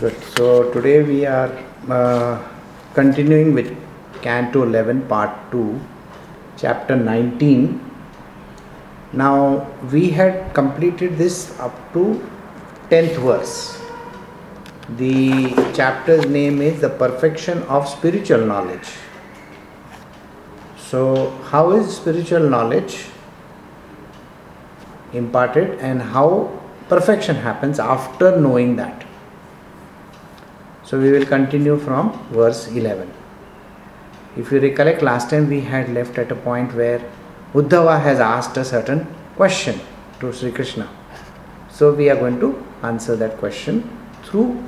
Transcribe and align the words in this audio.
Good. 0.00 0.16
So 0.36 0.70
today 0.72 1.02
we 1.02 1.24
are 1.24 1.50
uh, 1.88 2.46
continuing 2.92 3.54
with 3.54 3.74
Canto 4.20 4.62
11, 4.64 5.08
Part 5.08 5.30
2, 5.50 5.80
Chapter 6.58 6.96
19. 6.96 7.80
Now 9.14 9.66
we 9.90 10.10
had 10.10 10.52
completed 10.52 11.16
this 11.16 11.58
up 11.58 11.72
to 11.94 12.22
10th 12.90 13.16
verse. 13.24 13.80
The 14.98 15.54
chapter's 15.72 16.26
name 16.26 16.60
is 16.60 16.82
The 16.82 16.90
Perfection 16.90 17.62
of 17.62 17.88
Spiritual 17.88 18.44
Knowledge. 18.44 18.88
So, 20.76 21.30
how 21.50 21.70
is 21.70 21.96
spiritual 21.96 22.50
knowledge 22.50 23.06
imparted 25.14 25.78
and 25.78 26.02
how 26.02 26.60
perfection 26.90 27.36
happens 27.36 27.78
after 27.78 28.38
knowing 28.38 28.76
that? 28.76 29.05
So 30.86 31.00
we 31.00 31.10
will 31.10 31.26
continue 31.26 31.76
from 31.76 32.12
verse 32.30 32.68
11. 32.68 33.12
If 34.36 34.52
you 34.52 34.60
recollect, 34.60 35.02
last 35.02 35.30
time 35.30 35.48
we 35.48 35.60
had 35.60 35.92
left 35.92 36.16
at 36.16 36.30
a 36.30 36.36
point 36.36 36.74
where 36.74 37.00
Uddhava 37.54 38.00
has 38.00 38.20
asked 38.20 38.56
a 38.56 38.64
certain 38.64 39.04
question 39.34 39.80
to 40.20 40.32
Sri 40.32 40.52
Krishna. 40.52 40.88
So 41.68 41.92
we 41.92 42.08
are 42.08 42.14
going 42.14 42.38
to 42.38 42.64
answer 42.84 43.16
that 43.16 43.36
question 43.38 43.82
through 44.22 44.62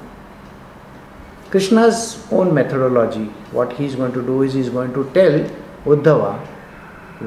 Krishna's 1.51 2.27
own 2.33 2.53
methodology. 2.53 3.27
What 3.53 3.75
he 3.75 3.84
is 3.84 3.95
going 3.95 4.12
to 4.14 4.23
do 4.23 4.42
is 4.42 4.55
he 4.55 4.61
is 4.61 4.70
going 4.70 4.92
to 4.95 5.09
tell 5.14 5.39
Uddhava 5.84 6.45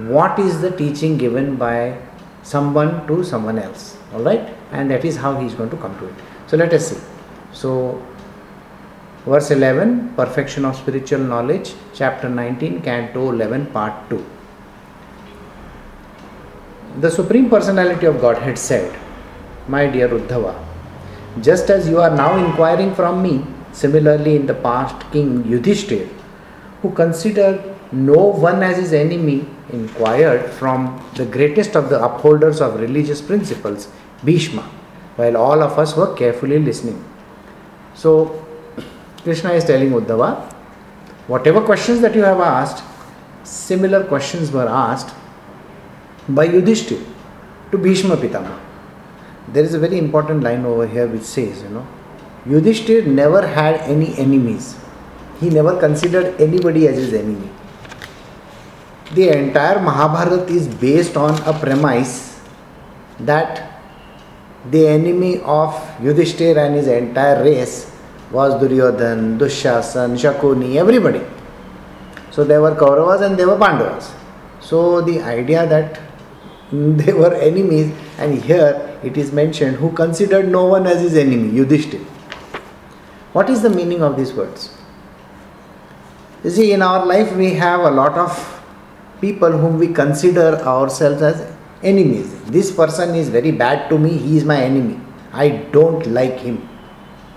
what 0.10 0.38
is 0.38 0.60
the 0.60 0.72
teaching 0.72 1.18
given 1.18 1.56
by 1.56 1.98
someone 2.44 3.08
to 3.08 3.24
someone 3.24 3.58
else. 3.58 3.98
Alright? 4.14 4.54
And 4.74 4.92
that 4.92 5.06
is 5.06 5.16
how 5.16 5.40
he 5.40 5.46
is 5.46 5.54
going 5.54 5.70
to 5.70 5.78
come 5.78 5.98
to 6.00 6.10
it. 6.10 6.16
So 6.48 6.58
let 6.58 6.74
us 6.74 6.90
see. 6.90 7.02
So 7.54 8.06
Verse 9.26 9.52
11 9.52 10.16
Perfection 10.16 10.66
of 10.66 10.76
Spiritual 10.76 11.20
Knowledge, 11.20 11.74
Chapter 11.94 12.28
19, 12.28 12.82
Canto 12.82 13.30
11, 13.30 13.68
Part 13.68 14.10
2. 14.10 14.26
The 17.02 17.12
Supreme 17.12 17.48
Personality 17.48 18.08
of 18.08 18.20
Godhead 18.20 18.58
said, 18.58 18.98
My 19.68 19.86
dear 19.86 20.10
Uddhava, 20.10 20.56
just 21.40 21.70
as 21.70 21.88
you 21.88 22.02
are 22.02 22.16
now 22.16 22.44
inquiring 22.44 22.96
from 22.96 23.22
me, 23.22 23.46
similarly 23.74 24.38
in 24.38 24.48
the 24.48 24.56
past 24.56 25.00
King 25.12 25.44
Yudhishthir, 25.44 26.10
who 26.82 26.92
considered 26.92 27.76
no 27.92 28.26
one 28.26 28.64
as 28.64 28.78
his 28.78 28.92
enemy, 28.92 29.46
inquired 29.72 30.50
from 30.50 31.00
the 31.16 31.26
greatest 31.26 31.76
of 31.76 31.90
the 31.90 32.04
upholders 32.04 32.60
of 32.60 32.80
religious 32.80 33.22
principles, 33.22 33.88
Bhishma, 34.26 34.64
while 35.16 35.38
all 35.38 35.62
of 35.62 35.78
us 35.78 35.96
were 35.96 36.14
carefully 36.16 36.58
listening. 36.58 37.06
So, 37.94 38.48
Krishna 39.24 39.52
is 39.52 39.64
telling 39.64 39.92
Uddhava, 39.92 40.52
whatever 41.28 41.62
questions 41.62 42.02
that 42.02 42.16
you 42.16 42.24
have 42.24 42.40
asked, 42.40 42.84
similar 43.44 44.04
questions 44.04 44.52
were 44.52 44.68
asked 44.68 45.16
by 46.28 46.48
Yudhishthir 46.48 47.04
to 47.72 47.78
Bhishma 47.78 48.18
Pitama. 48.18 48.60
There 49.48 49.64
is 49.64 49.74
a 49.74 49.80
very 49.80 49.98
important 49.98 50.44
line 50.44 50.66
over 50.66 50.88
here 50.88 51.08
which 51.08 51.24
says, 51.24 51.62
you 51.62 51.70
know, 51.70 51.88
Yudhishthir 52.48 53.06
never 53.06 53.46
had 53.46 53.82
any 53.82 54.18
enemies. 54.18 54.76
He 55.40 55.50
never 55.50 55.80
considered 55.80 56.40
anybody 56.40 56.88
as 56.88 56.98
his 56.98 57.14
enemy. 57.14 57.50
The 59.14 59.30
entire 59.38 59.80
Mahabharata 59.80 60.46
is 60.52 60.68
based 60.68 61.18
on 61.18 61.40
a 61.44 61.54
premise 61.58 62.40
that 63.20 63.82
the 64.70 64.88
enemy 64.88 65.42
of 65.42 65.74
Yudhishthir 66.00 66.58
and 66.58 66.76
his 66.76 66.88
entire 66.88 67.44
race 67.44 67.91
was 68.32 68.54
Duryodhan, 68.62 69.38
Dushasan, 69.38 70.18
Shakuni, 70.18 70.76
everybody. 70.76 71.22
So 72.32 72.44
there 72.44 72.62
were 72.62 72.76
Kauravas 72.76 73.22
and 73.22 73.38
there 73.38 73.48
were 73.48 73.58
Pandavas. 73.58 74.14
So 74.62 75.02
the 75.02 75.22
idea 75.22 75.68
that 75.68 76.00
they 76.72 77.12
were 77.12 77.34
enemies, 77.34 77.94
and 78.18 78.42
here 78.42 78.98
it 79.04 79.18
is 79.18 79.34
mentioned 79.34 79.76
who 79.76 79.92
considered 79.92 80.48
no 80.48 80.66
one 80.66 80.88
as 80.88 81.02
his 81.02 81.18
enemy, 81.18 81.52
Yudhishthir. 81.52 82.04
What 83.34 83.50
is 83.50 83.62
the 83.62 83.70
meaning 83.70 84.02
of 84.02 84.16
these 84.16 84.34
words? 84.34 84.78
You 86.44 86.50
see, 86.50 86.72
in 86.72 86.82
our 86.82 87.06
life 87.06 87.36
we 87.36 87.54
have 87.56 87.82
a 87.82 87.92
lot 87.92 88.18
of 88.18 88.62
people 89.20 89.52
whom 89.52 89.78
we 89.78 89.88
consider 89.94 90.58
ourselves 90.62 91.22
as 91.22 91.56
enemies. 91.84 92.34
This 92.46 92.72
person 92.72 93.14
is 93.16 93.30
very 93.30 93.52
bad 93.52 93.90
to 93.90 93.98
me, 93.98 94.18
he 94.18 94.38
is 94.38 94.46
my 94.46 94.62
enemy. 94.62 95.00
I 95.34 95.50
don't 95.72 96.06
like 96.08 96.40
him. 96.40 96.68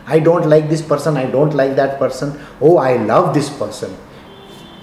I 0.06 0.18
don't 0.18 0.48
like 0.48 0.68
this 0.68 0.82
person, 0.82 1.16
I 1.16 1.26
don't 1.26 1.54
like 1.54 1.76
that 1.76 1.98
person. 1.98 2.38
Oh, 2.60 2.76
I 2.76 2.96
love 2.96 3.34
this 3.34 3.48
person. 3.50 3.96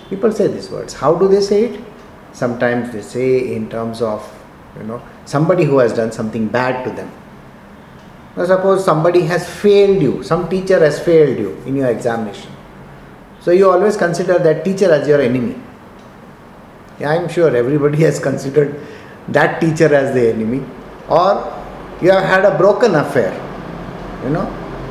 People 0.10 0.32
say 0.32 0.48
these 0.48 0.70
words. 0.70 0.94
How 0.94 1.16
do 1.16 1.28
they 1.28 1.42
say 1.42 1.66
it? 1.66 1.84
Sometimes 2.34 2.92
they 2.92 3.02
say 3.02 3.56
in 3.56 3.70
terms 3.70 4.02
of, 4.02 4.28
you 4.78 4.84
know, 4.84 5.02
somebody 5.26 5.64
who 5.64 5.80
has 5.80 5.94
done 5.94 6.12
something 6.12 6.48
bad 6.48 6.84
to 6.86 6.92
them. 6.92 7.12
Now, 8.36 8.46
suppose 8.46 8.84
somebody 8.86 9.22
has 9.24 9.48
failed 9.48 10.02
you, 10.02 10.24
some 10.24 10.50
teacher 10.50 10.80
has 10.80 11.00
failed 11.00 11.38
you 11.38 11.52
in 11.66 11.76
your 11.76 11.90
examination. 11.90 12.52
So 13.42 13.52
you 13.52 13.70
always 13.70 13.98
consider 13.98 14.40
that 14.40 14.64
teacher 14.64 14.92
as 14.92 15.08
your 15.08 15.22
enemy. 15.22 15.56
Yeah, 17.00 17.10
I'm 17.12 17.28
sure 17.28 17.56
everybody 17.56 18.02
has 18.04 18.20
considered 18.20 18.80
that 19.28 19.60
teacher 19.60 19.94
as 19.94 20.14
the 20.14 20.30
enemy. 20.30 20.64
Or 21.10 21.58
you 22.02 22.12
have 22.12 22.24
had 22.24 22.46
a 22.46 22.58
broken 22.58 22.96
affair, 22.96 23.34
you 24.24 24.30
know, 24.30 24.46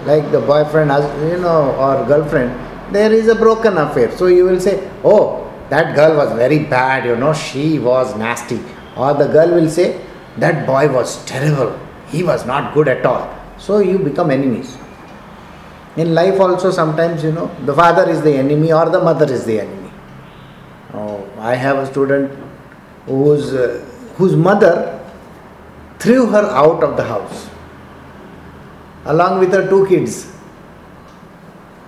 like 0.05 0.31
the 0.31 0.41
boyfriend, 0.41 0.91
you 1.31 1.39
know, 1.39 1.75
or 1.77 2.07
girlfriend, 2.07 2.95
there 2.95 3.13
is 3.13 3.29
a 3.29 3.35
broken 3.35 3.79
affair. 3.79 4.11
So 4.17 4.27
you 4.27 4.45
will 4.45 4.61
say, 4.61 4.91
oh, 5.05 5.51
that 5.69 5.95
girl 5.95 6.17
was 6.17 6.33
very 6.37 6.61
bad, 6.65 7.05
you 7.05 7.17
know, 7.17 7.33
she 7.33 7.79
was 7.79 8.17
nasty. 8.17 8.61
Or 8.97 9.15
the 9.15 9.29
girl 9.29 9.51
will 9.55 9.69
say, 9.69 10.05
that 10.39 10.67
boy 10.67 10.93
was 10.93 11.25
terrible, 11.25 11.79
he 12.09 12.23
was 12.23 12.47
not 12.47 12.75
good 12.75 12.89
at 12.89 13.05
all. 13.05 13.35
So 13.59 13.79
you 13.79 13.99
become 13.99 14.31
enemies. 14.31 14.77
In 15.97 16.15
life, 16.15 16.41
also, 16.41 16.71
sometimes, 16.71 17.23
you 17.23 17.33
know, 17.33 17.55
the 17.67 17.75
father 17.75 18.09
is 18.09 18.23
the 18.23 18.33
enemy 18.33 18.73
or 18.73 18.89
the 18.89 19.01
mother 19.01 19.31
is 19.31 19.45
the 19.45 19.61
enemy. 19.61 19.93
Oh, 20.95 21.29
I 21.39 21.55
have 21.57 21.79
a 21.79 21.87
student 21.87 22.33
whose, 23.07 23.53
uh, 23.53 23.85
whose 24.17 24.37
mother 24.37 24.97
threw 25.99 26.27
her 26.27 26.47
out 26.47 26.83
of 26.83 26.97
the 26.97 27.05
house 27.05 27.51
along 29.05 29.41
with 29.41 29.53
her 29.53 29.69
two 29.69 29.87
kids. 29.87 30.33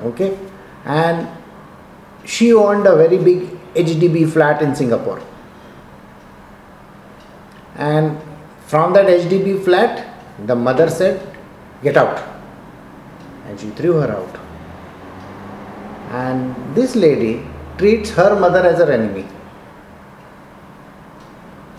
Okay? 0.02 0.38
And 0.84 1.28
she 2.24 2.52
owned 2.52 2.86
a 2.86 2.96
very 2.96 3.18
big 3.18 3.48
HDB 3.74 4.30
flat 4.30 4.62
in 4.62 4.74
Singapore. 4.74 5.22
And 7.76 8.18
from 8.66 8.92
that 8.94 9.06
HDB 9.06 9.64
flat, 9.64 10.08
the 10.46 10.54
mother 10.54 10.88
said, 10.88 11.28
Get 11.82 11.96
out. 11.96 12.22
And 13.46 13.58
she 13.58 13.70
threw 13.70 13.94
her 13.94 14.10
out. 14.10 14.38
And 16.10 16.54
this 16.74 16.94
lady 16.94 17.44
treats 17.76 18.10
her 18.10 18.38
mother 18.38 18.60
as 18.60 18.78
her 18.78 18.90
enemy. 18.90 19.26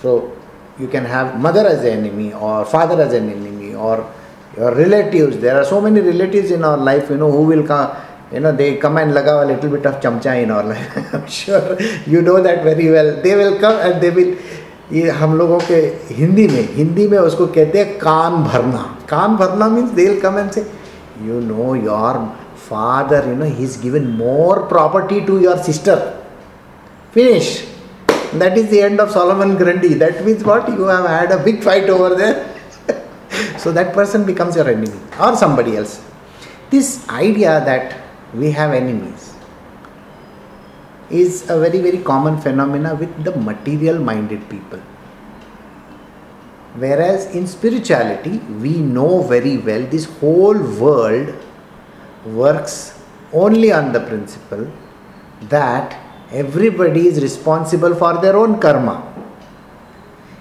So 0.01 0.35
you 0.77 0.87
can 0.87 1.05
have 1.05 1.39
mother 1.39 1.65
as 1.65 1.81
an 1.81 2.05
enemy 2.05 2.33
or 2.33 2.65
father 2.65 3.01
as 3.01 3.13
an 3.13 3.29
enemy 3.29 3.75
or 3.75 4.11
your 4.56 4.74
relatives 4.74 5.38
there 5.38 5.56
are 5.60 5.64
so 5.64 5.80
many 5.80 6.00
relatives 6.00 6.50
in 6.50 6.64
our 6.64 6.80
life 6.90 7.10
you 7.10 7.16
know 7.16 7.30
who 7.30 7.42
will 7.50 7.64
come 7.66 7.90
you 8.32 8.40
know 8.40 8.52
they 8.60 8.76
come 8.76 8.96
and 8.98 9.12
lagav 9.18 9.42
a 9.44 9.48
little 9.52 9.70
bit 9.76 9.86
of 9.90 10.00
chamcha 10.04 10.34
in 10.44 10.50
our 10.50 10.64
life 10.72 11.14
i'm 11.18 11.26
sure 11.40 11.64
you 12.14 12.22
know 12.22 12.38
that 12.46 12.62
very 12.70 12.88
well 12.96 13.10
they 13.26 13.34
will 13.40 13.58
come 13.66 13.78
and 13.88 14.00
they 14.06 14.10
will 14.18 14.32
ये 14.92 15.08
हम 15.20 15.36
लोगों 15.38 15.58
के 15.68 15.78
हिंदी 16.18 16.46
में 16.48 16.74
हिंदी 16.74 17.06
में 17.08 17.16
उसको 17.18 17.46
कहते 17.46 17.78
हैं 17.78 17.98
कान 17.98 18.36
भरना 18.44 18.82
कान 19.08 19.36
भरना 19.36 19.68
means 19.68 19.90
they 19.98 20.06
will 20.08 20.20
come 20.20 20.38
and 20.38 20.50
say 20.50 20.60
you 21.24 21.40
know 21.40 21.74
your 21.74 22.18
father 22.68 23.28
you 23.28 23.34
know 23.36 23.44
he 23.44 23.64
is 23.64 23.78
given 23.82 24.06
more 24.20 24.58
property 24.68 25.20
to 25.26 25.38
your 25.38 25.58
sister 25.66 25.96
finish 27.14 27.50
that 28.34 28.58
is 28.58 28.68
the 28.70 28.80
end 28.82 29.00
of 29.00 29.10
Solomon 29.10 29.56
Grundy. 29.56 29.94
That 29.94 30.24
means 30.24 30.44
what? 30.44 30.68
You 30.68 30.84
have 30.84 31.06
had 31.06 31.30
a 31.32 31.42
big 31.42 31.62
fight 31.62 31.88
over 31.88 32.14
there. 32.14 32.51
so 33.63 33.71
that 33.71 33.93
person 33.93 34.25
becomes 34.25 34.55
your 34.55 34.67
enemy 34.69 34.99
or 35.19 35.35
somebody 35.35 35.77
else. 35.77 36.01
This 36.69 37.07
idea 37.09 37.63
that 37.65 38.01
we 38.33 38.51
have 38.51 38.73
enemies 38.73 39.33
is 41.09 41.49
a 41.49 41.59
very 41.59 41.79
very 41.79 41.99
common 41.99 42.41
phenomena 42.41 42.95
with 42.95 43.23
the 43.23 43.35
material 43.37 43.99
minded 43.99 44.49
people. 44.49 44.79
Whereas 46.75 47.27
in 47.35 47.45
spirituality, 47.45 48.39
we 48.39 48.79
know 48.79 49.21
very 49.21 49.57
well 49.57 49.85
this 49.85 50.05
whole 50.05 50.57
world 50.57 51.35
works 52.25 52.99
only 53.31 53.71
on 53.71 53.91
the 53.91 53.99
principle 53.99 54.71
that 55.49 55.95
everybody 56.31 57.07
is 57.07 57.21
responsible 57.21 57.93
for 57.93 58.19
their 58.21 58.35
own 58.35 58.59
karma. 58.59 59.12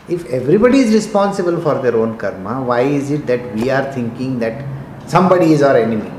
If 0.08 0.26
everybody 0.26 0.80
is 0.80 0.92
responsible 0.92 1.60
for 1.60 1.80
their 1.80 1.96
own 1.96 2.18
karma, 2.18 2.62
why 2.62 2.80
is 2.80 3.10
it 3.10 3.26
that 3.26 3.54
we 3.54 3.70
are 3.70 3.92
thinking 3.92 4.40
that 4.40 4.64
somebody 5.08 5.52
is 5.52 5.62
our 5.62 5.76
enemy? 5.76 6.10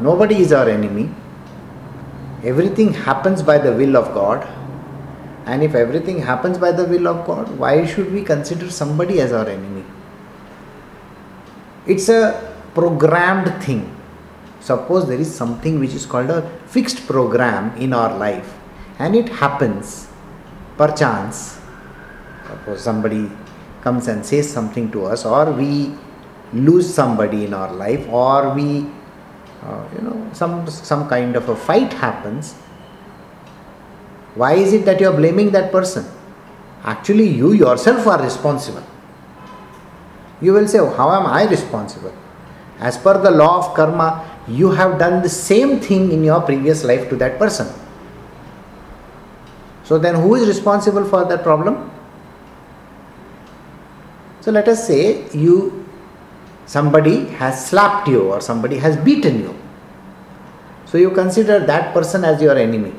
Nobody 0.00 0.36
is 0.36 0.52
our 0.52 0.68
enemy. 0.68 1.10
Everything 2.42 2.94
happens 2.94 3.42
by 3.42 3.58
the 3.58 3.72
will 3.72 3.96
of 3.96 4.14
God. 4.14 4.46
And 5.44 5.62
if 5.62 5.74
everything 5.74 6.20
happens 6.20 6.56
by 6.56 6.72
the 6.72 6.84
will 6.84 7.08
of 7.08 7.26
God, 7.26 7.58
why 7.58 7.84
should 7.84 8.12
we 8.12 8.22
consider 8.22 8.70
somebody 8.70 9.20
as 9.20 9.32
our 9.32 9.48
enemy? 9.48 9.84
It's 11.86 12.08
a 12.08 12.54
programmed 12.74 13.62
thing. 13.62 13.94
Suppose 14.60 15.06
there 15.08 15.18
is 15.18 15.34
something 15.34 15.80
which 15.80 15.94
is 15.94 16.06
called 16.06 16.30
a 16.30 16.48
fixed 16.66 17.06
program 17.06 17.76
in 17.76 17.92
our 17.92 18.16
life, 18.16 18.54
and 18.98 19.16
it 19.16 19.28
happens 19.28 20.08
perchance. 20.76 21.57
Suppose 22.48 22.82
somebody 22.82 23.30
comes 23.82 24.08
and 24.08 24.24
says 24.24 24.50
something 24.50 24.90
to 24.92 25.06
us, 25.06 25.24
or 25.24 25.52
we 25.52 25.92
lose 26.52 26.92
somebody 26.92 27.44
in 27.44 27.54
our 27.54 27.72
life, 27.72 28.08
or 28.08 28.54
we 28.54 28.86
uh, 29.62 29.84
you 29.94 30.02
know 30.02 30.30
some 30.32 30.66
some 30.68 31.08
kind 31.08 31.36
of 31.36 31.48
a 31.48 31.56
fight 31.56 31.92
happens 31.92 32.54
why 34.38 34.54
is 34.54 34.72
it 34.72 34.84
that 34.84 35.00
you 35.00 35.08
are 35.08 35.16
blaming 35.16 35.50
that 35.50 35.72
person? 35.72 36.04
Actually 36.84 37.28
you 37.28 37.52
yourself 37.52 38.06
are 38.06 38.22
responsible. 38.22 38.84
You 40.40 40.52
will 40.52 40.68
say 40.68 40.78
oh, 40.78 40.90
how 40.90 41.10
am 41.10 41.26
i 41.26 41.44
responsible? 41.50 42.14
As 42.78 42.96
per 42.96 43.20
the 43.20 43.32
law 43.32 43.58
of 43.58 43.74
karma 43.74 44.08
you 44.46 44.70
have 44.70 44.98
done 44.98 45.22
the 45.22 45.28
same 45.28 45.80
thing 45.80 46.12
in 46.12 46.22
your 46.22 46.40
previous 46.40 46.84
life 46.84 47.08
to 47.10 47.16
that 47.16 47.38
person. 47.38 47.66
So 49.82 49.98
then 49.98 50.14
who 50.14 50.36
is 50.36 50.46
responsible 50.46 51.04
for 51.04 51.24
that 51.24 51.42
problem 51.42 51.90
so 54.48 54.52
let 54.52 54.66
us 54.66 54.86
say 54.88 55.28
you 55.36 55.86
somebody 56.64 57.26
has 57.40 57.66
slapped 57.68 58.08
you 58.08 58.20
or 58.32 58.40
somebody 58.40 58.78
has 58.78 58.96
beaten 58.96 59.40
you. 59.40 59.54
So 60.86 60.96
you 60.96 61.10
consider 61.10 61.58
that 61.66 61.92
person 61.92 62.24
as 62.24 62.40
your 62.40 62.56
enemy. 62.56 62.92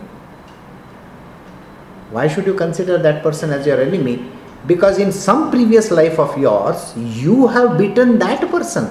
Why 2.12 2.28
should 2.28 2.46
you 2.46 2.54
consider 2.54 3.00
that 3.00 3.24
person 3.24 3.50
as 3.50 3.66
your 3.66 3.82
enemy? 3.82 4.32
Because 4.68 5.00
in 5.00 5.12
some 5.12 5.50
previous 5.50 5.90
life 5.90 6.20
of 6.20 6.38
yours, 6.38 6.94
you 6.96 7.48
have 7.48 7.80
beaten 7.80 8.20
that 8.20 8.48
person. 8.52 8.88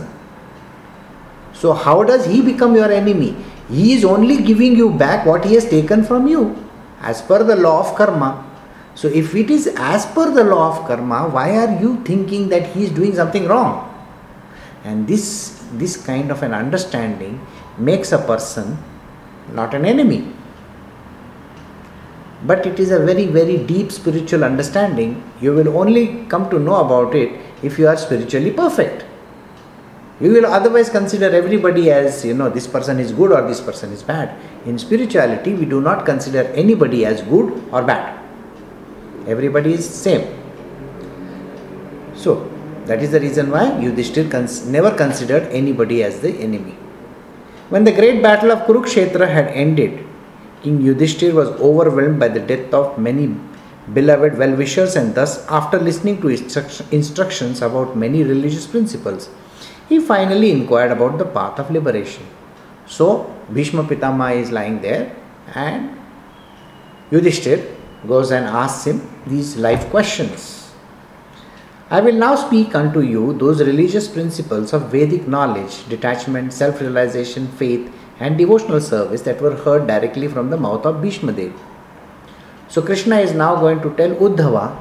So, 1.53 1.73
how 1.73 2.03
does 2.03 2.27
he 2.27 2.43
become 2.43 2.75
your 2.75 2.91
enemy? 2.91 3.37
He 3.69 3.93
is 3.93 4.05
only 4.05 4.43
giving 4.43 4.75
you 4.75 4.91
back 4.91 5.25
what 5.27 5.45
he 5.45 5.55
has 5.55 5.65
taken 5.65 6.03
from 6.03 6.27
you 6.27 6.57
as 7.03 7.23
per 7.23 7.45
the 7.45 7.55
law 7.55 7.89
of 7.89 7.95
karma. 7.95 8.48
So, 8.99 9.06
if 9.06 9.35
it 9.41 9.49
is 9.49 9.69
as 9.77 10.06
per 10.06 10.31
the 10.35 10.43
law 10.43 10.65
of 10.71 10.87
karma, 10.89 11.29
why 11.29 11.56
are 11.56 11.81
you 11.81 12.03
thinking 12.05 12.49
that 12.49 12.67
he 12.73 12.83
is 12.85 12.91
doing 12.91 13.15
something 13.15 13.47
wrong? 13.47 13.89
and 14.85 15.06
this 15.06 15.27
this 15.83 15.97
kind 16.09 16.31
of 16.35 16.43
an 16.43 16.55
understanding 16.55 17.39
makes 17.77 18.12
a 18.12 18.19
person 18.19 18.77
not 19.53 19.75
an 19.75 19.85
enemy. 19.85 20.21
But 22.45 22.67
it 22.67 22.79
is 22.79 22.91
a 22.91 22.99
very 22.99 23.27
very 23.27 23.59
deep 23.59 23.91
spiritual 23.91 24.45
understanding. 24.45 25.23
You 25.41 25.55
will 25.55 25.77
only 25.77 26.27
come 26.27 26.49
to 26.50 26.59
know 26.59 26.77
about 26.77 27.15
it 27.15 27.39
if 27.62 27.79
you 27.79 27.89
are 27.89 27.97
spiritually 27.97 28.53
perfect. 28.53 29.05
You 30.21 30.33
will 30.33 30.47
otherwise 30.47 30.91
consider 30.91 31.31
everybody 31.31 31.91
as 31.91 32.25
you 32.25 32.35
know 32.35 32.49
this 32.50 32.67
person 32.67 33.00
is 33.00 33.12
good 33.12 33.33
or 33.33 33.43
this 33.47 33.61
person 33.61 33.93
is 33.93 34.03
bad. 34.03 34.37
In 34.67 34.79
spirituality 34.79 35.55
we 35.55 35.65
do 35.65 35.81
not 35.81 36.06
consider 36.06 36.45
anybody 36.65 37.05
as 37.05 37.23
good 37.23 37.53
or 37.73 37.83
bad 37.83 38.18
everybody 39.35 39.73
is 39.79 39.89
same 39.89 40.27
so 42.23 42.33
that 42.89 43.03
is 43.03 43.11
the 43.15 43.21
reason 43.21 43.51
why 43.51 43.65
Yudhishthir 43.85 44.31
cons- 44.31 44.67
never 44.67 44.91
considered 44.91 45.43
anybody 45.61 46.03
as 46.03 46.21
the 46.21 46.31
enemy. 46.47 46.73
When 47.69 47.85
the 47.85 47.93
great 47.93 48.23
battle 48.23 48.51
of 48.51 48.61
Kurukshetra 48.61 49.29
had 49.29 49.49
ended, 49.49 50.07
King 50.63 50.81
Yudhishthir 50.81 51.35
was 51.35 51.49
overwhelmed 51.61 52.19
by 52.19 52.29
the 52.29 52.41
death 52.41 52.73
of 52.73 52.99
many 52.99 53.35
beloved 53.93 54.39
well 54.39 54.55
wishers, 54.55 54.97
and 54.97 55.15
thus, 55.15 55.47
after 55.49 55.79
listening 55.79 56.21
to 56.23 56.29
instru- 56.29 56.93
instructions 56.93 57.61
about 57.61 57.95
many 57.97 58.23
religious 58.23 58.67
principles, 58.67 59.29
he 59.89 60.01
finally 60.01 60.51
inquired 60.51 60.91
about 60.91 61.19
the 61.19 61.27
path 61.27 61.59
of 61.59 61.71
liberation. 61.71 62.27
So, 62.87 63.35
Bhishma 63.53 63.85
Pitama 63.85 64.35
is 64.35 64.51
lying 64.51 64.81
there, 64.81 65.15
and 65.55 65.99
Yudhishthir 67.11 67.78
goes 68.06 68.31
and 68.31 68.47
asks 68.47 68.87
him 68.87 69.09
these 69.27 69.56
life 69.56 69.89
questions. 69.91 70.73
I 71.91 72.00
will 72.00 72.15
now 72.15 72.37
speak 72.37 72.75
unto 72.75 73.00
you 73.00 73.33
those 73.33 73.62
religious 73.62 74.09
principles 74.09 74.73
of 74.73 74.91
Vedic 74.91 75.27
knowledge, 75.27 75.89
detachment, 75.89 76.53
self 76.53 76.81
realization, 76.81 77.49
faith, 77.49 77.91
and 78.21 78.37
devotional 78.37 78.81
service 78.81 79.23
that 79.23 79.41
were 79.41 79.56
heard 79.56 79.87
directly 79.87 80.29
from 80.29 80.50
the 80.50 80.56
mouth 80.56 80.85
of 80.85 81.00
Bhishma 81.00 81.33
Dev. 81.33 81.53
So, 82.69 82.83
Krishna 82.83 83.21
is 83.21 83.33
now 83.33 83.56
going 83.56 83.81
to 83.81 83.95
tell 83.95 84.11
Uddhava 84.17 84.77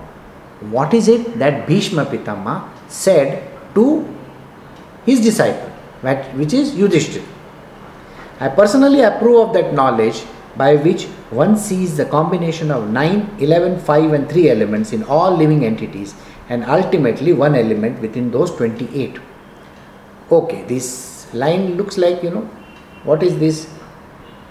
what 0.60 0.94
is 0.94 1.08
it 1.08 1.40
that 1.40 1.66
Bhishma 1.68 2.06
Pitama 2.06 2.70
said 2.90 3.50
to 3.76 4.14
his 5.06 5.22
disciple, 5.22 5.70
which 6.36 6.54
is 6.54 6.76
Yudhishthira. 6.76 7.26
I 8.40 8.50
personally 8.50 9.02
approve 9.02 9.48
of 9.48 9.54
that 9.54 9.74
knowledge 9.74 10.24
by 10.58 10.76
which 10.76 11.06
one 11.42 11.58
sees 11.58 11.98
the 11.98 12.06
combination 12.06 12.72
of 12.72 12.90
9, 12.90 13.38
11, 13.40 13.80
5, 13.80 14.14
and 14.14 14.30
3 14.30 14.50
elements 14.50 14.94
in 14.94 15.04
all 15.04 15.36
living 15.36 15.66
entities 15.66 16.16
and 16.50 16.64
ultimately 16.66 17.34
one 17.34 17.56
element 17.56 18.00
within 18.02 18.32
those 18.32 18.56
28 18.56 19.20
okay 20.32 20.64
this 20.64 21.32
line 21.34 21.76
looks 21.76 21.98
like 21.98 22.24
you 22.24 22.30
know 22.30 22.50
what 23.04 23.24
is 23.24 23.38
this? 23.40 23.70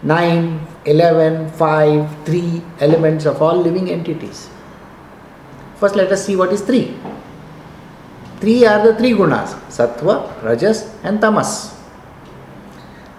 9 0.03 0.67
11 0.85 1.51
5 1.51 2.25
3 2.27 2.63
elements 2.81 3.25
of 3.27 3.43
all 3.43 3.57
living 3.57 3.91
entities. 3.91 4.49
First 5.77 5.97
let 5.97 6.13
us 6.13 6.25
see 6.25 6.37
what 6.37 6.53
is 6.53 6.63
3 6.63 6.95
three 8.41 8.67
are 8.71 8.81
the 8.87 8.93
three 8.99 9.13
gunas 9.19 9.51
sattva 9.77 10.15
rajas 10.47 10.79
and 11.03 11.21
tamas. 11.21 11.75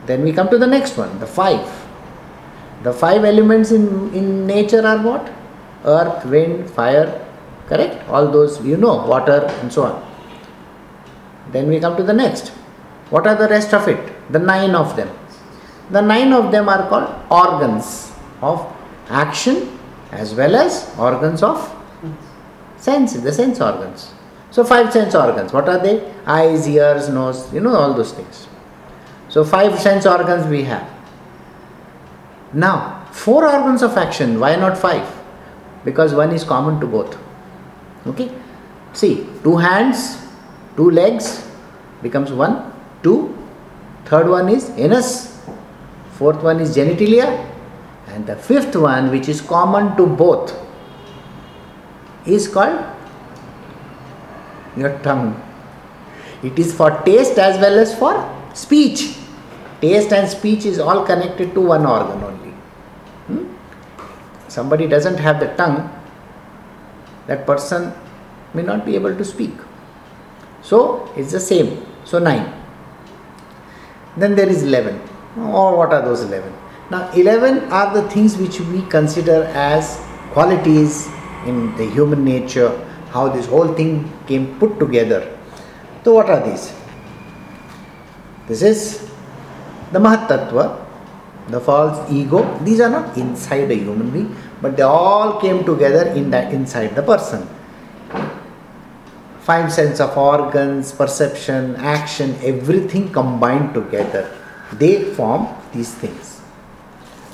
Then 0.05 0.23
we 0.23 0.31
come 0.31 0.49
to 0.49 0.57
the 0.57 0.67
next 0.67 0.97
one 0.97 1.19
the 1.19 1.27
five 1.27 1.65
the 2.87 2.93
five 3.05 3.23
elements 3.31 3.71
in, 3.71 3.85
in 4.19 4.27
nature 4.55 4.83
are 4.91 4.99
what 5.07 5.31
earth 5.97 6.25
wind 6.33 6.69
fire 6.77 7.07
Correct? 7.67 8.07
All 8.09 8.31
those 8.31 8.63
you 8.65 8.77
know, 8.77 9.05
water 9.05 9.45
and 9.61 9.71
so 9.71 9.83
on. 9.83 10.03
Then 11.51 11.67
we 11.67 11.79
come 11.79 11.97
to 11.97 12.03
the 12.03 12.13
next. 12.13 12.49
What 13.09 13.27
are 13.27 13.35
the 13.35 13.47
rest 13.49 13.73
of 13.73 13.87
it? 13.87 14.31
The 14.31 14.39
nine 14.39 14.73
of 14.73 14.95
them. 14.95 15.09
The 15.91 16.01
nine 16.01 16.33
of 16.33 16.51
them 16.51 16.69
are 16.69 16.87
called 16.89 17.09
organs 17.29 18.11
of 18.41 18.73
action 19.09 19.77
as 20.11 20.33
well 20.33 20.56
as 20.56 20.94
organs 20.97 21.44
of 21.44 21.59
sense, 22.77 23.13
the 23.13 23.33
sense 23.33 23.59
organs. 23.59 24.13
So, 24.51 24.63
five 24.63 24.91
sense 24.94 25.13
organs. 25.13 25.51
What 25.51 25.67
are 25.67 25.79
they? 25.79 26.09
Eyes, 26.25 26.67
ears, 26.67 27.09
nose, 27.09 27.53
you 27.53 27.59
know, 27.59 27.75
all 27.75 27.94
those 27.94 28.13
things. 28.13 28.47
So, 29.29 29.44
five 29.44 29.77
sense 29.79 30.06
organs 30.06 30.47
we 30.47 30.63
have. 30.63 30.89
Now, 32.54 33.06
four 33.11 33.45
organs 33.45 33.81
of 33.81 33.97
action. 33.97 34.39
Why 34.39 34.56
not 34.56 34.77
five? 34.77 35.07
Because 35.83 36.13
one 36.13 36.31
is 36.31 36.44
common 36.44 36.80
to 36.80 36.87
both. 36.87 37.18
Okay? 38.06 38.31
See 38.94 39.27
two 39.44 39.57
hands 39.57 40.25
two 40.75 40.89
legs 40.92 41.47
becomes 42.01 42.31
one 42.31 42.71
two. 43.04 43.37
Third 44.06 44.30
one 44.30 44.49
is 44.49 44.69
anus. 44.71 45.42
Fourth 46.13 46.42
one 46.42 46.59
is 46.61 46.75
genitalia. 46.75 47.45
And 48.07 48.25
the 48.25 48.35
fifth 48.35 48.75
one 48.75 49.11
which 49.11 49.27
is 49.27 49.42
common 49.42 49.95
to 49.97 50.06
both 50.06 50.56
is 52.25 52.47
called 52.47 52.85
your 54.77 54.97
tongue. 54.99 55.42
It 56.44 56.57
is 56.57 56.73
for 56.73 56.92
taste 57.04 57.37
as 57.37 57.59
well 57.59 57.77
as 57.77 57.97
for 57.97 58.13
speech 58.54 59.17
taste 59.81 60.11
and 60.13 60.29
speech 60.29 60.65
is 60.65 60.79
all 60.79 61.05
connected 61.05 61.53
to 61.53 61.61
one 61.61 61.85
organ 61.85 62.23
only 62.23 62.53
hmm? 63.27 63.45
somebody 64.47 64.87
doesn't 64.87 65.17
have 65.17 65.39
the 65.39 65.47
tongue 65.61 65.79
that 67.27 67.45
person 67.45 67.93
may 68.53 68.63
not 68.63 68.85
be 68.85 68.95
able 68.95 69.15
to 69.15 69.23
speak. 69.23 69.53
So 70.61 71.11
it's 71.15 71.31
the 71.31 71.39
same. 71.39 71.85
So 72.05 72.19
9. 72.19 72.53
Then 74.17 74.35
there 74.35 74.49
is 74.49 74.63
11. 74.63 74.99
Or 75.37 75.77
what 75.77 75.93
are 75.93 76.01
those 76.01 76.21
11? 76.21 76.53
Now 76.89 77.11
11 77.11 77.71
are 77.71 77.93
the 77.93 78.09
things 78.09 78.37
which 78.37 78.59
we 78.59 78.81
consider 78.83 79.43
as 79.53 80.01
qualities 80.31 81.07
in 81.45 81.75
the 81.75 81.85
human 81.85 82.23
nature, 82.23 82.71
how 83.11 83.27
this 83.29 83.45
whole 83.45 83.73
thing 83.73 84.11
came 84.25 84.57
put 84.59 84.79
together. 84.79 85.37
So 86.03 86.13
what 86.13 86.29
are 86.29 86.43
these? 86.49 86.73
This 88.47 88.61
is 88.61 89.06
the 89.91 89.99
Mahatattva, 89.99 90.85
the 91.49 91.59
false 91.59 92.11
ego. 92.11 92.57
These 92.63 92.81
are 92.81 92.89
not 92.89 93.17
inside 93.17 93.71
a 93.71 93.75
human 93.75 94.09
being, 94.09 94.35
but 94.61 94.75
they 94.77 94.83
all 94.83 95.39
came 95.39 95.63
together 95.63 96.09
in 96.11 96.29
that 96.31 96.53
inside 96.53 96.95
the 96.95 97.03
person. 97.03 97.47
Five 99.41 99.71
sense 99.71 100.01
of 100.01 100.17
organs, 100.17 100.91
perception, 100.91 101.75
action, 101.77 102.35
everything 102.44 103.13
combined 103.13 103.73
together 103.73 104.29
They 104.73 105.03
form 105.13 105.47
these 105.73 105.94
things. 105.94 106.41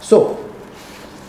So, 0.01 0.37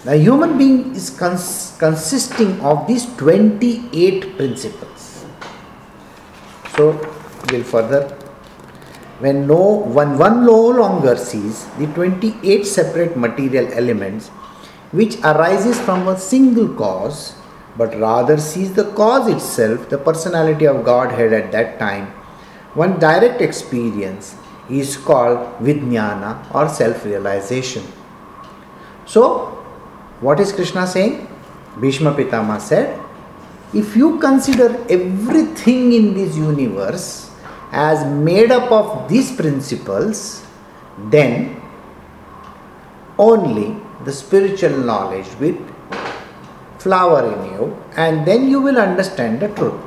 the 0.04 0.16
human 0.16 0.59
being 0.59 0.95
is 0.95 1.09
cons- 1.11 1.75
consisting 1.78 2.61
of 2.61 2.87
these 2.87 3.07
28 3.16 4.37
principles. 4.37 5.25
So, 6.76 7.00
we'll 7.50 7.64
further. 7.64 8.19
When 9.25 9.47
no 9.47 9.62
one, 9.99 10.19
one 10.19 10.45
no 10.45 10.61
longer 10.69 11.16
sees 11.16 11.64
the 11.78 11.87
28 11.87 12.66
separate 12.66 13.16
material 13.16 13.73
elements 13.73 14.28
which 14.93 15.16
arises 15.25 15.81
from 15.81 16.09
a 16.09 16.19
single 16.19 16.69
cause, 16.75 17.35
but 17.78 17.99
rather 17.99 18.37
sees 18.37 18.75
the 18.75 18.85
cause 18.93 19.26
itself, 19.28 19.88
the 19.88 19.97
personality 19.97 20.66
of 20.66 20.85
Godhead 20.85 21.33
at 21.33 21.52
that 21.52 21.78
time, 21.78 22.09
one 22.75 22.99
direct 22.99 23.40
experience 23.40 24.37
is 24.69 24.99
called 24.99 25.38
Vijnana 25.59 26.54
or 26.54 26.69
self 26.69 27.07
realization. 27.07 27.83
So, 29.07 29.47
what 30.21 30.38
is 30.38 30.52
Krishna 30.52 30.87
saying? 30.87 31.26
Bhishma 31.81 32.12
Pitama 32.12 32.61
said, 32.61 33.00
if 33.73 33.97
you 33.97 34.19
consider 34.19 34.69
everything 34.90 35.95
in 35.95 36.12
this 36.12 36.37
universe 36.37 37.31
as 37.75 38.07
made 38.07 38.52
up 38.52 38.71
of 38.71 39.09
these 39.09 39.35
principles, 39.35 40.47
then 41.11 41.61
only 43.19 43.76
the 44.04 44.12
spiritual 44.12 44.76
knowledge 44.78 45.26
will 45.40 45.57
flower 46.78 47.21
in 47.33 47.52
you, 47.52 47.76
and 47.97 48.26
then 48.26 48.49
you 48.49 48.61
will 48.61 48.78
understand 48.78 49.40
the 49.40 49.49
truth. 49.49 49.81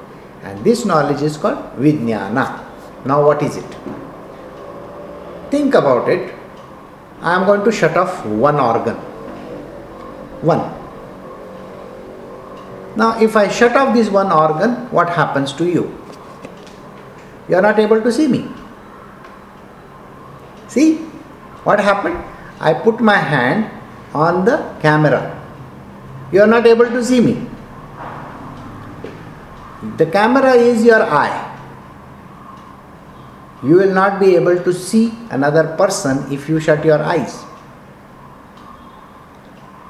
And 0.43 0.63
this 0.63 0.85
knowledge 0.85 1.21
is 1.21 1.37
called 1.37 1.57
Vijnana. 1.77 2.65
Now, 3.05 3.25
what 3.25 3.41
is 3.41 3.57
it? 3.57 3.77
Think 5.51 5.73
about 5.75 6.09
it. 6.09 6.33
I 7.21 7.35
am 7.35 7.45
going 7.45 7.63
to 7.63 7.71
shut 7.71 7.95
off 7.95 8.25
one 8.25 8.59
organ. 8.59 8.95
One. 10.41 10.73
Now, 12.97 13.21
if 13.21 13.35
I 13.35 13.47
shut 13.47 13.75
off 13.75 13.93
this 13.93 14.09
one 14.09 14.31
organ, 14.31 14.89
what 14.91 15.09
happens 15.09 15.53
to 15.53 15.65
you? 15.65 15.95
You 17.49 17.55
are 17.55 17.61
not 17.61 17.79
able 17.79 18.01
to 18.01 18.11
see 18.11 18.27
me. 18.27 18.45
See 20.67 20.97
what 21.63 21.79
happened? 21.79 22.23
I 22.59 22.73
put 22.73 22.99
my 22.99 23.17
hand 23.17 23.69
on 24.13 24.45
the 24.45 24.57
camera. 24.81 25.33
You 26.31 26.41
are 26.41 26.47
not 26.47 26.65
able 26.65 26.89
to 26.89 27.03
see 27.03 27.21
me. 27.21 27.47
The 29.97 30.05
camera 30.05 30.53
is 30.53 30.83
your 30.83 31.03
eye. 31.03 31.43
You 33.63 33.75
will 33.75 33.93
not 33.93 34.19
be 34.19 34.35
able 34.35 34.61
to 34.63 34.73
see 34.73 35.13
another 35.31 35.75
person 35.77 36.31
if 36.31 36.47
you 36.49 36.59
shut 36.59 36.85
your 36.85 37.01
eyes. 37.01 37.43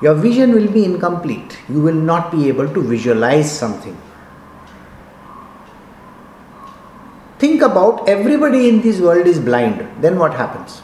Your 0.02 0.14
vision 0.14 0.54
will 0.54 0.72
be 0.72 0.86
incomplete. 0.86 1.58
You 1.68 1.82
will 1.82 2.02
not 2.10 2.32
be 2.32 2.48
able 2.48 2.72
to 2.72 2.82
visualize 2.82 3.52
something. 3.52 3.98
Think 7.39 7.62
about 7.62 8.08
everybody 8.10 8.67
in 8.67 8.82
this 8.82 9.00
world 9.00 9.27
is 9.27 9.39
blind. 9.39 9.88
Then 10.01 10.17
what 10.17 10.34
happens? 10.34 10.79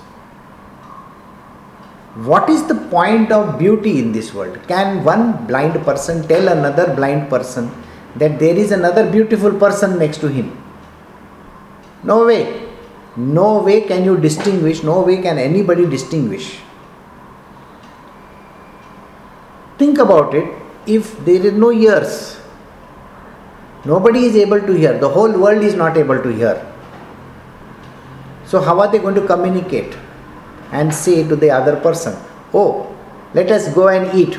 What 2.15 2.47
is 2.47 2.67
the 2.67 2.75
point 2.75 3.31
of 3.31 3.57
beauty 3.57 3.97
in 3.97 4.11
this 4.11 4.33
world? 4.33 4.59
Can 4.67 5.03
one 5.03 5.47
blind 5.47 5.73
person 5.83 6.27
tell 6.27 6.47
another 6.47 6.93
blind 6.95 7.27
person 7.29 7.71
that 8.17 8.37
there 8.37 8.55
is 8.55 8.71
another 8.71 9.09
beautiful 9.09 9.51
person 9.51 9.97
next 9.97 10.19
to 10.19 10.27
him? 10.27 10.55
No 12.03 12.27
way. 12.27 12.69
No 13.15 13.63
way 13.63 13.81
can 13.81 14.03
you 14.03 14.17
distinguish, 14.17 14.83
no 14.83 15.01
way 15.01 15.21
can 15.21 15.37
anybody 15.37 15.85
distinguish. 15.85 16.59
Think 19.77 19.97
about 19.99 20.33
it 20.33 20.51
if 20.85 21.23
there 21.25 21.45
is 21.45 21.53
no 21.53 21.71
ears, 21.71 22.39
nobody 23.85 24.25
is 24.25 24.35
able 24.35 24.61
to 24.61 24.73
hear, 24.73 24.97
the 24.97 25.09
whole 25.09 25.31
world 25.31 25.63
is 25.63 25.75
not 25.75 25.97
able 25.97 26.21
to 26.21 26.29
hear. 26.29 26.55
So, 28.45 28.61
how 28.61 28.79
are 28.79 28.91
they 28.91 28.99
going 28.99 29.15
to 29.15 29.25
communicate 29.25 29.95
and 30.71 30.93
say 30.93 31.27
to 31.27 31.35
the 31.35 31.49
other 31.49 31.75
person, 31.77 32.15
Oh, 32.53 32.95
let 33.33 33.49
us 33.51 33.73
go 33.73 33.87
and 33.87 34.13
eat? 34.17 34.37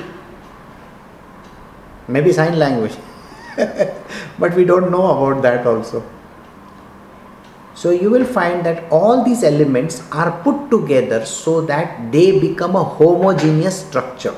Maybe 2.06 2.32
sign 2.32 2.58
language. 2.58 2.94
but 4.38 4.54
we 4.54 4.64
don't 4.64 4.90
know 4.90 5.06
about 5.10 5.42
that 5.42 5.66
also. 5.66 6.04
So 7.74 7.90
you 7.90 8.10
will 8.10 8.24
find 8.24 8.64
that 8.64 8.84
all 8.90 9.24
these 9.24 9.42
elements 9.42 10.02
are 10.12 10.40
put 10.42 10.70
together 10.70 11.26
so 11.26 11.60
that 11.62 12.12
they 12.12 12.38
become 12.38 12.76
a 12.76 12.84
homogeneous 12.84 13.86
structure. 13.86 14.34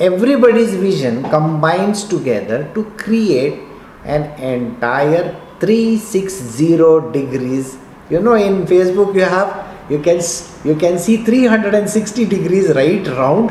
Everybody's 0.00 0.74
vision 0.74 1.22
combines 1.24 2.04
together 2.04 2.70
to 2.74 2.84
create 2.96 3.60
an 4.04 4.30
entire 4.40 5.34
360 5.58 7.10
degrees. 7.10 7.76
You 8.08 8.20
know, 8.20 8.34
in 8.34 8.64
Facebook, 8.64 9.14
you 9.14 9.22
have 9.22 9.66
you 9.90 9.98
can 10.00 10.20
you 10.64 10.76
can 10.76 10.98
see 10.98 11.24
360 11.24 12.26
degrees 12.26 12.74
right 12.74 13.06
round. 13.08 13.50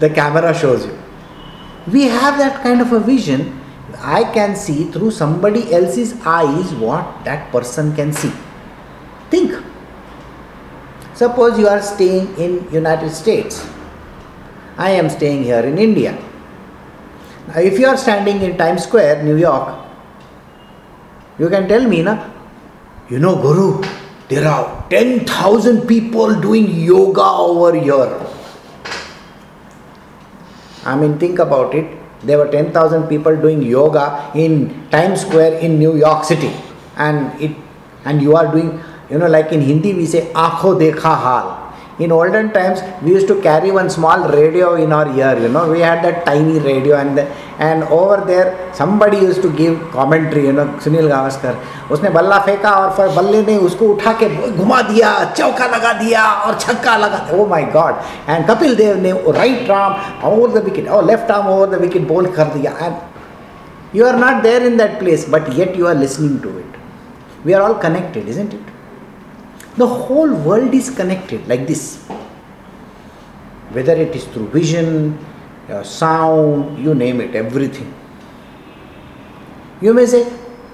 The 0.00 0.10
camera 0.10 0.52
shows 0.52 0.86
you. 0.86 0.98
We 1.86 2.04
have 2.04 2.38
that 2.38 2.62
kind 2.62 2.80
of 2.80 2.92
a 2.92 3.00
vision 3.00 3.60
I 3.98 4.24
can 4.24 4.56
see 4.56 4.90
through 4.90 5.10
somebody 5.12 5.72
else's 5.72 6.14
eyes 6.24 6.72
what 6.74 7.24
that 7.24 7.52
person 7.52 7.94
can 7.94 8.12
see. 8.12 8.32
Think. 9.30 9.62
Suppose 11.14 11.58
you 11.58 11.68
are 11.68 11.82
staying 11.82 12.34
in 12.38 12.66
United 12.72 13.10
States. 13.10 13.66
I 14.80 14.90
am 15.02 15.10
staying 15.10 15.44
here 15.44 15.60
in 15.60 15.78
India. 15.78 16.16
Now, 17.48 17.60
if 17.60 17.78
you 17.78 17.86
are 17.92 17.96
standing 17.96 18.40
in 18.40 18.56
Times 18.56 18.84
Square, 18.84 19.22
New 19.22 19.36
York, 19.36 19.68
you 21.38 21.48
can 21.48 21.68
tell 21.68 21.86
me, 21.86 22.02
na, 22.02 22.16
you 23.08 23.18
know, 23.18 23.36
Guru, 23.40 23.84
there 24.28 24.48
are 24.48 24.88
10,000 24.88 25.86
people 25.86 26.40
doing 26.40 26.70
yoga 26.70 27.28
over 27.46 27.74
here. 27.74 28.10
I 30.84 30.96
mean, 30.96 31.18
think 31.18 31.38
about 31.38 31.74
it 31.74 32.00
there 32.22 32.38
were 32.38 32.50
10,000 32.50 33.08
people 33.08 33.34
doing 33.36 33.62
yoga 33.62 34.30
in 34.34 34.88
Times 34.90 35.22
Square 35.22 35.58
in 35.58 35.78
New 35.78 35.96
York 35.96 36.24
City. 36.24 36.52
And 36.96 37.40
it 37.40 37.56
and 38.04 38.20
you 38.22 38.36
are 38.36 38.50
doing, 38.50 38.80
you 39.10 39.18
know, 39.18 39.26
like 39.26 39.52
in 39.52 39.60
Hindi 39.60 39.94
we 39.94 40.06
say 40.06 40.32
Aakho 40.32 40.76
dekha 40.78 41.16
hal 41.16 41.59
In 41.99 42.11
olden 42.11 42.51
times, 42.51 42.81
we 43.01 43.11
used 43.11 43.27
to 43.29 43.41
carry 43.41 43.71
one 43.71 43.89
small 43.89 44.27
radio 44.29 44.75
in 44.75 44.91
our 44.91 45.07
ear. 45.17 45.39
You 45.39 45.47
know, 45.47 45.71
we 45.71 45.79
had 45.79 46.03
that 46.03 46.25
tiny 46.25 46.59
radio, 46.59 46.97
and 46.97 47.17
the, 47.17 47.25
and 47.57 47.83
over 47.85 48.17
there 48.27 48.47
somebody 48.73 49.17
used 49.17 49.41
to 49.43 49.51
give 49.51 49.79
commentary. 49.91 50.43
You 50.47 50.53
know, 50.53 50.67
Sunil 50.85 51.07
Gavaskar. 51.13 51.55
उसने 51.91 52.09
बल्ला 52.09 52.39
फेंका 52.45 52.71
और 52.71 52.91
फिर 52.97 53.07
बल्ले 53.15 53.41
ने 53.45 53.57
उसको 53.65 53.87
उठा 53.93 54.13
के 54.21 54.27
घुमा 54.51 54.81
दिया 54.81 55.13
चौका 55.37 55.65
लगा 55.67 55.93
दिया 55.99 56.23
और 56.25 56.59
छक्का 56.59 56.95
लगा 56.97 57.19
oh 57.33 57.45
my 57.47 57.63
God 57.73 58.29
and 58.29 58.47
Kapil 58.49 58.75
Dev 58.75 58.97
ने 59.01 59.11
right 59.39 59.69
arm 59.71 60.27
over 60.29 60.59
the 60.59 60.63
wicket 60.65 60.87
और 60.97 61.05
left 61.05 61.31
arm 61.31 61.49
over 61.49 61.69
the 61.75 61.81
wicket 61.81 62.07
ball 62.07 62.31
कर 62.35 62.53
दिया 62.57 62.71
and 62.81 63.95
you 63.97 64.05
are 64.05 64.15
not 64.25 64.41
there 64.43 64.63
in 64.65 64.77
that 64.77 64.99
place 64.99 65.25
but 65.29 65.49
yet 65.59 65.77
you 65.79 65.87
are 65.87 65.95
listening 65.97 66.39
to 66.43 66.57
it 66.59 66.79
we 67.45 67.53
are 67.53 67.61
all 67.61 67.73
connected 67.83 68.29
isn't 68.29 68.53
it 68.53 68.68
The 69.76 69.86
whole 69.86 70.32
world 70.32 70.74
is 70.74 70.90
connected 70.90 71.46
like 71.48 71.66
this. 71.66 72.04
Whether 73.70 73.92
it 73.92 74.14
is 74.16 74.24
through 74.26 74.48
vision 74.48 75.18
uh, 75.68 75.82
sound 75.82 76.82
you 76.82 76.94
name 76.94 77.20
it 77.20 77.34
everything. 77.34 77.94
You 79.80 79.94
may 79.94 80.06
say 80.06 80.24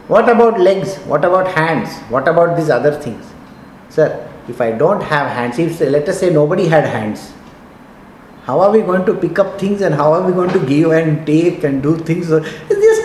what 0.09 0.29
about 0.29 0.61
legs? 0.61 0.97
What 0.99 1.25
about 1.25 1.49
hands? 1.49 1.99
What 2.11 2.29
about 2.29 2.57
these 2.57 2.71
other 2.71 2.93
things? 2.93 3.25
Sir 3.89 4.27
if 4.49 4.61
i 4.61 4.71
don't 4.71 5.03
have 5.13 5.31
hands 5.37 5.59
if 5.59 5.81
let 5.81 6.09
us 6.09 6.21
say 6.21 6.31
nobody 6.31 6.67
had 6.69 6.85
hands 6.85 7.33
how 8.47 8.61
are 8.61 8.71
we 8.71 8.81
going 8.81 9.05
to 9.05 9.15
pick 9.15 9.41
up 9.41 9.59
things 9.61 9.81
and 9.81 9.95
how 9.95 10.13
are 10.13 10.23
we 10.23 10.33
going 10.33 10.51
to 10.51 10.61
give 10.67 10.93
and 10.93 11.27
take 11.27 11.65
and 11.65 11.83
do 11.83 11.97
things? 11.99 12.31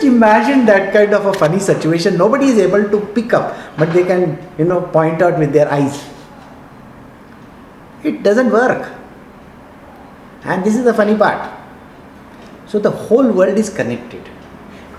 Just 0.01 0.15
imagine 0.15 0.65
that 0.65 0.93
kind 0.93 1.13
of 1.13 1.27
a 1.27 1.34
funny 1.34 1.60
situation. 1.60 2.17
Nobody 2.17 2.48
is 2.48 2.58
able 2.58 2.89
to 2.89 3.05
pick 3.13 3.34
up, 3.34 3.55
but 3.77 3.93
they 3.93 4.03
can, 4.03 4.38
you 4.58 4.65
know, 4.65 4.81
point 4.81 5.22
out 5.22 5.38
with 5.38 5.53
their 5.53 5.72
eyes. 5.72 6.03
It 8.03 8.24
doesn't 8.24 8.51
work. 8.51 8.91
And 10.43 10.63
this 10.63 10.75
is 10.75 10.86
the 10.86 10.93
funny 10.93 11.15
part. 11.15 11.51
So 12.65 12.79
the 12.79 12.89
whole 12.89 13.31
world 13.31 13.60
is 13.60 13.70
connected. 13.70 14.27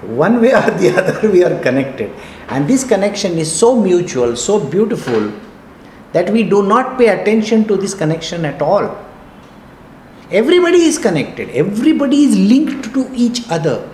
One 0.02 0.40
way 0.40 0.54
or 0.54 0.70
the 0.70 0.96
other, 0.96 1.28
we 1.28 1.42
are 1.42 1.60
connected. 1.60 2.12
And 2.48 2.68
this 2.68 2.84
connection 2.84 3.38
is 3.38 3.50
so 3.50 3.74
mutual, 3.74 4.36
so 4.36 4.64
beautiful, 4.64 5.32
that 6.12 6.30
we 6.30 6.44
do 6.44 6.62
not 6.62 6.96
pay 6.96 7.08
attention 7.08 7.64
to 7.66 7.76
this 7.76 7.92
connection 7.92 8.44
at 8.44 8.62
all 8.62 8.96
Everybody 10.32 10.84
is 10.84 10.96
connected, 10.96 11.50
everybody 11.50 12.24
is 12.24 12.38
linked 12.38 12.94
to 12.94 13.06
each 13.12 13.42
other. 13.50 13.86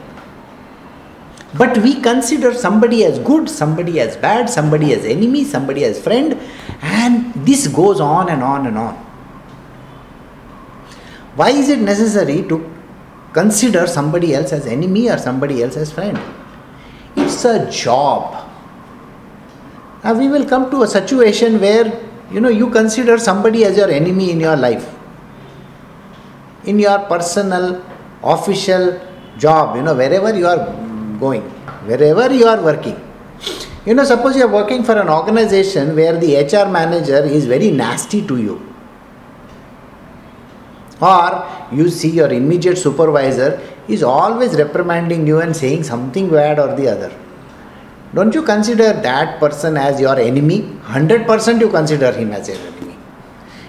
But 1.55 1.79
we 1.79 2.01
consider 2.01 2.53
somebody 2.53 3.05
as 3.05 3.19
good, 3.21 3.49
somebody 3.49 4.01
as 4.01 4.17
bad, 4.17 4.51
somebody 4.51 4.93
as 4.93 5.05
enemy, 5.05 5.45
somebody 5.45 5.85
as 5.85 6.03
friend, 6.03 6.39
and 6.83 7.33
this 7.47 7.67
goes 7.69 8.01
on 8.01 8.29
and 8.29 8.43
on 8.43 8.67
and 8.67 8.77
on. 8.77 8.95
Why 11.37 11.51
is 11.51 11.69
it 11.69 11.79
necessary 11.79 12.43
to 12.49 12.71
consider 13.33 13.87
somebody 13.87 14.35
else 14.35 14.53
as 14.53 14.67
enemy 14.67 15.09
or 15.09 15.17
somebody 15.17 15.63
else 15.63 15.77
as 15.77 15.91
friend? 15.91 16.19
It's 17.17 17.45
a 17.45 17.71
job. 17.71 18.45
Now 20.05 20.15
we 20.15 20.29
will 20.29 20.45
come 20.45 20.71
to 20.71 20.83
a 20.83 20.87
situation 20.87 21.61
where 21.61 22.05
you 22.31 22.41
know 22.41 22.51
you 22.51 22.69
consider 22.71 23.19
somebody 23.19 23.65
as 23.65 23.77
your 23.77 23.89
enemy 23.89 24.31
in 24.33 24.41
your 24.41 24.57
life. 24.57 24.95
In 26.65 26.79
your 26.79 26.99
personal, 27.07 27.83
official 28.23 29.01
job, 29.39 29.77
you 29.77 29.83
know, 29.83 29.95
wherever 29.95 30.37
you 30.37 30.47
are 30.47 30.88
going, 31.19 31.43
wherever 31.87 32.33
you 32.33 32.47
are 32.47 32.63
working. 32.63 32.97
You 33.87 33.95
know, 33.95 34.05
suppose 34.05 34.37
you 34.37 34.45
are 34.45 34.53
working 34.53 34.83
for 34.83 34.99
an 34.99 35.09
organization 35.09 35.95
where 35.95 36.19
the 36.19 36.37
HR 36.37 36.71
manager 36.71 37.25
is 37.25 37.47
very 37.47 37.71
nasty 37.71 38.27
to 38.27 38.37
you. 38.37 38.75
Or 41.01 41.69
you 41.73 41.89
see 41.89 42.11
your 42.11 42.31
immediate 42.33 42.77
supervisor 42.77 43.61
is 43.87 44.03
always 44.03 44.57
reprimanding 44.57 45.27
you 45.27 45.41
and 45.41 45.57
saying 45.57 45.85
something 45.85 46.29
bad 46.29 46.59
or 46.59 46.75
the 46.75 46.89
other. 46.89 47.17
Don't 48.15 48.35
you 48.35 48.43
consider 48.43 48.93
that 48.93 49.39
person 49.39 49.77
as 49.77 50.01
your 50.01 50.19
enemy? 50.19 50.63
100% 50.63 51.61
you 51.61 51.71
consider 51.71 52.13
him 52.13 52.33
as 52.33 52.49
your 52.49 52.59
enemy. 52.59 52.97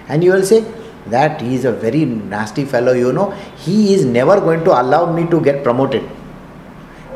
And 0.08 0.24
you 0.24 0.32
will 0.32 0.44
say, 0.44 0.66
that 1.08 1.42
he 1.42 1.56
is 1.56 1.66
a 1.66 1.72
very 1.72 2.06
nasty 2.06 2.66
fellow, 2.66 2.94
you 2.94 3.12
know, 3.12 3.32
he 3.58 3.94
is 3.94 4.06
never 4.06 4.40
going 4.40 4.64
to 4.64 4.72
allow 4.82 5.12
me 5.12 5.28
to 5.30 5.42
get 5.42 5.64
promoted 5.64 6.04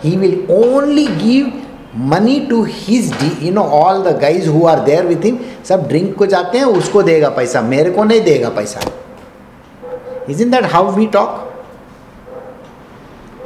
he 0.03 0.17
will 0.17 0.37
only 0.51 1.07
give 1.23 1.53
money 1.95 2.47
to 2.49 2.63
his 2.65 3.11
you 3.43 3.51
know 3.51 3.65
all 3.65 4.03
the 4.03 4.13
guys 4.13 4.47
who 4.47 4.65
are 4.67 4.81
there 4.87 5.07
with 5.07 5.23
him 5.25 5.39
सब 5.69 5.87
drink 5.89 6.15
को 6.19 6.27
जाते 6.27 6.59
हैं 6.59 6.65
उसको 6.81 7.03
देगा 7.03 7.29
पैसा 7.37 7.61
मेरे 7.75 7.91
को 7.91 8.05
नहीं 8.05 8.21
देगा 8.31 8.49
पैसा 8.59 8.81
is 10.31 10.43
in 10.43 10.51
that 10.51 10.65
how 10.73 10.91
we 10.97 11.07
talk 11.17 11.45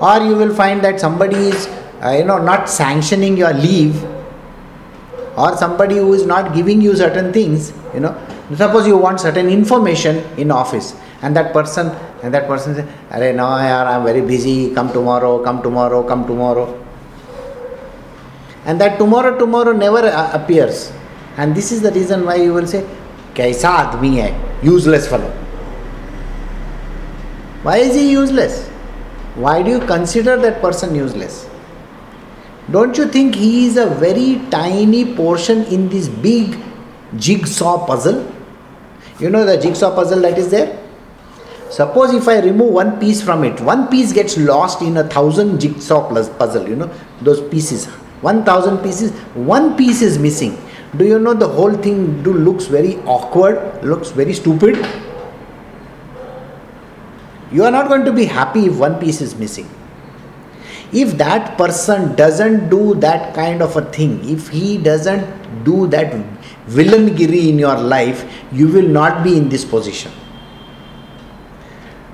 or 0.03 0.19
you 0.27 0.37
will 0.39 0.53
find 0.59 0.83
that 0.85 0.99
somebody 1.01 1.37
is 1.49 1.69
uh, 2.05 2.11
you 2.11 2.25
know 2.25 2.39
not 2.47 2.69
sanctioning 2.69 3.37
your 3.37 3.53
leave 3.53 4.03
or 5.37 5.57
somebody 5.57 5.99
who 5.99 6.13
is 6.13 6.27
not 6.27 6.53
giving 6.55 6.81
you 6.87 6.95
certain 7.03 7.33
things 7.37 7.73
you 7.95 8.01
know 8.01 8.11
suppose 8.63 8.89
you 8.93 8.97
want 8.97 9.21
certain 9.21 9.49
information 9.49 10.19
in 10.37 10.51
office 10.51 10.89
and 11.22 11.36
that 11.36 11.52
person 11.54 11.88
and 12.24 12.34
that 12.34 12.48
person 12.48 12.76
says 12.76 12.86
Array, 13.12 13.34
no 13.34 13.44
yaar, 13.44 13.86
i'm 13.88 14.04
very 14.04 14.22
busy. 14.22 14.74
Come 14.74 14.92
tomorrow 14.92 15.44
come 15.44 15.62
tomorrow 15.62 16.04
come 16.04 16.26
tomorrow. 16.28 16.84
And 18.66 18.80
that 18.82 18.98
tomorrow 18.98 19.38
tomorrow 19.38 19.72
never 19.72 20.00
uh, 20.08 20.32
appears. 20.34 20.92
And 21.38 21.56
this 21.56 21.72
is 21.72 21.82
the 21.82 21.92
reason 21.92 22.26
why 22.26 22.36
you 22.36 22.54
will 22.54 22.68
say 22.68 22.86
kaisa 23.34 23.68
admi 23.68 24.22
hai? 24.22 24.64
Useless 24.64 25.08
fellow. 25.08 25.32
Why 27.64 27.78
is 27.78 27.96
he 27.96 28.12
useless? 28.12 28.68
Why 29.36 29.62
do 29.62 29.72
you 29.72 29.80
consider 29.80 30.38
that 30.38 30.62
person 30.62 30.96
useless? 30.96 31.48
Don't 32.70 32.98
you 32.98 33.08
think 33.08 33.36
he 33.36 33.66
is 33.66 33.78
a 33.78 33.86
very 33.86 34.42
tiny 34.50 35.16
portion 35.16 35.64
in 35.66 35.90
this 35.90 36.10
big 36.10 36.58
jigsaw 37.16 37.86
puzzle? 37.86 38.32
You 39.20 39.30
know 39.30 39.46
the 39.46 39.58
jigsaw 39.58 39.96
puzzle 39.96 40.22
that 40.22 40.38
is 40.38 40.50
there? 40.52 40.87
Suppose 41.70 42.14
if 42.14 42.28
I 42.30 42.40
remove 42.40 42.72
one 42.72 43.00
piece 43.00 43.22
from 43.22 43.44
it, 43.44 43.60
one 43.60 43.88
piece 43.90 44.14
gets 44.14 44.38
lost 44.38 44.82
in 44.82 44.98
a 44.98 45.04
thousand 45.04 45.60
jigsaw 45.60 46.08
puzzle, 46.38 46.68
you 46.68 46.76
know, 46.78 46.90
those 47.22 47.42
pieces, 47.50 47.86
1000 48.22 48.78
pieces, 48.80 49.12
one 49.36 49.76
piece 49.76 50.02
is 50.02 50.18
missing. 50.18 50.58
Do 50.96 51.06
you 51.06 51.20
know 51.20 51.34
the 51.34 51.48
whole 51.48 51.74
thing 51.74 52.24
do 52.24 52.34
looks 52.34 52.66
very 52.66 52.96
awkward, 53.00 53.84
looks 53.84 54.12
very 54.12 54.34
stupid? 54.34 54.78
You 57.52 57.66
are 57.66 57.72
not 57.72 57.90
going 57.90 58.06
to 58.06 58.14
be 58.14 58.26
happy 58.26 58.68
if 58.68 58.78
one 58.78 58.98
piece 59.00 59.20
is 59.20 59.36
missing. 59.36 59.70
If 60.94 61.18
that 61.18 61.58
person 61.58 62.16
doesn't 62.16 62.70
do 62.70 62.96
that 62.96 63.36
kind 63.36 63.62
of 63.62 63.76
a 63.76 63.82
thing, 63.82 64.28
if 64.30 64.48
he 64.48 64.78
doesn't 64.78 65.66
do 65.66 65.86
that 65.88 66.14
villaingiri 66.68 67.50
in 67.50 67.60
your 67.60 67.78
life, 67.78 68.26
you 68.54 68.70
will 68.70 68.88
not 68.88 69.22
be 69.22 69.36
in 69.36 69.50
this 69.50 69.66
position 69.66 70.14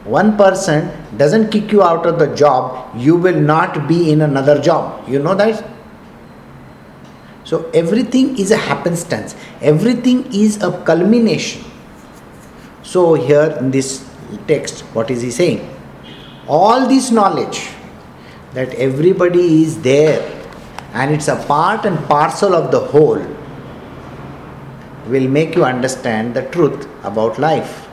one 0.06 0.38
person 0.38 0.92
doesn't 1.18 1.50
kick 1.50 1.72
you 1.72 1.82
out 1.82 2.06
of 2.06 2.20
the 2.20 2.36
job, 2.36 2.96
you 2.96 3.16
will 3.16 3.40
not 3.40 3.88
be 3.88 4.12
in 4.12 4.22
another 4.22 4.62
job. 4.62 5.08
You 5.08 5.20
know 5.20 5.36
that? 5.36 5.66
So 7.46 7.70
everything 7.74 8.38
is 8.38 8.52
a 8.52 8.58
happenstance, 8.58 9.36
everything 9.62 10.34
is 10.34 10.62
a 10.62 10.72
culmination. 10.84 11.64
So, 12.84 13.14
here 13.14 13.56
in 13.60 13.72
this 13.72 14.06
text, 14.46 14.82
what 14.94 15.10
is 15.10 15.22
he 15.22 15.32
saying? 15.32 15.68
All 16.48 16.88
this 16.88 17.12
knowledge 17.12 17.70
that 18.54 18.74
everybody 18.76 19.64
is 19.64 19.82
there 19.82 20.22
and 20.94 21.14
it's 21.14 21.28
a 21.28 21.38
part 21.46 21.86
and 21.86 21.98
parcel 22.08 22.54
of 22.54 22.72
the 22.72 22.80
whole 22.80 23.26
will 25.08 25.28
make 25.28 25.56
you 25.56 25.64
understand 25.64 26.36
the 26.36 26.44
truth 26.50 26.88
about 27.04 27.40
life. 27.40 27.88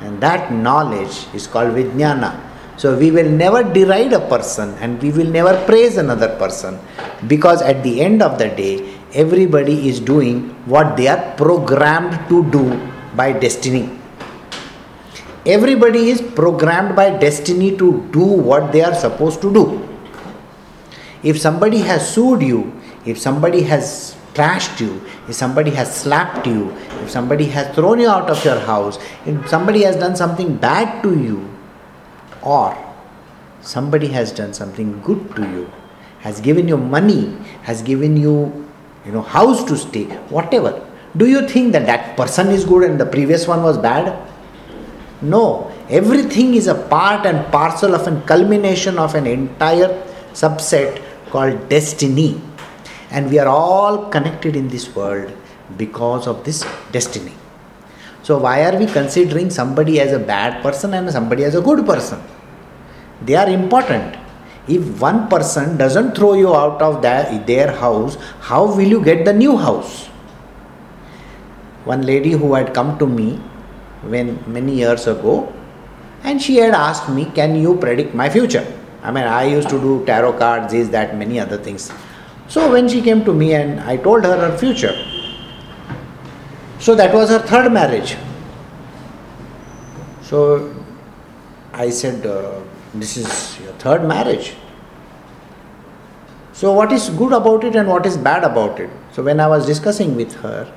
And 0.00 0.20
that 0.20 0.52
knowledge 0.52 1.26
is 1.34 1.46
called 1.46 1.74
Vijnana. 1.74 2.40
So 2.76 2.96
we 2.96 3.10
will 3.10 3.30
never 3.30 3.62
deride 3.62 4.12
a 4.12 4.20
person 4.20 4.74
and 4.80 5.00
we 5.02 5.10
will 5.10 5.30
never 5.30 5.56
praise 5.64 5.96
another 5.96 6.36
person 6.36 6.78
because 7.26 7.62
at 7.62 7.82
the 7.82 8.00
end 8.02 8.22
of 8.22 8.38
the 8.38 8.48
day, 8.48 8.94
everybody 9.14 9.88
is 9.88 9.98
doing 9.98 10.50
what 10.66 10.96
they 10.96 11.08
are 11.08 11.34
programmed 11.36 12.28
to 12.28 12.44
do 12.50 12.64
by 13.14 13.32
destiny. 13.32 13.88
Everybody 15.46 16.10
is 16.10 16.20
programmed 16.20 16.96
by 16.96 17.10
destiny 17.16 17.76
to 17.78 18.06
do 18.12 18.24
what 18.24 18.72
they 18.72 18.82
are 18.82 18.94
supposed 18.94 19.40
to 19.42 19.52
do. 19.52 19.88
If 21.22 21.40
somebody 21.40 21.78
has 21.78 22.12
sued 22.12 22.42
you, 22.42 22.78
if 23.06 23.18
somebody 23.18 23.62
has 23.62 24.15
trashed 24.36 24.80
you, 24.80 25.02
if 25.28 25.34
somebody 25.34 25.70
has 25.70 25.94
slapped 26.02 26.46
you, 26.46 26.70
if 27.02 27.10
somebody 27.10 27.46
has 27.46 27.74
thrown 27.74 27.98
you 27.98 28.08
out 28.08 28.28
of 28.30 28.44
your 28.44 28.58
house, 28.60 28.98
if 29.24 29.48
somebody 29.48 29.82
has 29.82 29.96
done 29.96 30.14
something 30.14 30.56
bad 30.56 31.02
to 31.02 31.18
you, 31.18 31.48
or 32.42 32.76
somebody 33.62 34.08
has 34.08 34.32
done 34.32 34.52
something 34.52 35.00
good 35.02 35.34
to 35.36 35.42
you, 35.42 35.70
has 36.20 36.40
given 36.40 36.68
you 36.68 36.76
money, 36.76 37.36
has 37.62 37.82
given 37.82 38.16
you, 38.16 38.34
you 39.04 39.12
know, 39.12 39.22
house 39.22 39.64
to 39.64 39.76
stay, 39.76 40.04
whatever. 40.36 40.82
Do 41.16 41.26
you 41.26 41.48
think 41.48 41.72
that 41.72 41.86
that 41.86 42.16
person 42.16 42.48
is 42.48 42.64
good 42.64 42.82
and 42.90 43.00
the 43.00 43.06
previous 43.06 43.48
one 43.48 43.62
was 43.62 43.78
bad? 43.78 44.16
No, 45.22 45.72
everything 45.88 46.54
is 46.54 46.66
a 46.66 46.74
part 46.74 47.24
and 47.26 47.50
parcel 47.50 47.94
of 47.94 48.06
a 48.06 48.20
culmination 48.26 48.98
of 48.98 49.14
an 49.14 49.26
entire 49.26 49.88
subset 50.32 51.02
called 51.30 51.68
destiny 51.70 52.40
and 53.16 53.30
we 53.30 53.38
are 53.42 53.48
all 53.48 53.96
connected 54.14 54.54
in 54.60 54.68
this 54.68 54.86
world 54.94 55.32
because 55.78 56.26
of 56.26 56.44
this 56.44 56.64
destiny. 56.92 57.32
So, 58.22 58.38
why 58.38 58.64
are 58.66 58.76
we 58.78 58.86
considering 58.86 59.48
somebody 59.50 60.00
as 60.00 60.12
a 60.12 60.18
bad 60.18 60.62
person 60.62 60.92
and 60.94 61.10
somebody 61.10 61.44
as 61.44 61.54
a 61.54 61.62
good 61.62 61.86
person? 61.86 62.20
They 63.22 63.34
are 63.34 63.48
important. 63.48 64.16
If 64.68 65.00
one 65.00 65.28
person 65.28 65.76
doesn't 65.78 66.16
throw 66.16 66.34
you 66.34 66.54
out 66.54 66.82
of 66.82 67.00
their, 67.00 67.72
house, 67.72 68.16
how 68.40 68.66
will 68.66 68.88
you 68.94 69.02
get 69.02 69.24
the 69.24 69.32
new 69.32 69.56
house? 69.56 70.06
One 71.84 72.02
lady 72.02 72.32
who 72.32 72.52
had 72.54 72.74
come 72.74 72.98
to 72.98 73.06
me 73.06 73.36
when 74.02 74.42
many 74.52 74.74
years 74.74 75.06
ago 75.06 75.52
and 76.24 76.42
she 76.42 76.56
had 76.56 76.74
asked 76.74 77.08
me, 77.08 77.26
Can 77.26 77.56
you 77.56 77.76
predict 77.76 78.14
my 78.14 78.28
future? 78.28 78.66
I 79.02 79.10
mean, 79.12 79.24
I 79.24 79.44
used 79.44 79.70
to 79.70 79.80
do 79.80 80.04
tarot 80.04 80.32
cards, 80.34 80.74
is 80.74 80.90
that, 80.90 81.16
many 81.16 81.38
other 81.38 81.56
things. 81.56 81.92
So 82.48 82.70
when 82.70 82.88
she 82.88 83.02
came 83.02 83.24
to 83.24 83.32
me 83.32 83.54
and 83.54 83.80
I 83.80 83.96
told 83.96 84.24
her 84.24 84.36
her 84.36 84.56
future, 84.56 84.94
so 86.78 86.94
that 86.94 87.12
was 87.12 87.30
her 87.30 87.38
third 87.38 87.72
marriage. 87.72 88.16
So 90.22 90.74
I 91.72 91.90
said, 91.90 92.26
uh, 92.26 92.60
This 92.94 93.16
is 93.16 93.60
your 93.60 93.72
third 93.74 94.04
marriage. 94.04 94.54
So, 96.52 96.72
what 96.72 96.90
is 96.90 97.10
good 97.10 97.34
about 97.34 97.64
it 97.64 97.76
and 97.76 97.86
what 97.86 98.06
is 98.06 98.16
bad 98.16 98.42
about 98.42 98.80
it? 98.80 98.88
So, 99.12 99.22
when 99.22 99.40
I 99.40 99.46
was 99.46 99.66
discussing 99.66 100.16
with 100.16 100.32
her, 100.36 100.72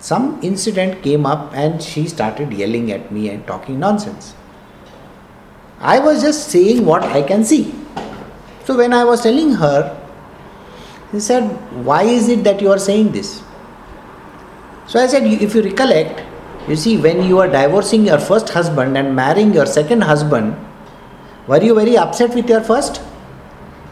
some 0.00 0.40
incident 0.42 1.02
came 1.04 1.24
up 1.24 1.52
and 1.54 1.80
she 1.80 2.08
started 2.08 2.52
yelling 2.52 2.90
at 2.90 3.12
me 3.12 3.28
and 3.28 3.46
talking 3.46 3.78
nonsense. 3.78 4.34
I 5.78 6.00
was 6.00 6.20
just 6.20 6.48
saying 6.48 6.84
what 6.84 7.04
I 7.04 7.22
can 7.22 7.44
see. 7.44 7.72
So, 8.64 8.76
when 8.76 8.92
I 8.92 9.04
was 9.04 9.22
telling 9.22 9.52
her 9.52 10.03
he 11.14 11.20
said, 11.20 11.44
Why 11.84 12.02
is 12.02 12.28
it 12.28 12.44
that 12.44 12.60
you 12.60 12.70
are 12.70 12.78
saying 12.78 13.12
this? 13.12 13.42
So 14.86 15.00
I 15.00 15.06
said, 15.06 15.22
If 15.24 15.54
you 15.54 15.62
recollect, 15.62 16.22
you 16.68 16.76
see, 16.76 16.96
when 16.96 17.22
you 17.22 17.38
are 17.38 17.48
divorcing 17.48 18.06
your 18.06 18.18
first 18.18 18.48
husband 18.48 18.98
and 18.98 19.14
marrying 19.14 19.54
your 19.54 19.66
second 19.66 20.00
husband, 20.02 20.56
were 21.46 21.62
you 21.62 21.74
very 21.74 21.96
upset 21.96 22.34
with 22.34 22.48
your 22.48 22.62
first? 22.62 23.00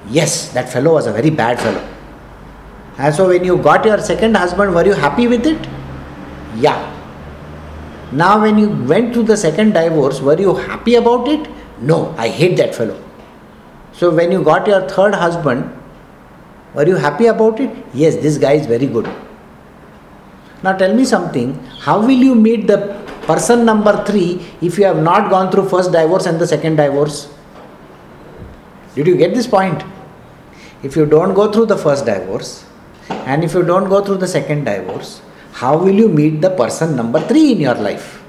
Yes, 0.08 0.52
that 0.52 0.68
fellow 0.68 0.94
was 0.94 1.06
a 1.06 1.12
very 1.12 1.30
bad 1.30 1.60
fellow. 1.60 1.88
And 2.98 3.14
so 3.14 3.28
when 3.28 3.44
you 3.44 3.56
got 3.58 3.84
your 3.84 3.98
second 3.98 4.36
husband, 4.36 4.74
were 4.74 4.84
you 4.84 4.94
happy 4.94 5.28
with 5.28 5.46
it? 5.46 5.68
Yeah. 6.56 6.88
Now, 8.10 8.40
when 8.42 8.58
you 8.58 8.68
went 8.68 9.14
through 9.14 9.24
the 9.24 9.36
second 9.36 9.72
divorce, 9.72 10.20
were 10.20 10.38
you 10.38 10.54
happy 10.54 10.96
about 10.96 11.28
it? 11.28 11.48
No, 11.80 12.14
I 12.18 12.28
hate 12.28 12.56
that 12.56 12.74
fellow. 12.74 13.02
So, 13.92 14.14
when 14.14 14.32
you 14.32 14.42
got 14.42 14.66
your 14.66 14.88
third 14.88 15.14
husband, 15.14 15.70
were 16.74 16.86
you 16.86 16.96
happy 16.96 17.26
about 17.26 17.60
it? 17.60 17.70
Yes, 17.92 18.16
this 18.16 18.38
guy 18.38 18.52
is 18.52 18.66
very 18.66 18.86
good. 18.86 19.08
Now, 20.62 20.76
tell 20.76 20.94
me 20.94 21.04
something 21.04 21.54
how 21.80 22.00
will 22.00 22.22
you 22.28 22.34
meet 22.34 22.66
the 22.66 22.78
person 23.26 23.64
number 23.64 24.04
three 24.04 24.44
if 24.60 24.78
you 24.78 24.84
have 24.84 25.02
not 25.02 25.30
gone 25.30 25.50
through 25.50 25.68
first 25.68 25.92
divorce 25.92 26.26
and 26.26 26.40
the 26.40 26.46
second 26.46 26.76
divorce? 26.76 27.28
Did 28.94 29.06
you 29.06 29.16
get 29.16 29.34
this 29.34 29.46
point? 29.46 29.82
If 30.82 30.96
you 30.96 31.06
don't 31.06 31.34
go 31.34 31.50
through 31.50 31.66
the 31.66 31.76
first 31.76 32.06
divorce 32.06 32.64
and 33.08 33.44
if 33.44 33.54
you 33.54 33.62
don't 33.62 33.88
go 33.88 34.04
through 34.04 34.18
the 34.18 34.28
second 34.28 34.64
divorce, 34.64 35.20
how 35.52 35.76
will 35.76 35.92
you 35.94 36.08
meet 36.08 36.40
the 36.40 36.50
person 36.50 36.96
number 36.96 37.20
three 37.20 37.52
in 37.52 37.60
your 37.60 37.74
life? 37.74 38.22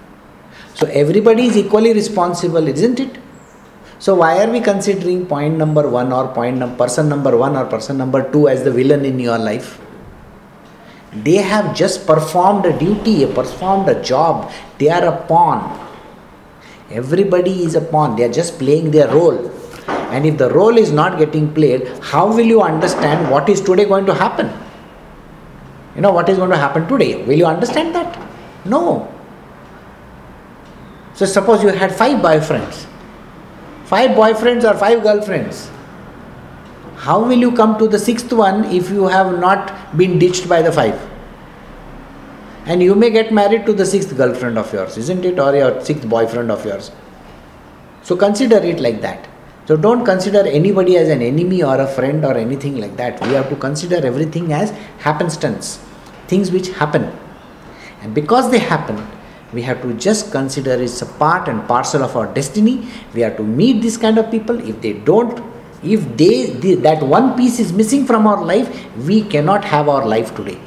So 0.76 0.88
everybody 0.88 1.46
is 1.46 1.58
equally 1.58 1.94
responsible, 1.94 2.68
isn't 2.68 3.00
it? 3.00 3.18
So 4.04 4.16
why 4.16 4.44
are 4.44 4.52
we 4.52 4.60
considering 4.60 5.26
point 5.28 5.58
number 5.58 5.88
one 5.88 6.12
or 6.12 6.28
point 6.38 6.58
num- 6.58 6.76
person 6.76 7.08
number 7.08 7.38
one 7.38 7.56
or 7.56 7.63
person 7.74 7.98
number 7.98 8.22
two 8.34 8.50
as 8.50 8.66
the 8.66 8.72
villain 8.72 9.06
in 9.06 9.18
your 9.18 9.38
life? 9.38 9.80
They 11.28 11.38
have 11.38 11.74
just 11.74 12.06
performed 12.06 12.66
a 12.66 12.78
duty, 12.78 13.26
performed 13.26 13.88
a 13.88 14.02
job. 14.04 14.52
They 14.78 14.89
are 14.89 15.06
a 15.06 15.16
pawn. 15.28 15.62
Everybody 16.92 17.63
is 17.63 17.76
a 17.76 17.82
pawn. 17.82 18.18
They 18.18 18.26
are 18.26 18.34
just 18.42 18.60
playing 18.60 18.92
their 18.92 19.08
role. 19.08 19.50
And 19.88 20.26
if 20.26 20.38
the 20.38 20.50
role 20.50 20.78
is 20.78 20.92
not 20.92 21.18
getting 21.18 21.54
played, 21.54 21.88
how 22.12 22.28
will 22.28 22.52
you 22.56 22.62
understand 22.62 23.32
what 23.32 23.48
is 23.48 23.62
today 23.62 23.86
going 23.86 24.06
to 24.08 24.13
happen? 24.13 24.52
You 25.96 26.02
know 26.02 26.12
what 26.12 26.28
is 26.28 26.38
going 26.38 26.50
to 26.50 26.58
happen 26.58 26.89
today? 26.89 27.24
Will 27.24 27.38
you 27.38 27.46
understand 27.46 27.96
that? 27.96 28.20
No. 28.66 29.08
So, 31.13 31.26
suppose 31.26 31.63
you 31.63 31.70
had 31.70 31.96
five 31.96 32.18
boyfriends, 32.18 32.86
five 33.94 34.12
boyfriends 34.18 34.64
or 34.70 34.76
five 34.84 35.04
girlfriends. 35.04 35.70
How 37.06 37.18
will 37.22 37.42
you 37.46 37.52
come 37.52 37.78
to 37.80 37.88
the 37.88 38.00
sixth 38.00 38.32
one 38.34 38.64
if 38.78 38.90
you 38.90 39.08
have 39.08 39.40
not 39.40 39.72
been 39.96 40.18
ditched 40.18 40.50
by 40.50 40.62
the 40.68 40.72
five? 40.72 41.00
And 42.66 42.82
you 42.82 42.96
may 42.96 43.10
get 43.12 43.32
married 43.32 43.66
to 43.68 43.74
the 43.74 43.86
sixth 43.86 44.16
girlfriend 44.16 44.58
of 44.58 44.74
yours, 44.74 44.98
isn't 44.98 45.26
it? 45.26 45.38
Or 45.38 45.56
your 45.56 45.72
sixth 45.84 46.08
boyfriend 46.10 46.50
of 46.50 46.66
yours. 46.66 46.92
So, 48.02 48.16
consider 48.16 48.58
it 48.58 48.80
like 48.80 49.02
that. 49.02 49.28
So, 49.68 49.78
don't 49.78 50.04
consider 50.06 50.42
anybody 50.48 50.98
as 50.98 51.10
an 51.10 51.22
enemy 51.22 51.62
or 51.62 51.80
a 51.80 51.88
friend 51.88 52.26
or 52.26 52.36
anything 52.36 52.80
like 52.80 52.96
that. 52.98 53.22
We 53.28 53.34
have 53.34 53.50
to 53.50 53.58
consider 53.58 54.06
everything 54.08 54.54
as 54.54 54.72
happenstance, 55.10 55.78
things 56.28 56.52
which 56.52 56.70
happen. 56.70 57.12
And 58.02 58.16
because 58.16 58.50
they 58.50 58.60
happen, 58.60 59.06
we 59.54 59.62
have 59.62 59.82
to 59.82 59.94
just 59.94 60.32
consider 60.32 60.74
it's 60.74 61.02
a 61.02 61.06
part 61.06 61.48
and 61.48 61.68
parcel 61.68 62.04
of 62.04 62.16
our 62.16 62.28
destiny. 62.34 62.88
We 63.13 63.22
have 63.22 63.38
to 63.38 63.44
meet 63.44 63.82
this 63.82 63.98
kind 63.98 64.18
of 64.18 64.32
people. 64.32 64.60
If 64.68 64.82
they 64.82 64.94
don't, 64.94 65.42
if 65.84 66.18
they, 66.18 66.52
the, 66.52 66.76
that 66.76 67.04
one 67.04 67.38
piece 67.38 67.60
is 67.60 67.72
missing 67.74 68.06
from 68.06 68.26
our 68.26 68.44
life, 68.44 68.70
we 69.06 69.24
cannot 69.24 69.63
have 69.66 69.89
our 69.89 70.06
life 70.06 70.36
today. 70.36 70.60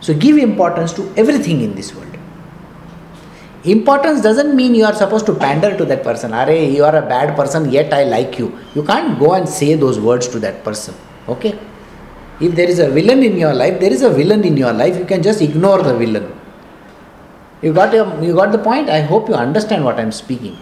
So, 0.00 0.14
give 0.14 0.36
importance 0.38 0.92
to 0.94 1.12
everything 1.16 1.62
in 1.62 1.74
this 1.74 1.94
world. 1.94 2.16
Importance 3.64 4.20
doesn't 4.22 4.54
mean 4.54 4.76
you 4.76 4.84
are 4.84 4.94
supposed 4.94 5.26
to 5.26 5.34
pander 5.34 5.76
to 5.76 5.84
that 5.86 6.04
person. 6.04 6.32
Are 6.32 6.50
you 6.52 6.84
are 6.84 6.94
a 6.94 7.02
bad 7.02 7.34
person, 7.34 7.70
yet 7.70 7.92
I 7.92 8.04
like 8.04 8.38
you. 8.38 8.56
You 8.74 8.84
can't 8.84 9.18
go 9.18 9.34
and 9.34 9.48
say 9.48 9.74
those 9.74 9.98
words 9.98 10.28
to 10.28 10.38
that 10.38 10.62
person. 10.62 10.94
Okay? 11.28 11.58
If 12.40 12.54
there 12.54 12.68
is 12.68 12.78
a 12.78 12.90
villain 12.90 13.22
in 13.24 13.36
your 13.36 13.54
life, 13.54 13.80
there 13.80 13.92
is 13.92 14.02
a 14.02 14.10
villain 14.10 14.44
in 14.44 14.56
your 14.56 14.72
life. 14.72 14.96
You 14.96 15.04
can 15.04 15.22
just 15.22 15.40
ignore 15.40 15.82
the 15.82 15.96
villain. 15.96 16.35
You 17.66 17.72
got 17.72 17.92
your, 17.92 18.06
you 18.22 18.32
got 18.32 18.52
the 18.52 18.58
point? 18.58 18.88
I 18.88 19.00
hope 19.00 19.28
you 19.28 19.34
understand 19.34 19.84
what 19.84 19.98
I'm 19.98 20.12
speaking. 20.12 20.56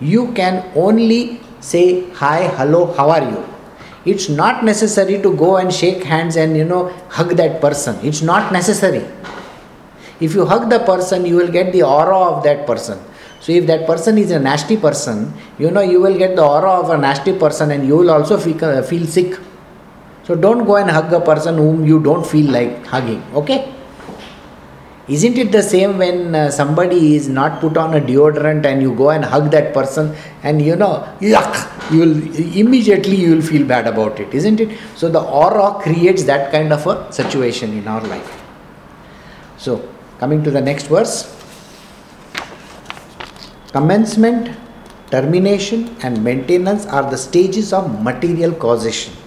You 0.00 0.32
can 0.32 0.70
only 0.76 1.40
say 1.60 2.10
hi, 2.10 2.46
hello, 2.58 2.92
how 2.92 3.08
are 3.08 3.22
you? 3.22 3.42
It's 4.04 4.28
not 4.28 4.62
necessary 4.62 5.22
to 5.22 5.34
go 5.34 5.56
and 5.56 5.72
shake 5.72 6.04
hands 6.04 6.36
and 6.36 6.54
you 6.58 6.66
know 6.66 6.88
hug 7.08 7.30
that 7.38 7.62
person. 7.62 7.96
It's 8.02 8.20
not 8.20 8.52
necessary. 8.52 9.02
If 10.20 10.34
you 10.34 10.44
hug 10.44 10.68
the 10.68 10.80
person, 10.80 11.24
you 11.24 11.36
will 11.36 11.50
get 11.50 11.72
the 11.72 11.84
aura 11.84 12.18
of 12.18 12.44
that 12.44 12.66
person. 12.66 12.98
So 13.40 13.52
if 13.52 13.66
that 13.68 13.86
person 13.86 14.18
is 14.18 14.30
a 14.30 14.38
nasty 14.38 14.76
person, 14.76 15.32
you 15.58 15.70
know 15.70 15.80
you 15.80 16.02
will 16.02 16.18
get 16.18 16.36
the 16.36 16.44
aura 16.44 16.70
of 16.82 16.90
a 16.90 16.98
nasty 16.98 17.32
person 17.32 17.70
and 17.70 17.86
you 17.86 17.96
will 17.96 18.10
also 18.10 18.36
feel, 18.36 18.82
feel 18.82 19.06
sick. 19.06 19.38
So 20.24 20.34
don't 20.34 20.66
go 20.66 20.76
and 20.76 20.90
hug 20.90 21.10
a 21.14 21.20
person 21.20 21.56
whom 21.56 21.86
you 21.86 21.98
don't 21.98 22.26
feel 22.26 22.50
like 22.52 22.86
hugging. 22.86 23.22
Okay? 23.32 23.74
Isn't 25.10 25.38
it 25.38 25.50
the 25.50 25.60
same 25.60 25.98
when 25.98 26.36
uh, 26.36 26.52
somebody 26.52 27.16
is 27.16 27.28
not 27.28 27.60
put 27.60 27.76
on 27.76 27.94
a 27.94 28.00
deodorant 28.00 28.64
and 28.64 28.80
you 28.80 28.94
go 28.94 29.10
and 29.10 29.24
hug 29.24 29.50
that 29.50 29.74
person 29.74 30.14
and 30.44 30.62
you 30.62 30.76
know, 30.76 31.04
yuck, 31.20 31.52
you 31.92 31.98
will 32.00 32.56
immediately 32.56 33.16
you 33.16 33.34
will 33.34 33.42
feel 33.42 33.66
bad 33.66 33.88
about 33.88 34.20
it, 34.20 34.32
isn't 34.32 34.60
it? 34.60 34.78
So 34.94 35.08
the 35.08 35.20
aura 35.20 35.82
creates 35.82 36.22
that 36.24 36.52
kind 36.52 36.72
of 36.72 36.86
a 36.86 37.12
situation 37.12 37.72
in 37.76 37.88
our 37.88 38.02
life. 38.02 38.40
So 39.58 39.88
coming 40.20 40.44
to 40.44 40.50
the 40.52 40.60
next 40.60 40.86
verse 40.86 41.36
commencement, 43.72 44.56
termination, 45.10 45.96
and 46.04 46.22
maintenance 46.22 46.86
are 46.86 47.10
the 47.10 47.18
stages 47.18 47.72
of 47.72 48.00
material 48.00 48.52
causation 48.52 49.19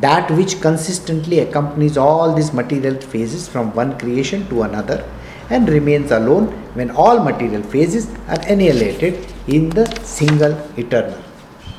that 0.00 0.30
which 0.30 0.60
consistently 0.60 1.40
accompanies 1.40 1.96
all 1.96 2.34
these 2.34 2.52
material 2.52 2.96
phases 3.00 3.48
from 3.48 3.74
one 3.74 3.98
creation 3.98 4.46
to 4.48 4.62
another 4.62 5.08
and 5.50 5.68
remains 5.68 6.10
alone 6.10 6.46
when 6.74 6.90
all 6.90 7.22
material 7.22 7.62
phases 7.62 8.08
are 8.28 8.40
annihilated 8.46 9.32
in 9.46 9.70
the 9.70 9.86
single 10.04 10.52
eternal. 10.76 11.22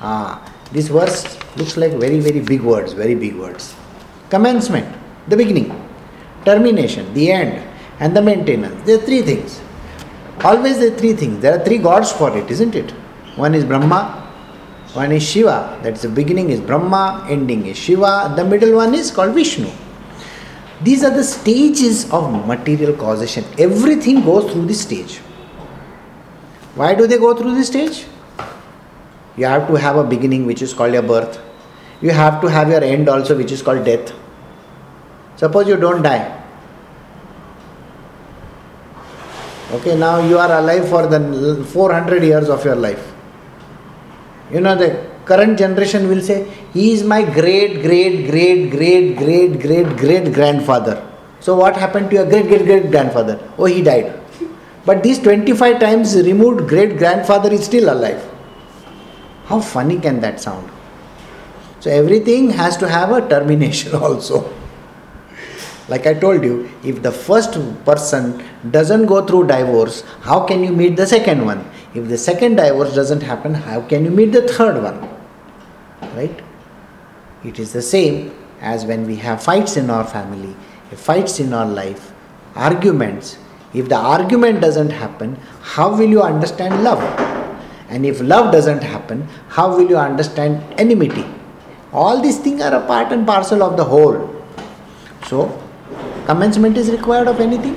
Ah, 0.02 0.54
this 0.72 0.88
verse 0.88 1.38
looks 1.58 1.78
like 1.78 1.92
very, 1.94 2.20
very 2.20 2.40
big 2.40 2.62
words, 2.62 2.94
very 2.94 3.16
big 3.16 3.36
words. 3.36 3.76
Commencement, 4.30 4.88
the 5.28 5.38
beginning, 5.38 5.70
termination, 6.46 7.14
the 7.14 7.32
end, 7.32 7.64
and 8.00 8.16
the 8.16 8.22
maintenance. 8.22 8.84
There 8.86 8.98
are 8.98 9.06
three 9.06 9.22
things. 9.22 9.62
Always 10.44 10.80
there 10.80 10.94
are 10.94 10.98
three 10.98 11.14
things. 11.14 11.42
There 11.42 11.60
are 11.60 11.64
three 11.64 11.78
gods 11.78 12.12
for 12.12 12.36
it, 12.38 12.50
isn't 12.50 12.76
it? 12.76 12.92
One 13.36 13.54
is 13.56 13.66
Brahma, 13.66 14.27
one 14.98 15.12
is 15.12 15.24
Shiva, 15.24 15.80
that's 15.84 16.02
the 16.02 16.10
beginning 16.10 16.50
is 16.50 16.60
Brahma, 16.60 17.26
ending 17.30 17.66
is 17.68 17.78
Shiva, 17.78 18.34
the 18.36 18.44
middle 18.44 18.76
one 18.76 18.96
is 18.96 19.12
called 19.12 19.34
Vishnu. 19.36 19.70
These 20.82 21.04
are 21.04 21.12
the 21.12 21.24
stages 21.24 22.12
of 22.12 22.48
material 22.48 22.94
causation. 22.94 23.46
Everything 23.58 24.24
goes 24.24 24.52
through 24.52 24.66
this 24.66 24.82
stage. 24.82 25.18
Why 26.76 26.94
do 26.96 27.08
they 27.08 27.18
go 27.18 27.36
through 27.36 27.56
this 27.56 27.68
stage? 27.68 28.06
You 29.36 29.46
have 29.46 29.68
to 29.68 29.76
have 29.76 29.98
a 29.98 30.04
beginning 30.04 30.46
which 30.46 30.62
is 30.62 30.74
called 30.74 30.94
your 30.94 31.04
birth. 31.04 31.40
You 32.02 32.12
have 32.12 32.42
to 32.42 32.48
have 32.48 32.70
your 32.70 32.84
end 32.84 33.10
also 33.10 33.38
which 33.38 33.52
is 33.52 33.62
called 33.62 33.86
death. 33.86 34.14
Suppose 35.36 35.68
you 35.68 35.78
don't 35.78 36.02
die. 36.02 36.34
Okay, 39.74 39.98
now 39.98 40.18
you 40.28 40.40
are 40.40 40.52
alive 40.60 40.90
for 40.90 41.06
the 41.08 41.64
400 41.74 42.24
years 42.24 42.50
of 42.50 42.66
your 42.66 42.76
life 42.76 43.14
you 44.52 44.62
know, 44.62 44.76
the 44.76 45.06
current 45.26 45.58
generation 45.58 46.08
will 46.08 46.22
say, 46.22 46.48
he 46.74 46.94
is 46.94 47.04
my 47.04 47.22
great, 47.24 47.82
great, 47.82 48.30
great, 48.30 48.70
great, 48.72 49.18
great, 49.18 49.60
great, 49.60 49.98
great 49.98 50.34
grandfather. 50.34 51.04
So, 51.40 51.56
what 51.56 51.76
happened 51.76 52.10
to 52.10 52.16
your 52.16 52.26
great, 52.26 52.48
great, 52.48 52.66
great 52.66 52.92
grandfather? 52.92 53.40
Oh, 53.58 53.66
he 53.66 53.82
died. 53.82 54.20
But 54.86 55.04
these 55.04 55.20
25 55.20 55.80
times 55.80 56.16
removed 56.16 56.68
great 56.68 56.98
grandfather 56.98 57.52
is 57.52 57.66
still 57.66 57.92
alive. 57.94 58.24
How 59.46 59.60
funny 59.60 60.00
can 60.00 60.20
that 60.22 60.40
sound? 60.40 60.70
So, 61.80 61.92
everything 61.92 62.50
has 62.52 62.78
to 62.78 62.88
have 62.88 63.12
a 63.12 63.28
termination 63.28 63.96
also. 64.06 64.54
Like 65.90 66.06
I 66.06 66.14
told 66.14 66.44
you, 66.44 66.70
if 66.84 67.02
the 67.02 67.12
first 67.12 67.54
person 67.86 68.44
doesn't 68.72 69.06
go 69.06 69.26
through 69.26 69.48
divorce, 69.48 70.04
how 70.22 70.46
can 70.46 70.64
you 70.64 70.74
meet 70.74 70.98
the 70.98 71.08
second 71.08 71.46
one? 71.46 71.70
If 71.98 72.10
the 72.10 72.18
second 72.18 72.58
divorce 72.58 72.94
doesn't 72.94 73.24
happen, 73.24 73.56
how 73.56 73.82
can 73.82 74.06
you 74.06 74.12
meet 74.12 74.32
the 74.32 74.48
third 74.48 74.84
one? 74.84 75.00
Right? 76.16 76.44
It 77.44 77.58
is 77.58 77.74
the 77.74 77.82
same 77.82 78.36
as 78.62 78.86
when 78.86 79.08
we 79.08 79.16
have 79.16 79.42
fights 79.42 79.78
in 79.78 79.90
our 79.90 80.06
family, 80.06 80.56
fights 80.92 81.40
in 81.40 81.54
our 81.54 81.66
life, 81.66 82.12
arguments. 82.54 83.40
If 83.74 83.90
the 83.90 83.96
argument 83.96 84.62
doesn't 84.62 84.92
happen, 84.92 85.40
how 85.74 85.90
will 85.90 86.08
you 86.08 86.22
understand 86.22 86.84
love? 86.84 87.02
And 87.90 88.06
if 88.06 88.22
love 88.22 88.52
doesn't 88.52 88.84
happen, 88.84 89.28
how 89.50 89.76
will 89.76 89.90
you 89.90 89.98
understand 89.98 90.62
enmity? 90.80 91.26
All 91.92 92.22
these 92.22 92.38
things 92.38 92.62
are 92.62 92.76
a 92.76 92.86
part 92.86 93.12
and 93.12 93.26
parcel 93.26 93.64
of 93.64 93.76
the 93.76 93.86
whole. 93.86 94.46
So, 95.26 95.60
commencement 96.28 96.78
is 96.78 96.92
required 96.92 97.28
of 97.28 97.40
anything, 97.40 97.76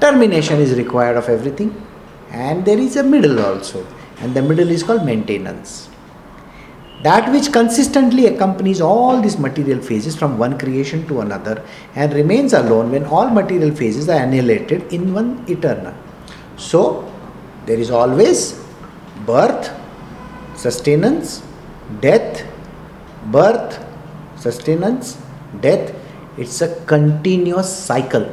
termination 0.00 0.60
is 0.60 0.78
required 0.78 1.18
of 1.18 1.28
everything 1.28 1.83
and 2.34 2.64
there 2.64 2.78
is 2.86 2.96
a 2.96 3.02
middle 3.14 3.40
also 3.48 3.86
and 4.20 4.34
the 4.34 4.42
middle 4.50 4.70
is 4.76 4.82
called 4.82 5.04
maintenance 5.12 5.88
that 7.04 7.30
which 7.32 7.52
consistently 7.52 8.26
accompanies 8.26 8.80
all 8.80 9.20
these 9.20 9.38
material 9.38 9.80
phases 9.88 10.16
from 10.20 10.38
one 10.38 10.58
creation 10.58 11.06
to 11.08 11.20
another 11.20 11.62
and 11.94 12.14
remains 12.14 12.54
alone 12.54 12.90
when 12.90 13.04
all 13.04 13.28
material 13.28 13.72
phases 13.80 14.08
are 14.08 14.20
annihilated 14.22 14.90
in 14.90 15.12
one 15.12 15.44
eternal. 15.46 15.94
So, 16.56 16.80
there 17.66 17.78
is 17.78 17.90
always 17.90 18.58
birth, 19.26 19.70
sustenance, 20.56 21.42
death, 22.00 22.46
birth, 23.26 23.84
sustenance, 24.36 25.18
death. 25.60 25.94
It's 26.38 26.62
a 26.62 26.74
continuous 26.86 27.70
cycle. 27.76 28.26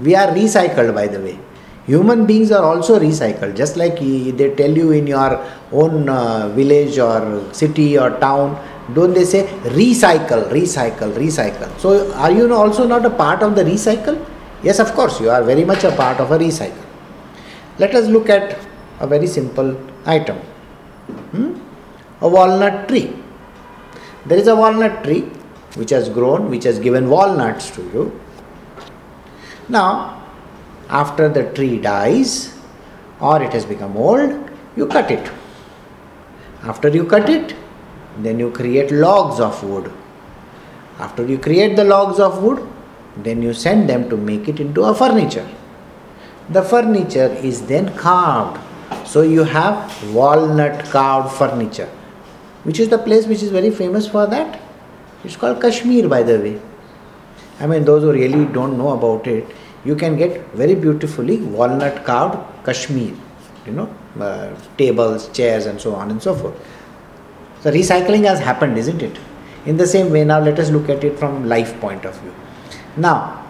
We 0.00 0.14
are 0.14 0.28
recycled, 0.28 0.94
by 0.94 1.06
the 1.06 1.20
way. 1.20 1.38
Human 1.86 2.26
beings 2.26 2.52
are 2.52 2.64
also 2.64 2.98
recycled, 2.98 3.56
just 3.56 3.76
like 3.76 3.98
they 3.98 4.54
tell 4.54 4.70
you 4.70 4.92
in 4.92 5.06
your 5.06 5.44
own 5.72 6.08
uh, 6.08 6.48
village 6.50 6.98
or 6.98 7.42
city 7.52 7.98
or 7.98 8.10
town. 8.20 8.56
Don't 8.94 9.14
they 9.14 9.24
say 9.24 9.46
recycle, 9.80 10.48
recycle, 10.50 11.12
recycle? 11.14 11.76
So, 11.78 12.12
are 12.14 12.30
you 12.30 12.52
also 12.54 12.86
not 12.86 13.04
a 13.04 13.10
part 13.10 13.42
of 13.42 13.56
the 13.56 13.64
recycle? 13.64 14.24
Yes, 14.62 14.78
of 14.78 14.92
course, 14.92 15.20
you 15.20 15.30
are 15.30 15.42
very 15.42 15.64
much 15.64 15.82
a 15.82 15.90
part 15.92 16.20
of 16.20 16.30
a 16.30 16.38
recycle. 16.38 16.84
Let 17.78 17.94
us 17.94 18.06
look 18.08 18.28
at 18.28 18.58
a 19.00 19.06
very 19.06 19.26
simple 19.26 19.76
item 20.06 20.38
hmm? 21.32 21.58
a 22.20 22.28
walnut 22.28 22.88
tree. 22.88 23.12
There 24.26 24.38
is 24.38 24.46
a 24.46 24.54
walnut 24.54 25.02
tree 25.04 25.22
which 25.74 25.90
has 25.90 26.08
grown, 26.08 26.50
which 26.50 26.64
has 26.64 26.78
given 26.78 27.08
walnuts 27.08 27.70
to 27.72 27.82
you. 27.82 28.20
Now, 29.68 30.21
after 31.00 31.28
the 31.28 31.44
tree 31.54 31.78
dies 31.78 32.54
or 33.20 33.42
it 33.42 33.52
has 33.52 33.64
become 33.64 33.96
old, 33.96 34.50
you 34.76 34.86
cut 34.86 35.10
it. 35.10 35.30
After 36.62 36.88
you 36.88 37.04
cut 37.04 37.28
it, 37.28 37.56
then 38.18 38.38
you 38.38 38.50
create 38.50 38.90
logs 38.90 39.40
of 39.40 39.62
wood. 39.64 39.90
After 40.98 41.26
you 41.26 41.38
create 41.38 41.76
the 41.76 41.84
logs 41.84 42.20
of 42.20 42.42
wood, 42.42 42.68
then 43.16 43.42
you 43.42 43.54
send 43.54 43.88
them 43.88 44.08
to 44.10 44.16
make 44.16 44.48
it 44.48 44.60
into 44.60 44.84
a 44.84 44.94
furniture. 44.94 45.48
The 46.50 46.62
furniture 46.62 47.32
is 47.50 47.62
then 47.66 47.96
carved. 47.96 48.60
So 49.06 49.22
you 49.22 49.44
have 49.44 50.12
walnut 50.12 50.84
carved 50.86 51.34
furniture. 51.34 51.88
Which 52.64 52.78
is 52.78 52.88
the 52.90 52.98
place 52.98 53.26
which 53.26 53.42
is 53.42 53.50
very 53.50 53.70
famous 53.70 54.06
for 54.06 54.26
that? 54.26 54.60
It's 55.24 55.36
called 55.36 55.60
Kashmir, 55.62 56.08
by 56.08 56.22
the 56.22 56.38
way. 56.38 56.60
I 57.60 57.66
mean, 57.66 57.84
those 57.84 58.02
who 58.02 58.12
really 58.12 58.44
don't 58.52 58.76
know 58.76 58.90
about 58.90 59.26
it, 59.26 59.46
you 59.84 59.96
can 59.96 60.16
get 60.16 60.46
very 60.52 60.74
beautifully 60.74 61.38
walnut 61.38 62.04
carved 62.04 62.38
Kashmir, 62.64 63.14
you 63.66 63.72
know, 63.72 63.94
uh, 64.20 64.54
tables, 64.78 65.28
chairs, 65.28 65.66
and 65.66 65.80
so 65.80 65.94
on 65.94 66.10
and 66.10 66.22
so 66.22 66.34
forth. 66.34 66.54
So 67.62 67.70
recycling 67.70 68.24
has 68.24 68.40
happened, 68.40 68.78
isn't 68.78 69.02
it? 69.02 69.18
In 69.66 69.76
the 69.76 69.86
same 69.86 70.10
way, 70.10 70.24
now 70.24 70.40
let 70.40 70.58
us 70.58 70.70
look 70.70 70.88
at 70.88 71.04
it 71.04 71.18
from 71.18 71.48
life 71.48 71.78
point 71.80 72.04
of 72.04 72.18
view. 72.20 72.34
Now, 72.96 73.44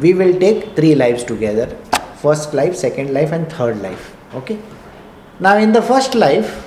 we 0.00 0.12
will 0.14 0.38
take 0.38 0.76
three 0.76 0.94
lives 0.94 1.24
together 1.24 1.76
first 2.16 2.54
life, 2.54 2.74
second 2.76 3.12
life, 3.12 3.32
and 3.32 3.50
third 3.50 3.80
life. 3.82 4.16
Okay. 4.34 4.58
Now, 5.40 5.56
in 5.56 5.72
the 5.72 5.82
first 5.82 6.14
life, 6.14 6.64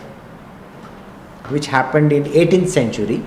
which 1.50 1.68
happened 1.68 2.14
in 2.14 2.24
18th 2.26 2.70
century, 2.70 3.24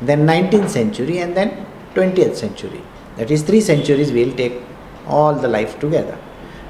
then 0.00 0.26
19th 0.26 0.68
century, 0.68 1.18
and 1.18 1.36
then 1.36 1.66
20th 1.94 2.34
century. 2.34 2.82
That 3.16 3.30
is 3.30 3.42
three 3.42 3.60
centuries. 3.60 4.10
We 4.10 4.24
will 4.24 4.36
take 4.36 4.54
all 5.06 5.34
the 5.34 5.48
life 5.48 5.78
together. 5.78 6.18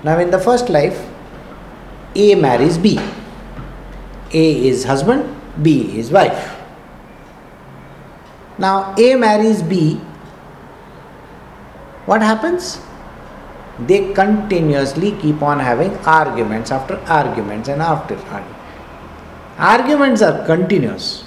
Now, 0.03 0.18
in 0.18 0.31
the 0.31 0.38
first 0.38 0.68
life, 0.68 0.99
A 2.14 2.35
marries 2.35 2.79
B. 2.79 2.99
A 4.33 4.66
is 4.68 4.85
husband, 4.85 5.35
B 5.62 5.99
is 5.99 6.11
wife. 6.11 6.57
Now, 8.59 8.95
A 8.99 9.14
marries 9.16 9.62
B. 9.62 9.95
What 12.07 12.23
happens? 12.23 12.81
They 13.79 14.12
continuously 14.12 15.12
keep 15.12 15.42
on 15.42 15.59
having 15.59 15.97
arguments 15.99 16.71
after 16.71 16.97
arguments 17.07 17.68
and 17.68 17.81
after 17.81 18.16
arguments. 18.16 18.59
Arguments 19.59 20.23
are 20.23 20.45
continuous. 20.47 21.25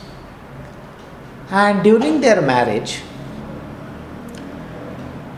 And 1.50 1.84
during 1.84 2.22
their 2.22 2.41
marriage, 2.41 3.02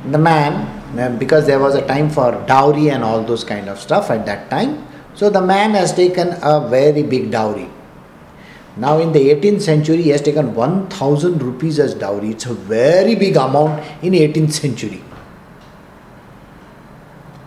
the 0.09 0.17
man 0.17 0.76
because 0.95 1.45
there 1.45 1.59
was 1.59 1.75
a 1.75 1.85
time 1.85 2.09
for 2.09 2.31
dowry 2.47 2.89
and 2.89 3.03
all 3.03 3.23
those 3.23 3.43
kind 3.43 3.69
of 3.69 3.79
stuff 3.79 4.09
at 4.09 4.25
that 4.25 4.49
time. 4.49 4.87
So 5.15 5.29
the 5.29 5.41
man 5.41 5.71
has 5.71 5.93
taken 5.93 6.35
a 6.41 6.67
very 6.67 7.03
big 7.03 7.31
dowry. 7.31 7.69
Now 8.77 8.99
in 8.99 9.11
the 9.11 9.19
18th 9.19 9.61
century, 9.61 10.03
he 10.03 10.09
has 10.09 10.21
taken 10.21 10.53
1000 10.53 11.41
rupees 11.41 11.79
as 11.79 11.95
dowry. 11.95 12.29
It's 12.29 12.45
a 12.45 12.53
very 12.53 13.15
big 13.15 13.35
amount 13.35 13.83
in 14.03 14.13
18th 14.13 14.53
century. 14.53 15.03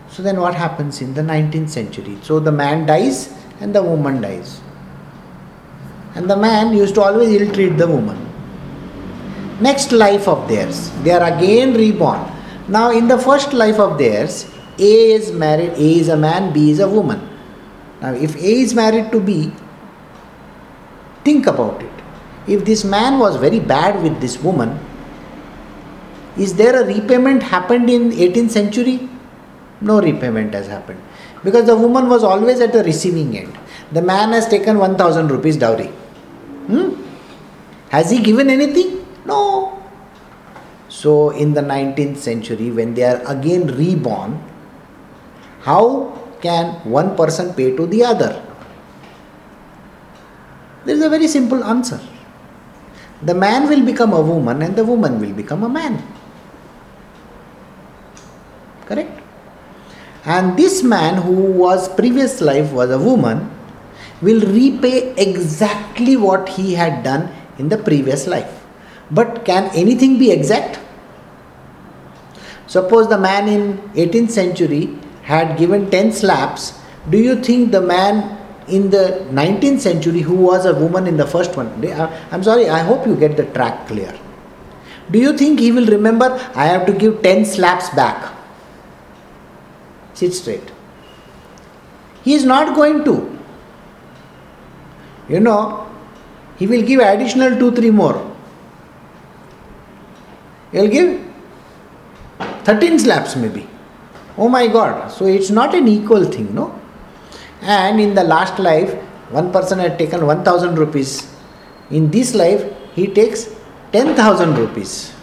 So 0.09 0.21
then 0.21 0.41
what 0.41 0.53
happens 0.53 1.01
in 1.01 1.13
the 1.13 1.21
19th 1.21 1.69
century? 1.69 2.17
So 2.21 2.39
the 2.39 2.51
man 2.51 2.85
dies 2.85 3.33
and 3.61 3.73
the 3.73 3.81
woman 3.81 4.21
dies. 4.21 4.59
And 6.15 6.29
the 6.29 6.35
man 6.35 6.75
used 6.75 6.95
to 6.95 7.01
always 7.01 7.29
ill 7.29 7.53
treat 7.53 7.77
the 7.77 7.87
woman. 7.87 8.27
Next 9.61 9.93
life 9.93 10.27
of 10.27 10.49
theirs, 10.49 10.91
they 11.03 11.11
are 11.11 11.23
again 11.37 11.73
reborn 11.73 12.29
now, 12.71 12.89
in 12.89 13.09
the 13.09 13.17
first 13.17 13.51
life 13.51 13.79
of 13.79 13.97
theirs, 13.97 14.49
A 14.79 15.11
is 15.11 15.33
married, 15.33 15.71
A 15.71 15.99
is 15.99 16.07
a 16.07 16.15
man, 16.15 16.53
B 16.53 16.71
is 16.71 16.79
a 16.79 16.87
woman. 16.87 17.27
Now, 18.01 18.13
if 18.13 18.33
A 18.35 18.53
is 18.65 18.73
married 18.73 19.11
to 19.11 19.19
B, 19.19 19.51
think 21.25 21.47
about 21.47 21.83
it. 21.83 21.91
If 22.47 22.63
this 22.63 22.85
man 22.85 23.19
was 23.19 23.35
very 23.35 23.59
bad 23.59 24.01
with 24.01 24.21
this 24.21 24.39
woman, 24.41 24.79
is 26.37 26.55
there 26.55 26.81
a 26.81 26.85
repayment 26.85 27.43
happened 27.43 27.89
in 27.89 28.11
18th 28.11 28.51
century? 28.51 29.09
No 29.81 29.99
repayment 29.99 30.53
has 30.53 30.67
happened 30.67 31.01
because 31.43 31.65
the 31.65 31.75
woman 31.75 32.07
was 32.07 32.23
always 32.23 32.61
at 32.61 32.71
the 32.71 32.85
receiving 32.85 33.37
end. 33.37 33.57
The 33.91 34.01
man 34.01 34.29
has 34.29 34.47
taken 34.47 34.77
1000 34.77 35.29
rupees 35.29 35.57
dowry. 35.57 35.87
Hmm? 36.67 37.01
Has 37.89 38.11
he 38.11 38.21
given 38.21 38.49
anything? 38.49 39.05
No. 39.25 39.80
So, 40.91 41.29
in 41.29 41.53
the 41.53 41.61
19th 41.61 42.17
century, 42.17 42.69
when 42.69 42.93
they 42.93 43.03
are 43.03 43.23
again 43.25 43.67
reborn, 43.79 44.43
how 45.61 46.11
can 46.41 46.83
one 46.83 47.15
person 47.15 47.53
pay 47.53 47.73
to 47.77 47.87
the 47.87 48.03
other? 48.03 48.43
There 50.83 50.93
is 50.93 51.01
a 51.01 51.07
very 51.07 51.29
simple 51.29 51.63
answer. 51.63 52.01
The 53.23 53.33
man 53.33 53.69
will 53.69 53.85
become 53.85 54.11
a 54.11 54.19
woman 54.19 54.61
and 54.61 54.75
the 54.75 54.83
woman 54.83 55.21
will 55.21 55.31
become 55.31 55.63
a 55.63 55.69
man. 55.69 56.03
Correct? 58.85 59.17
And 60.25 60.57
this 60.57 60.83
man 60.83 61.21
who 61.21 61.53
was 61.53 61.87
previous 61.87 62.41
life 62.41 62.73
was 62.73 62.91
a 62.91 62.99
woman 62.99 63.49
will 64.21 64.41
repay 64.41 65.15
exactly 65.15 66.17
what 66.17 66.49
he 66.49 66.73
had 66.73 67.01
done 67.01 67.33
in 67.57 67.69
the 67.69 67.77
previous 67.77 68.27
life. 68.27 68.60
But 69.11 69.45
can 69.45 69.69
anything 69.75 70.17
be 70.17 70.31
exact? 70.31 70.79
Suppose 72.67 73.09
the 73.09 73.17
man 73.17 73.49
in 73.49 73.77
18th 73.95 74.31
century 74.31 74.97
had 75.23 75.57
given 75.57 75.91
10 75.91 76.13
slaps, 76.13 76.79
do 77.09 77.17
you 77.17 77.35
think 77.43 77.71
the 77.71 77.81
man 77.81 78.37
in 78.67 78.89
the 78.89 79.25
19th 79.31 79.81
century 79.81 80.21
who 80.21 80.35
was 80.35 80.65
a 80.65 80.73
woman 80.73 81.07
in 81.07 81.17
the 81.17 81.27
first 81.27 81.57
one, 81.57 81.67
I'm 82.31 82.43
sorry, 82.43 82.69
I 82.69 82.79
hope 82.79 83.05
you 83.05 83.15
get 83.15 83.35
the 83.35 83.45
track 83.47 83.87
clear. 83.87 84.17
Do 85.09 85.19
you 85.19 85.37
think 85.37 85.59
he 85.59 85.71
will 85.73 85.87
remember 85.87 86.25
I 86.55 86.67
have 86.67 86.85
to 86.85 86.93
give 86.93 87.21
10 87.21 87.43
slaps 87.45 87.89
back? 87.89 88.33
Sit 90.13 90.33
straight. 90.33 90.71
He 92.23 92.33
is 92.33 92.45
not 92.45 92.75
going 92.75 93.03
to. 93.03 93.39
You 95.27 95.39
know, 95.39 95.91
he 96.57 96.67
will 96.67 96.83
give 96.83 96.99
additional 96.99 97.57
2 97.57 97.71
3 97.71 97.91
more. 97.91 98.30
He'll 100.71 100.87
give 100.87 101.25
13 102.63 102.99
slaps 102.99 103.35
maybe. 103.35 103.67
Oh 104.37 104.49
my 104.49 104.67
god. 104.67 105.11
So 105.11 105.25
it's 105.25 105.49
not 105.49 105.75
an 105.75 105.87
equal 105.87 106.25
thing, 106.25 106.53
no? 106.55 106.79
And 107.61 107.99
in 107.99 108.15
the 108.15 108.23
last 108.23 108.59
life, 108.59 108.93
one 109.29 109.51
person 109.51 109.79
had 109.79 109.97
taken 109.97 110.25
1000 110.25 110.77
rupees. 110.77 111.33
In 111.89 112.09
this 112.09 112.33
life, 112.33 112.63
he 112.93 113.07
takes 113.07 113.49
10,000 113.91 114.57
rupees. 114.57 115.13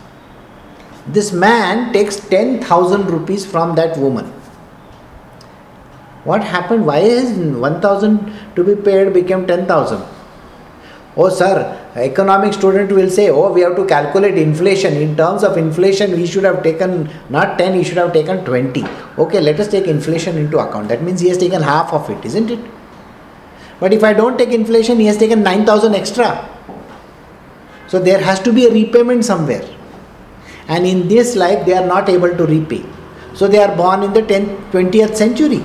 This 1.07 1.33
man 1.33 1.93
takes 1.93 2.17
10,000 2.17 3.07
rupees 3.07 3.47
from 3.47 3.75
that 3.77 3.97
woman. 3.97 4.27
What 6.25 6.45
happened? 6.45 6.85
Why 6.85 6.99
is 6.99 7.31
1000 7.33 8.33
to 8.57 8.65
be 8.65 8.75
paid 8.77 9.15
became 9.15 9.47
10,000? 9.47 10.03
Oh, 11.17 11.31
sir, 11.31 11.78
economic 11.97 12.53
student 12.53 12.93
will 12.93 13.11
say, 13.11 13.31
oh, 13.31 13.53
we 13.53 13.63
have 13.63 13.77
to 13.77 13.87
calculate 13.87 14.37
inflation. 14.37 14.95
In 14.95 15.17
terms 15.17 15.43
of 15.43 15.57
inflation, 15.57 16.13
we 16.13 16.27
should 16.27 16.45
have 16.45 16.63
taken 16.63 17.11
not 17.31 17.59
10, 17.59 17.75
he 17.75 17.85
should 17.85 17.97
have 17.97 18.13
taken 18.13 18.45
20. 18.45 18.85
Okay, 19.19 19.41
let 19.41 19.59
us 19.59 19.69
take 19.69 19.87
inflation 19.87 20.37
into 20.37 20.59
account. 20.59 20.89
That 20.89 21.03
means 21.03 21.21
he 21.21 21.29
has 21.29 21.39
taken 21.39 21.63
half 21.63 21.93
of 21.93 22.09
it, 22.11 22.25
isn't 22.25 22.51
it? 22.51 22.61
But 23.81 23.93
if 23.93 24.05
I 24.05 24.13
don't 24.13 24.37
take 24.37 24.51
inflation, 24.51 24.99
he 24.99 25.07
has 25.07 25.17
taken 25.17 25.43
9000 25.43 25.95
extra. 25.95 26.49
So 27.87 27.99
there 27.99 28.21
has 28.21 28.41
to 28.41 28.53
be 28.53 28.67
a 28.67 28.73
repayment 28.73 29.25
somewhere. 29.25 29.65
And 30.69 30.85
in 30.87 31.09
this 31.09 31.37
life, 31.37 31.65
they 31.65 31.73
are 31.73 31.87
not 31.87 32.09
able 32.09 32.37
to 32.37 32.47
repay. 32.47 32.85
So 33.35 33.49
they 33.49 33.59
are 33.59 33.75
born 33.75 34.03
in 34.03 34.13
the 34.13 34.23
10th, 34.23 34.71
20th 34.73 35.17
century. 35.17 35.65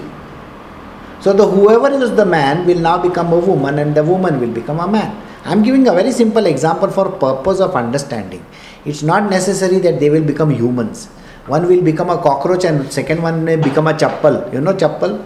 So 1.19 1.33
the 1.33 1.47
whoever 1.47 1.89
is 1.89 2.15
the 2.15 2.25
man 2.25 2.65
will 2.65 2.79
now 2.79 2.97
become 3.01 3.33
a 3.33 3.39
woman 3.39 3.79
and 3.79 3.95
the 3.95 4.03
woman 4.03 4.39
will 4.39 4.51
become 4.51 4.79
a 4.79 4.87
man. 4.87 5.22
I 5.45 5.51
am 5.51 5.61
giving 5.61 5.87
a 5.87 5.93
very 5.93 6.11
simple 6.11 6.45
example 6.45 6.89
for 6.89 7.09
purpose 7.09 7.59
of 7.59 7.75
understanding. 7.75 8.45
It's 8.85 9.03
not 9.03 9.29
necessary 9.29 9.79
that 9.79 9.99
they 9.99 10.09
will 10.09 10.23
become 10.23 10.49
humans. 10.49 11.07
One 11.47 11.67
will 11.67 11.81
become 11.81 12.09
a 12.09 12.17
cockroach 12.17 12.63
and 12.63 12.91
second 12.91 13.21
one 13.21 13.43
may 13.43 13.57
become 13.57 13.87
a 13.87 13.93
chappal. 13.93 14.51
You 14.53 14.61
know 14.61 14.73
chappal? 14.73 15.25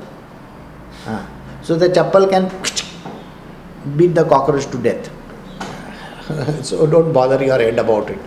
Ah. 1.06 1.30
So 1.62 1.76
the 1.76 1.90
chappal 1.90 2.30
can 2.30 2.50
beat 3.96 4.16
the 4.16 4.24
cockroach 4.26 4.66
to 4.72 4.78
death. 4.78 5.12
so 6.66 6.88
don't 6.88 7.14
bother 7.14 7.44
your 7.44 7.60
head 7.60 7.78
about 7.78 8.10
it. 8.10 8.20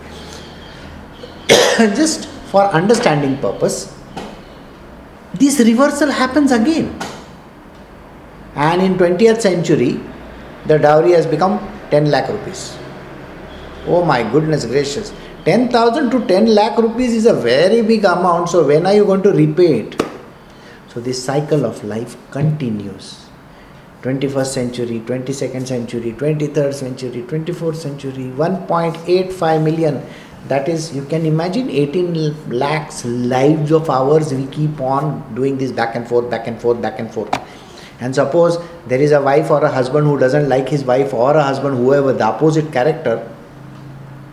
Just 1.97 2.27
for 2.53 2.63
understanding 2.67 3.37
purpose, 3.39 3.93
this 5.35 5.59
reversal 5.59 6.11
happens 6.11 6.53
again. 6.53 6.97
And 8.55 8.81
in 8.81 8.95
20th 8.97 9.41
century, 9.41 10.01
the 10.67 10.79
dowry 10.79 11.13
has 11.13 11.27
become 11.27 11.59
10 11.91 12.11
lakh 12.11 12.29
rupees. 12.29 12.77
Oh 13.87 14.05
my 14.05 14.23
goodness 14.23 14.65
gracious. 14.65 15.13
10,000 15.45 16.11
to 16.11 16.27
10 16.27 16.55
lakh 16.55 16.77
rupees 16.77 17.15
is 17.15 17.27
a 17.27 17.35
very 17.35 17.83
big 17.83 18.05
amount. 18.05 18.49
So 18.49 18.67
when 18.67 18.87
are 18.87 18.95
you 18.95 19.05
going 19.05 19.23
to 19.23 19.33
repay 19.33 19.81
it? 19.81 20.03
So 20.89 21.01
this 21.01 21.23
cycle 21.25 21.65
of 21.65 21.83
life 21.85 22.17
continues. 22.31 23.27
21st 24.03 24.47
century, 24.47 25.01
22nd 25.01 25.67
century, 25.67 26.13
23rd 26.13 26.75
century, 26.75 27.23
24th 27.23 27.77
century, 27.77 28.33
1.85 28.35 29.63
million. 29.63 30.03
That 30.49 30.69
is, 30.69 30.95
you 30.97 31.05
can 31.05 31.27
imagine 31.27 31.69
18 31.69 32.49
lakhs 32.49 33.05
lives 33.05 33.71
of 33.71 33.91
ours 33.91 34.33
we 34.33 34.47
keep 34.47 34.81
on 34.81 35.35
doing 35.35 35.59
this 35.59 35.71
back 35.71 35.97
and 35.97 36.09
forth, 36.09 36.31
back 36.31 36.47
and 36.47 36.61
forth, 36.61 36.81
back 36.81 36.99
and 36.99 37.13
forth. 37.13 37.31
And 38.01 38.15
suppose 38.15 38.59
there 38.87 39.01
is 39.01 39.13
a 39.13 39.21
wife 39.21 39.51
or 39.51 39.63
a 39.63 39.71
husband 39.71 40.07
who 40.07 40.19
doesn't 40.19 40.49
like 40.49 40.69
his 40.69 40.85
wife 40.85 41.13
or 41.13 41.37
a 41.37 41.43
husband, 41.43 41.77
whoever, 41.77 42.13
the 42.13 42.25
opposite 42.25 42.73
character, 42.73 43.27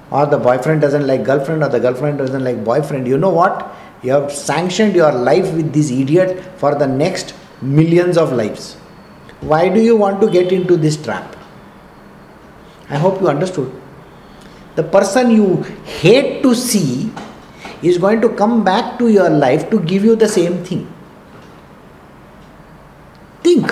or 0.09 0.25
the 0.25 0.37
boyfriend 0.37 0.81
doesn't 0.81 1.05
like 1.05 1.25
girlfriend 1.25 1.63
or 1.63 1.69
the 1.69 1.79
girlfriend 1.79 2.17
doesn't 2.17 2.43
like 2.43 2.63
boyfriend, 2.63 3.07
you 3.07 3.17
know 3.17 3.29
what? 3.29 3.75
You 4.03 4.11
have 4.11 4.31
sanctioned 4.31 4.95
your 4.95 5.11
life 5.11 5.53
with 5.53 5.73
this 5.73 5.91
idiot 5.91 6.43
for 6.57 6.75
the 6.75 6.87
next 6.87 7.33
millions 7.61 8.17
of 8.17 8.31
lives. 8.31 8.75
Why 9.41 9.67
do 9.67 9.81
you 9.81 9.97
want 9.97 10.21
to 10.21 10.29
get 10.29 10.51
into 10.51 10.77
this 10.77 10.95
trap? 11.01 11.35
I 12.89 12.97
hope 12.97 13.19
you 13.19 13.27
understood. 13.27 13.69
The 14.75 14.83
person 14.83 15.29
you 15.31 15.63
hate 15.83 16.41
to 16.43 16.55
see 16.55 17.11
is 17.81 17.97
going 17.97 18.21
to 18.21 18.29
come 18.29 18.63
back 18.63 18.97
to 18.99 19.09
your 19.09 19.29
life 19.29 19.69
to 19.71 19.79
give 19.79 20.05
you 20.05 20.15
the 20.15 20.29
same 20.29 20.63
thing. 20.63 20.91
Think. 23.47 23.71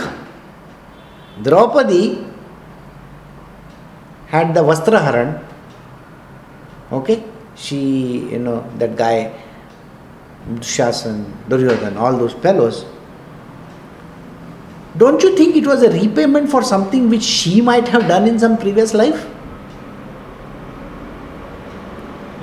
Draupadi 1.43 2.25
had 4.27 4.53
the 4.53 4.61
Vastraharan. 4.61 5.43
Okay? 6.93 7.23
She, 7.55 8.29
you 8.31 8.39
know, 8.39 8.65
that 8.77 8.95
guy, 8.95 9.33
Dushasan, 10.49 11.25
Duryodhan, 11.49 11.97
all 11.97 12.17
those 12.17 12.31
fellows. 12.33 12.85
Don't 14.97 15.21
you 15.21 15.35
think 15.35 15.57
it 15.57 15.67
was 15.67 15.83
a 15.83 15.89
repayment 15.89 16.49
for 16.49 16.63
something 16.63 17.09
which 17.09 17.23
she 17.23 17.59
might 17.59 17.89
have 17.89 18.07
done 18.07 18.29
in 18.29 18.39
some 18.39 18.57
previous 18.57 18.93
life? 18.93 19.25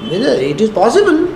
It 0.03 0.61
is 0.61 0.69
possible. 0.69 1.29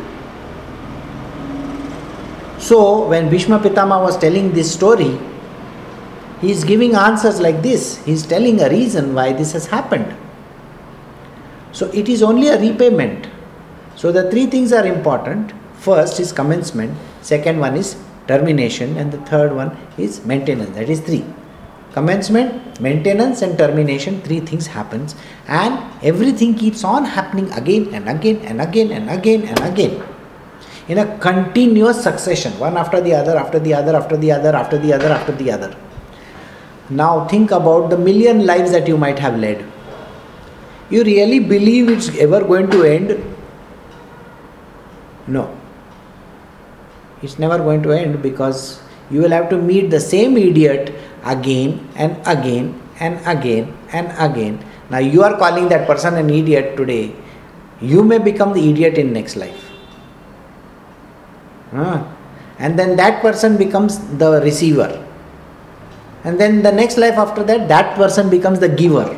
So, 2.58 3.08
when 3.08 3.30
Bhishma 3.30 3.60
Pitama 3.60 4.02
was 4.02 4.18
telling 4.18 4.52
this 4.52 4.70
story, 4.70 5.18
he 6.46 6.52
is 6.52 6.62
giving 6.62 6.94
answers 6.94 7.40
like 7.40 7.60
this. 7.62 8.04
He 8.04 8.12
is 8.12 8.24
telling 8.24 8.60
a 8.60 8.68
reason 8.70 9.14
why 9.14 9.32
this 9.32 9.52
has 9.52 9.66
happened. 9.66 10.14
So, 11.72 11.86
it 11.92 12.08
is 12.08 12.22
only 12.22 12.48
a 12.48 12.60
repayment. 12.60 13.26
So, 13.96 14.12
the 14.12 14.30
three 14.30 14.46
things 14.46 14.72
are 14.72 14.86
important. 14.86 15.52
First 15.74 16.20
is 16.20 16.32
commencement, 16.32 16.96
second 17.20 17.58
one 17.58 17.76
is 17.76 17.96
termination, 18.28 18.96
and 18.96 19.10
the 19.10 19.18
third 19.32 19.56
one 19.56 19.76
is 19.98 20.24
maintenance. 20.24 20.74
That 20.76 20.88
is 20.88 21.00
three 21.00 21.24
commencement 21.96 22.78
maintenance 22.78 23.40
and 23.40 23.56
termination 23.56 24.20
three 24.20 24.40
things 24.40 24.66
happens 24.66 25.14
and 25.48 25.78
everything 26.02 26.54
keeps 26.54 26.84
on 26.84 27.06
happening 27.06 27.50
again 27.52 27.86
and 27.94 28.06
again 28.06 28.36
and 28.44 28.60
again 28.60 28.92
and 28.92 29.08
again 29.08 29.40
and 29.44 29.60
again 29.60 29.94
in 30.88 30.98
a 30.98 31.06
continuous 31.20 32.02
succession 32.02 32.52
one 32.58 32.76
after 32.76 33.00
the 33.00 33.14
other 33.14 33.34
after 33.38 33.58
the 33.58 33.72
other 33.72 33.96
after 33.96 34.18
the 34.18 34.30
other 34.30 34.54
after 34.54 34.76
the 34.76 34.92
other 34.92 35.08
after 35.08 35.32
the 35.32 35.50
other 35.50 35.74
now 36.90 37.26
think 37.26 37.50
about 37.50 37.90
the 37.90 37.98
million 37.98 38.46
lives 38.46 38.70
that 38.70 38.86
you 38.86 38.96
might 38.96 39.18
have 39.18 39.38
led 39.38 39.64
you 40.90 41.02
really 41.04 41.38
believe 41.38 41.88
it's 41.88 42.08
ever 42.16 42.44
going 42.44 42.70
to 42.70 42.82
end 42.84 43.22
no 45.26 45.44
it's 47.22 47.38
never 47.38 47.58
going 47.58 47.82
to 47.82 47.92
end 47.92 48.22
because 48.22 48.82
you 49.10 49.20
will 49.20 49.30
have 49.30 49.48
to 49.50 49.56
meet 49.58 49.90
the 49.90 50.00
same 50.00 50.36
idiot 50.36 50.94
again 51.24 51.88
and 51.96 52.16
again 52.26 52.80
and 53.00 53.20
again 53.26 53.72
and 53.92 54.12
again. 54.18 54.64
Now 54.90 54.98
you 54.98 55.22
are 55.22 55.36
calling 55.36 55.68
that 55.68 55.86
person 55.86 56.14
an 56.14 56.30
idiot 56.30 56.76
today. 56.76 57.14
You 57.80 58.02
may 58.02 58.18
become 58.18 58.52
the 58.52 58.70
idiot 58.70 58.98
in 58.98 59.12
next 59.12 59.36
life. 59.36 59.70
And 62.58 62.78
then 62.78 62.96
that 62.96 63.20
person 63.20 63.56
becomes 63.56 63.98
the 64.16 64.40
receiver. 64.40 65.05
And 66.26 66.40
then 66.40 66.62
the 66.62 66.72
next 66.72 66.98
life 66.98 67.18
after 67.18 67.44
that, 67.44 67.68
that 67.68 67.94
person 67.94 68.28
becomes 68.28 68.58
the 68.58 68.68
giver. 68.68 69.08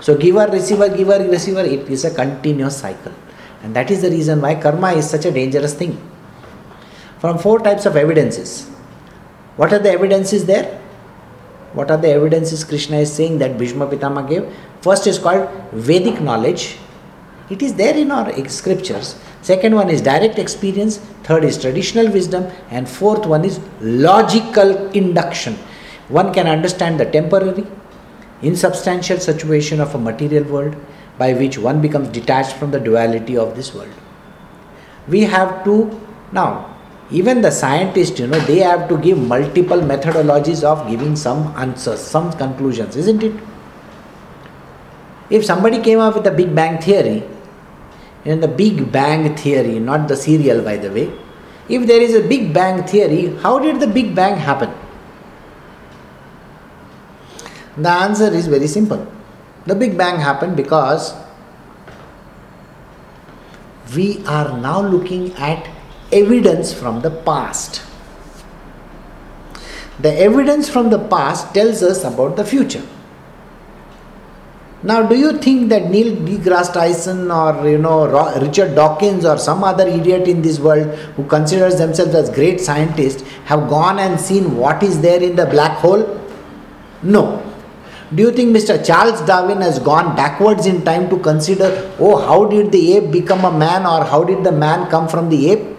So 0.00 0.16
giver, 0.16 0.48
receiver, 0.48 0.88
giver, 0.88 1.20
receiver, 1.30 1.60
it 1.60 1.88
is 1.88 2.04
a 2.04 2.12
continuous 2.12 2.76
cycle. 2.78 3.12
And 3.62 3.76
that 3.76 3.92
is 3.92 4.02
the 4.02 4.10
reason 4.10 4.40
why 4.40 4.56
karma 4.56 4.92
is 4.92 5.08
such 5.08 5.24
a 5.24 5.30
dangerous 5.30 5.74
thing. 5.74 5.96
From 7.20 7.38
four 7.38 7.60
types 7.60 7.86
of 7.86 7.96
evidences. 7.96 8.68
What 9.54 9.72
are 9.72 9.78
the 9.78 9.92
evidences 9.92 10.44
there? 10.46 10.80
What 11.74 11.92
are 11.92 11.96
the 11.96 12.08
evidences 12.08 12.64
Krishna 12.64 12.96
is 12.96 13.12
saying 13.12 13.38
that 13.38 13.56
Bhishma 13.56 13.86
Pitama 13.86 14.28
gave? 14.28 14.52
First 14.80 15.06
is 15.06 15.20
called 15.20 15.48
Vedic 15.72 16.20
knowledge. 16.20 16.76
It 17.50 17.62
is 17.62 17.74
there 17.74 17.96
in 17.96 18.10
our 18.10 18.48
scriptures. 18.48 19.16
Second 19.42 19.76
one 19.76 19.90
is 19.90 20.02
direct 20.02 20.40
experience. 20.40 20.96
Third 21.22 21.44
is 21.44 21.56
traditional 21.56 22.10
wisdom. 22.10 22.50
And 22.70 22.88
fourth 22.88 23.26
one 23.26 23.44
is 23.44 23.60
logical 23.80 24.90
induction. 24.90 25.56
One 26.08 26.32
can 26.32 26.46
understand 26.46 27.00
the 27.00 27.06
temporary, 27.06 27.66
insubstantial 28.42 29.18
situation 29.18 29.80
of 29.80 29.94
a 29.94 29.98
material 29.98 30.44
world 30.44 30.76
by 31.18 31.32
which 31.32 31.58
one 31.58 31.80
becomes 31.80 32.08
detached 32.08 32.56
from 32.56 32.70
the 32.70 32.80
duality 32.80 33.36
of 33.36 33.56
this 33.56 33.74
world. 33.74 33.92
We 35.08 35.22
have 35.22 35.64
to 35.64 36.00
now 36.32 36.76
even 37.10 37.40
the 37.40 37.50
scientists 37.50 38.18
you 38.18 38.26
know 38.26 38.38
they 38.40 38.58
have 38.58 38.88
to 38.88 38.98
give 38.98 39.18
multiple 39.18 39.78
methodologies 39.78 40.64
of 40.64 40.88
giving 40.90 41.14
some 41.14 41.54
answers 41.56 42.00
some 42.00 42.32
conclusions 42.32 42.96
isn't 42.96 43.22
it 43.22 43.34
if 45.30 45.44
somebody 45.44 45.80
came 45.80 46.00
up 46.00 46.14
with 46.14 46.24
the 46.24 46.30
big 46.30 46.52
bang 46.54 46.80
theory 46.80 47.22
in 48.24 48.40
the 48.40 48.48
big 48.48 48.90
bang 48.90 49.36
theory 49.36 49.78
not 49.78 50.08
the 50.08 50.16
serial 50.16 50.60
by 50.62 50.76
the 50.76 50.90
way 50.90 51.06
if 51.68 51.86
there 51.86 52.00
is 52.00 52.14
a 52.14 52.26
big 52.26 52.52
bang 52.52 52.82
theory 52.84 53.22
how 53.44 53.58
did 53.60 53.78
the 53.78 53.86
big 53.86 54.12
bang 54.14 54.36
happen 54.36 54.72
the 57.76 57.90
answer 57.90 58.32
is 58.32 58.46
very 58.46 58.66
simple 58.66 59.06
the 59.66 59.74
big 59.74 59.98
bang 59.98 60.18
happened 60.20 60.56
because 60.56 61.14
we 63.94 64.24
are 64.26 64.56
now 64.58 64.80
looking 64.80 65.32
at 65.34 65.68
evidence 66.12 66.72
from 66.72 67.00
the 67.00 67.10
past. 67.10 67.82
The 69.98 70.12
evidence 70.12 70.68
from 70.68 70.90
the 70.90 70.98
past 70.98 71.54
tells 71.54 71.82
us 71.82 72.04
about 72.04 72.36
the 72.36 72.44
future. 72.44 72.86
Now, 74.82 75.04
do 75.08 75.16
you 75.16 75.38
think 75.38 75.70
that 75.70 75.90
Neil 75.90 76.14
deGrasse 76.14 76.72
Tyson 76.72 77.30
or 77.30 77.68
you 77.68 77.78
know 77.78 78.06
Richard 78.40 78.74
Dawkins 78.76 79.24
or 79.24 79.38
some 79.38 79.64
other 79.64 79.88
idiot 79.88 80.28
in 80.28 80.42
this 80.42 80.60
world 80.60 80.94
who 81.16 81.24
considers 81.24 81.76
themselves 81.76 82.14
as 82.14 82.30
great 82.30 82.60
scientists 82.60 83.22
have 83.46 83.68
gone 83.68 83.98
and 83.98 84.20
seen 84.20 84.56
what 84.56 84.82
is 84.82 85.00
there 85.00 85.20
in 85.20 85.34
the 85.34 85.46
black 85.46 85.78
hole? 85.78 86.20
No. 87.02 87.42
Do 88.14 88.22
you 88.22 88.30
think 88.30 88.56
Mr. 88.56 88.84
Charles 88.84 89.20
Darwin 89.22 89.60
has 89.60 89.78
gone 89.78 90.14
backwards 90.14 90.66
in 90.66 90.84
time 90.84 91.10
to 91.10 91.18
consider, 91.18 91.92
oh, 91.98 92.16
how 92.24 92.44
did 92.44 92.70
the 92.70 92.96
ape 92.96 93.10
become 93.10 93.44
a 93.44 93.50
man 93.50 93.84
or 93.84 94.04
how 94.04 94.22
did 94.22 94.44
the 94.44 94.52
man 94.52 94.88
come 94.90 95.08
from 95.08 95.28
the 95.28 95.50
ape? 95.50 95.76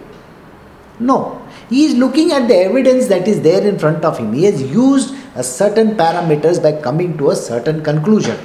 No. 0.99 1.41
He 1.69 1.85
is 1.85 1.95
looking 1.95 2.31
at 2.31 2.47
the 2.47 2.55
evidence 2.55 3.07
that 3.07 3.27
is 3.27 3.41
there 3.41 3.65
in 3.65 3.79
front 3.79 4.03
of 4.03 4.17
him. 4.17 4.33
He 4.33 4.43
has 4.43 4.61
used 4.61 5.15
a 5.35 5.43
certain 5.43 5.95
parameters 5.95 6.61
by 6.61 6.81
coming 6.81 7.17
to 7.17 7.29
a 7.29 7.35
certain 7.35 7.83
conclusion. 7.83 8.37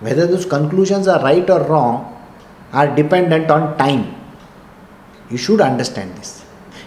whether 0.00 0.26
those 0.26 0.44
conclusions 0.44 1.08
are 1.08 1.22
right 1.22 1.48
or 1.48 1.62
wrong 1.64 2.10
are 2.72 2.94
dependent 2.94 3.50
on 3.50 3.76
time. 3.78 4.14
You 5.30 5.38
should 5.38 5.60
understand 5.60 6.16
this. 6.16 6.43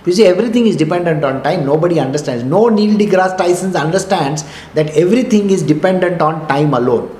You 0.08 0.14
see, 0.14 0.26
everything 0.26 0.68
is 0.68 0.78
dependent 0.78 1.26
on 1.26 1.44
time. 1.44 1.66
Nobody 1.66 2.00
understands. 2.00 2.44
No 2.46 2.70
Neil 2.70 2.98
deGrasse 2.98 3.38
Tyson 3.38 3.76
understands 3.76 4.46
that 4.74 4.90
everything 4.92 5.50
is 5.50 5.62
dependent 5.62 6.22
on 6.22 6.48
time 6.48 6.74
alone. 6.74 7.14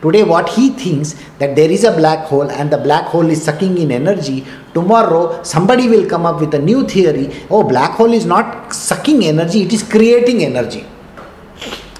Today, 0.00 0.22
what 0.22 0.48
he 0.48 0.70
thinks 0.70 1.16
that 1.40 1.56
there 1.56 1.68
is 1.68 1.82
a 1.82 1.90
black 1.90 2.20
hole 2.26 2.48
and 2.48 2.70
the 2.70 2.78
black 2.78 3.06
hole 3.06 3.28
is 3.28 3.42
sucking 3.42 3.78
in 3.78 3.90
energy. 3.90 4.46
Tomorrow, 4.74 5.42
somebody 5.42 5.88
will 5.88 6.08
come 6.08 6.24
up 6.24 6.40
with 6.40 6.54
a 6.54 6.60
new 6.60 6.86
theory. 6.86 7.32
Oh, 7.50 7.64
black 7.64 7.96
hole 7.96 8.12
is 8.12 8.24
not 8.24 8.72
sucking 8.72 9.24
energy; 9.24 9.62
it 9.62 9.72
is 9.72 9.82
creating 9.82 10.44
energy. 10.44 10.86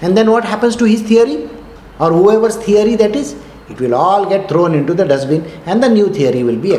And 0.01 0.17
then 0.17 0.31
what 0.31 0.45
happens 0.45 0.77
to 0.77 0.85
his 0.85 1.03
theory? 1.03 1.51
Or 1.99 2.13
whoever's 2.13 2.57
theory 2.57 2.95
that 2.95 3.17
is? 3.17 3.35
It 3.69 3.81
will 3.81 3.97
all 3.97 4.25
get 4.27 4.49
thrown 4.49 4.75
into 4.75 4.95
the 4.95 5.05
dustbin 5.05 5.45
and 5.67 5.83
the 5.83 5.89
new 5.89 6.09
theory 6.15 6.45
will 6.45 6.63
be. 6.69 6.77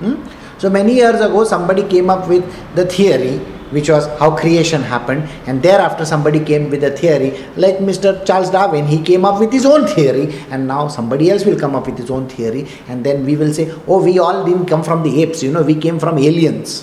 Hmm? 0.00 0.16
So 0.58 0.70
many 0.70 0.94
years 0.94 1.20
ago, 1.20 1.44
somebody 1.44 1.82
came 1.88 2.10
up 2.10 2.28
with 2.28 2.44
the 2.74 2.86
theory 2.86 3.40
which 3.74 3.88
was 3.90 4.06
how 4.20 4.30
creation 4.36 4.82
happened, 4.82 5.28
and 5.46 5.62
thereafter 5.62 6.04
somebody 6.04 6.40
came 6.50 6.70
with 6.70 6.84
a 6.84 6.90
theory 6.90 7.30
like 7.56 7.78
Mr. 7.88 8.24
Charles 8.24 8.50
Darwin. 8.50 8.86
He 8.86 9.02
came 9.02 9.24
up 9.24 9.40
with 9.40 9.52
his 9.52 9.66
own 9.66 9.86
theory, 9.86 10.26
and 10.50 10.68
now 10.68 10.86
somebody 10.88 11.30
else 11.30 11.44
will 11.44 11.58
come 11.58 11.74
up 11.74 11.86
with 11.86 11.98
his 11.98 12.10
own 12.10 12.28
theory, 12.28 12.68
and 12.88 13.04
then 13.04 13.24
we 13.24 13.36
will 13.36 13.52
say, 13.52 13.72
Oh, 13.86 14.02
we 14.02 14.18
all 14.18 14.44
didn't 14.44 14.66
come 14.66 14.82
from 14.82 15.02
the 15.02 15.22
apes, 15.22 15.42
you 15.42 15.52
know, 15.52 15.62
we 15.62 15.74
came 15.74 15.98
from 15.98 16.18
aliens. 16.18 16.82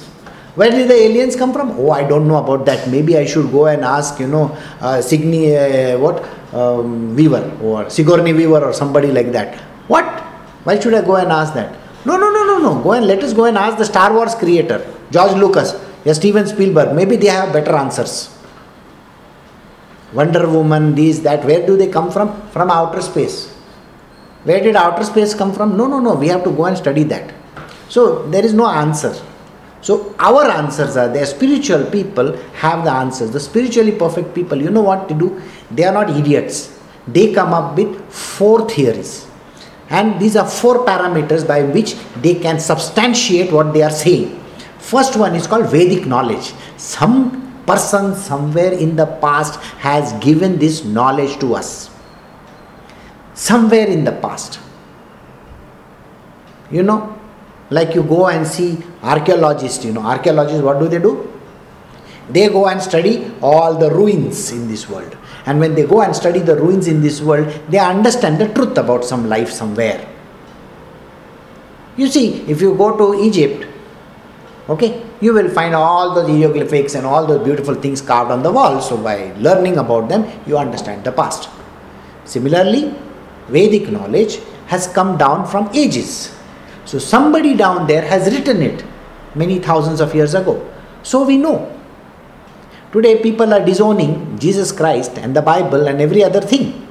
Where 0.56 0.70
did 0.70 0.90
the 0.90 0.96
aliens 0.96 1.38
come 1.38 1.54
from? 1.54 1.72
Oh, 1.80 1.92
I 1.92 2.04
don't 2.06 2.28
know 2.28 2.36
about 2.44 2.66
that. 2.66 2.90
Maybe 2.90 3.18
I 3.18 3.26
should 3.26 3.52
go 3.52 3.68
and 3.68 3.86
ask, 3.86 4.20
you 4.20 4.28
know, 4.28 4.58
uh, 4.82 5.02
uh, 5.02 5.98
what, 5.98 6.26
um, 6.54 7.16
Weaver 7.16 7.58
or 7.64 7.90
Sigourney 7.90 8.34
Weaver 8.34 8.66
or 8.66 8.74
somebody 8.74 9.14
like 9.14 9.32
that. 9.32 9.56
What? 9.88 10.06
Why 10.66 10.78
should 10.78 10.94
I 10.94 11.06
go 11.06 11.16
and 11.16 11.32
ask 11.32 11.54
that? 11.54 11.81
No. 12.62 12.82
Go 12.82 12.94
and 12.94 13.08
let 13.08 13.24
us 13.24 13.34
go 13.34 13.46
and 13.46 13.58
ask 13.58 13.78
the 13.78 13.86
Star 13.86 14.14
Wars 14.14 14.36
creator, 14.36 14.86
George 15.12 15.34
Lucas, 15.34 15.74
yeah, 16.06 16.14
Steven 16.14 16.48
Spielberg. 16.48 16.96
Maybe 16.96 17.16
they 17.16 17.28
have 17.28 17.52
better 17.54 17.76
answers. 17.76 18.30
Wonder 20.14 20.48
Woman, 20.50 20.94
these, 20.94 21.22
that. 21.24 21.46
Where 21.46 21.66
do 21.66 21.78
they 21.78 21.88
come 21.88 22.12
from? 22.12 22.50
From 22.50 22.70
outer 22.70 23.02
space. 23.02 23.50
Where 24.44 24.60
did 24.60 24.76
outer 24.76 25.04
space 25.04 25.34
come 25.34 25.54
from? 25.54 25.78
No, 25.78 25.88
no, 25.88 26.00
no. 26.00 26.16
We 26.16 26.28
have 26.28 26.44
to 26.44 26.52
go 26.52 26.66
and 26.66 26.78
study 26.78 27.04
that. 27.04 27.34
So 27.90 28.28
there 28.30 28.44
is 28.44 28.54
no 28.54 28.68
answer. 28.68 29.16
So 29.82 30.16
our 30.20 30.46
answers 30.46 30.98
are 30.98 31.08
there. 31.08 31.26
Spiritual 31.26 31.86
people 31.86 32.36
have 32.54 32.84
the 32.84 32.92
answers. 32.92 33.32
The 33.32 33.40
spiritually 33.40 33.92
perfect 33.92 34.36
people, 34.36 34.62
you 34.62 34.70
know 34.70 34.82
what 34.82 35.08
to 35.10 35.16
do? 35.16 35.42
They 35.70 35.84
are 35.84 35.94
not 35.94 36.10
idiots. 36.10 36.80
They 37.08 37.34
come 37.34 37.54
up 37.54 37.76
with 37.76 38.12
four 38.12 38.70
theories. 38.70 39.28
And 39.92 40.20
these 40.22 40.38
are 40.38 40.48
four 40.48 40.86
parameters 40.86 41.46
by 41.46 41.64
which 41.64 41.96
they 42.22 42.36
can 42.36 42.60
substantiate 42.60 43.52
what 43.52 43.74
they 43.74 43.84
are 43.84 43.92
saying. 43.92 44.42
First 44.80 45.18
one 45.18 45.36
is 45.36 45.48
called 45.48 45.70
Vedic 45.70 46.06
knowledge. 46.08 46.54
Some 46.78 47.64
person 47.68 48.16
somewhere 48.16 48.72
in 48.72 48.96
the 48.96 49.06
past 49.06 49.60
has 49.80 50.14
given 50.24 50.58
this 50.58 50.86
knowledge 50.86 51.38
to 51.40 51.56
us. 51.56 51.90
Somewhere 53.34 53.88
in 53.88 54.06
the 54.06 54.14
past. 54.14 54.60
You 56.72 56.84
know, 56.84 57.20
like 57.70 57.94
you 57.94 58.04
go 58.04 58.28
and 58.28 58.48
see 58.48 58.78
archaeologists, 59.04 59.84
you 59.84 59.92
know, 59.92 60.02
archaeologists, 60.02 60.62
what 60.62 60.80
do 60.80 60.88
they 60.88 61.00
do? 61.00 61.28
They 62.30 62.48
go 62.48 62.68
and 62.68 62.82
study 62.82 63.30
all 63.42 63.78
the 63.78 63.92
ruins 63.92 64.52
in 64.54 64.70
this 64.70 64.88
world. 64.88 65.18
And 65.46 65.60
when 65.60 65.76
they 65.76 65.86
go 65.86 66.02
and 66.02 66.16
study 66.16 66.40
the 66.40 66.56
ruins 66.56 66.88
in 66.88 67.02
this 67.02 67.22
world, 67.22 67.48
they 67.70 67.80
understand 67.80 68.40
the 68.40 68.48
truth 68.54 68.78
about 68.78 69.04
some 69.04 69.28
life 69.28 69.50
somewhere. 69.50 70.08
You 71.98 72.08
see, 72.08 72.42
if 72.44 72.62
you 72.62 72.76
go 72.76 72.96
to 72.98 73.22
Egypt, 73.24 73.68
okay, 74.70 75.04
you 75.20 75.34
will 75.34 75.50
find 75.50 75.76
all 75.76 76.14
those 76.14 76.30
hieroglyphics 76.30 76.96
and 76.96 77.06
all 77.06 77.26
those 77.26 77.44
beautiful 77.44 77.76
things 77.76 78.02
carved 78.02 78.32
on 78.32 78.44
the 78.44 78.52
wall. 78.52 78.82
So, 78.82 78.98
by 78.98 79.34
learning 79.38 79.78
about 79.78 80.10
them, 80.10 80.26
you 80.46 80.58
understand 80.58 81.04
the 81.04 81.12
past. 81.12 81.50
Similarly, 82.26 82.94
Vedic 83.50 83.92
knowledge 83.92 84.40
has 84.68 84.88
come 84.88 85.18
down 85.18 85.46
from 85.48 85.70
ages 85.74 86.32
so 86.86 87.00
somebody 87.00 87.56
down 87.56 87.88
there 87.88 88.02
has 88.02 88.34
written 88.34 88.62
it 88.62 88.84
many 89.36 89.60
thousands 89.60 90.02
of 90.02 90.14
years 90.14 90.34
ago. 90.34 90.62
So 91.04 91.24
we 91.24 91.38
know. 91.38 91.71
Today 92.92 93.22
people 93.22 93.54
are 93.54 93.66
disowning 93.66 94.38
Jesus 94.38 94.72
Christ 94.72 95.18
and 95.18 95.36
the 95.36 95.42
Bible 95.42 95.88
and 95.88 96.02
every 96.02 96.24
other 96.24 96.42
thing. 96.42 96.88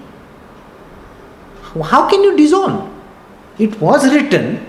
How 1.85 2.09
can 2.09 2.23
you 2.23 2.37
disown? 2.37 2.89
It 3.59 3.79
was 3.81 4.11
written, 4.13 4.67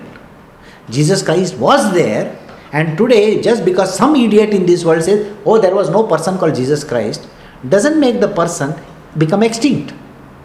Jesus 0.89 1.23
Christ 1.23 1.55
was 1.57 1.93
there, 1.93 2.38
and 2.73 2.97
today, 2.97 3.41
just 3.41 3.65
because 3.65 3.95
some 3.95 4.15
idiot 4.15 4.51
in 4.51 4.65
this 4.65 4.84
world 4.86 5.03
says, 5.03 5.36
Oh, 5.45 5.59
there 5.59 5.73
was 5.73 5.89
no 5.89 6.03
person 6.03 6.38
called 6.38 6.55
Jesus 6.55 6.84
Christ, 6.84 7.27
doesn't 7.67 7.99
make 7.99 8.19
the 8.19 8.27
person 8.27 8.73
become 9.17 9.43
extinct. 9.43 9.93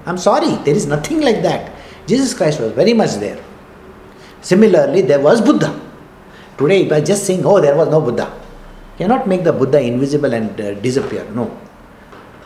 I'm 0.07 0.19
sorry, 0.19 0.55
there 0.65 0.75
is 0.75 0.87
nothing 0.87 1.21
like 1.21 1.43
that. 1.43 1.73
Jesus 2.07 2.33
Christ 2.33 2.61
was 2.61 2.73
very 2.73 2.93
much 2.93 3.15
there. 3.17 3.43
Similarly, 4.41 5.03
there 5.03 5.21
was 5.21 5.41
Buddha. 5.41 5.81
Today, 6.57 6.89
by 6.89 7.01
just 7.01 7.27
saying, 7.27 7.45
oh, 7.45 7.61
there 7.61 7.77
was 7.77 7.89
no 7.89 8.01
Buddha, 8.01 8.33
cannot 8.99 9.27
make 9.27 9.45
the 9.45 9.53
Buddha 9.53 9.81
invisible 9.81 10.33
and 10.33 10.61
uh, 10.61 10.75
disappear. 10.75 11.25
No. 11.31 11.57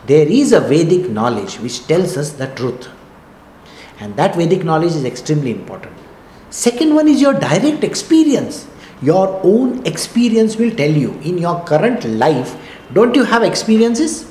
There 0.05 0.27
is 0.27 0.51
a 0.51 0.59
Vedic 0.59 1.09
knowledge 1.09 1.55
which 1.59 1.87
tells 1.87 2.17
us 2.17 2.33
the 2.33 2.47
truth. 2.47 2.89
And 3.99 4.15
that 4.15 4.35
Vedic 4.35 4.63
knowledge 4.63 4.93
is 4.93 5.05
extremely 5.05 5.51
important. 5.51 5.93
Second 6.49 6.95
one 6.95 7.07
is 7.07 7.21
your 7.21 7.33
direct 7.33 7.83
experience. 7.83 8.67
Your 9.01 9.39
own 9.43 9.85
experience 9.85 10.57
will 10.57 10.71
tell 10.71 10.91
you 10.91 11.13
in 11.23 11.37
your 11.37 11.63
current 11.65 12.03
life, 12.05 12.55
don't 12.93 13.15
you 13.15 13.23
have 13.23 13.43
experiences? 13.43 14.29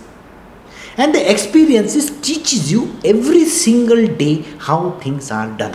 And 0.97 1.15
the 1.15 1.31
experiences 1.31 2.11
teaches 2.21 2.71
you 2.71 2.95
every 3.05 3.45
single 3.47 4.07
day 4.07 4.43
how 4.59 4.91
things 5.03 5.31
are 5.31 5.49
done. 5.57 5.73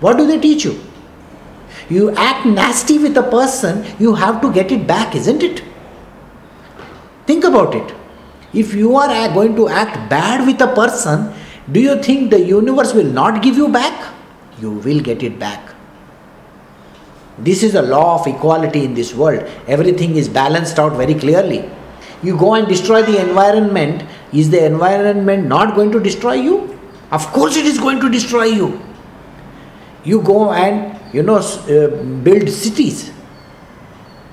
What 0.00 0.16
do 0.16 0.26
they 0.26 0.38
teach 0.38 0.64
you? 0.64 0.78
You 1.90 2.10
act 2.16 2.44
nasty 2.46 2.98
with 2.98 3.16
a 3.16 3.22
person, 3.22 3.84
you 3.98 4.14
have 4.14 4.40
to 4.42 4.52
get 4.52 4.70
it 4.70 4.86
back, 4.86 5.14
isn't 5.14 5.42
it? 5.42 5.62
Think 7.26 7.44
about 7.44 7.74
it. 7.74 7.94
If 8.52 8.74
you 8.74 8.96
are 8.96 9.32
going 9.34 9.56
to 9.56 9.68
act 9.68 10.10
bad 10.10 10.46
with 10.46 10.60
a 10.60 10.74
person, 10.74 11.32
do 11.70 11.80
you 11.80 12.02
think 12.02 12.30
the 12.30 12.40
universe 12.40 12.94
will 12.94 13.10
not 13.10 13.42
give 13.42 13.56
you 13.56 13.68
back? 13.68 14.14
You 14.60 14.72
will 14.72 15.00
get 15.00 15.22
it 15.22 15.38
back. 15.38 15.74
This 17.38 17.62
is 17.62 17.74
a 17.74 17.82
law 17.82 18.20
of 18.20 18.26
equality 18.26 18.84
in 18.84 18.94
this 18.94 19.14
world. 19.14 19.48
Everything 19.66 20.16
is 20.16 20.28
balanced 20.28 20.78
out 20.78 20.94
very 20.94 21.14
clearly. 21.14 21.70
You 22.22 22.36
go 22.36 22.54
and 22.54 22.66
destroy 22.66 23.02
the 23.02 23.20
environment, 23.20 24.02
is 24.32 24.50
the 24.50 24.64
environment 24.64 25.46
not 25.46 25.76
going 25.76 25.92
to 25.92 26.00
destroy 26.00 26.34
you? 26.34 26.78
Of 27.12 27.26
course, 27.28 27.56
it 27.56 27.64
is 27.64 27.78
going 27.78 28.00
to 28.00 28.10
destroy 28.10 28.44
you. 28.44 28.80
You 30.04 30.20
go 30.22 30.52
and 30.52 30.97
you 31.13 31.23
know, 31.23 31.37
uh, 31.37 31.87
build 32.23 32.49
cities 32.49 33.11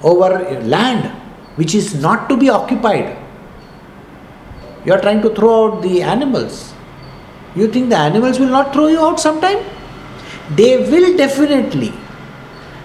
over 0.03 0.29
land 0.75 1.17
which 1.57 1.75
is 1.75 1.95
not 1.95 2.29
to 2.29 2.37
be 2.37 2.49
occupied. 2.49 3.17
You 4.85 4.95
are 4.95 5.01
trying 5.01 5.21
to 5.23 5.35
throw 5.35 5.55
out 5.65 5.83
the 5.83 6.03
animals. 6.03 6.73
You 7.55 7.69
think 7.69 7.91
the 7.91 7.97
animals 7.97 8.39
will 8.39 8.49
not 8.49 8.73
throw 8.73 8.87
you 8.87 9.01
out 9.01 9.21
sometime? 9.21 9.65
They 10.55 10.79
will 10.91 11.17
definitely. 11.17 11.93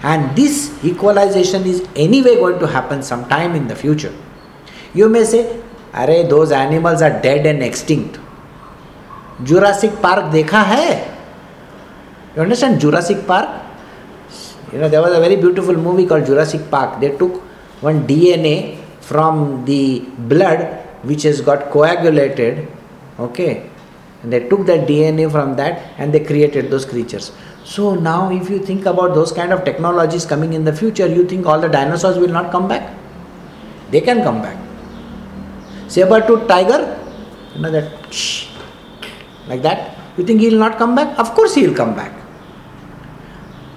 And 0.02 0.36
this 0.36 0.84
equalization 0.84 1.64
is 1.64 1.86
anyway 1.96 2.36
going 2.36 2.58
to 2.58 2.66
happen 2.66 3.02
sometime 3.02 3.54
in 3.54 3.66
the 3.66 3.74
future. 3.74 4.14
You 4.94 5.08
may 5.08 5.24
say, 5.24 5.60
अरे 5.94 6.28
those 6.28 6.52
animals 6.52 7.02
are 7.02 7.20
dead 7.22 7.46
and 7.46 7.62
extinct. 7.62 8.18
Jurassic 9.44 10.00
Park 10.02 10.30
देखा 10.32 10.62
है? 10.62 11.16
You 12.36 12.42
understand 12.42 12.80
Jurassic 12.80 13.26
Park? 13.26 13.48
you 14.71 14.79
know, 14.79 14.89
there 14.89 15.01
was 15.01 15.13
a 15.13 15.19
very 15.19 15.35
beautiful 15.35 15.75
movie 15.75 16.05
called 16.05 16.25
Jurassic 16.25 16.69
Park. 16.71 17.01
They 17.01 17.17
took 17.17 17.41
one 17.81 18.07
DNA 18.07 18.77
from 19.01 19.65
the 19.65 19.99
blood 20.17 20.79
which 21.03 21.23
has 21.23 21.41
got 21.41 21.71
coagulated, 21.71 22.67
okay, 23.19 23.69
and 24.23 24.31
they 24.31 24.47
took 24.47 24.65
that 24.67 24.87
DNA 24.87 25.29
from 25.29 25.55
that 25.55 25.81
and 25.97 26.13
they 26.13 26.19
created 26.19 26.69
those 26.69 26.85
creatures. 26.85 27.31
So 27.63 27.95
now, 27.95 28.31
if 28.31 28.49
you 28.49 28.59
think 28.59 28.85
about 28.85 29.13
those 29.13 29.31
kind 29.31 29.51
of 29.51 29.65
technologies 29.65 30.25
coming 30.25 30.53
in 30.53 30.63
the 30.63 30.73
future, 30.73 31.07
you 31.07 31.27
think 31.27 31.45
all 31.45 31.59
the 31.59 31.69
dinosaurs 31.69 32.17
will 32.17 32.29
not 32.29 32.51
come 32.51 32.67
back? 32.67 32.95
They 33.89 34.01
can 34.01 34.23
come 34.23 34.41
back. 34.41 34.57
Saber-tooth 35.87 36.47
tiger, 36.47 36.97
you 37.55 37.61
know 37.61 37.71
that, 37.71 38.13
shh, 38.13 38.47
like 39.47 39.61
that. 39.63 39.97
You 40.17 40.25
think 40.25 40.39
he 40.39 40.49
will 40.49 40.59
not 40.59 40.77
come 40.77 40.95
back? 40.95 41.17
Of 41.19 41.33
course 41.33 41.55
he 41.55 41.67
will 41.67 41.75
come 41.75 41.95
back. 41.95 42.13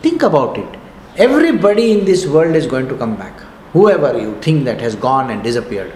Think 0.03 0.23
about 0.23 0.59
it. 0.59 0.84
Everybody 1.17 1.93
in 1.93 2.05
this 2.05 2.27
world 2.27 2.57
is 2.57 2.67
going 2.67 2.89
to 2.89 2.97
come 2.97 3.15
back. 3.15 3.39
Whoever 3.73 4.19
you 4.19 4.41
think 4.41 4.65
that 4.65 4.81
has 4.81 4.97
gone 4.97 5.31
and 5.31 5.45
disappeared. 5.45 5.93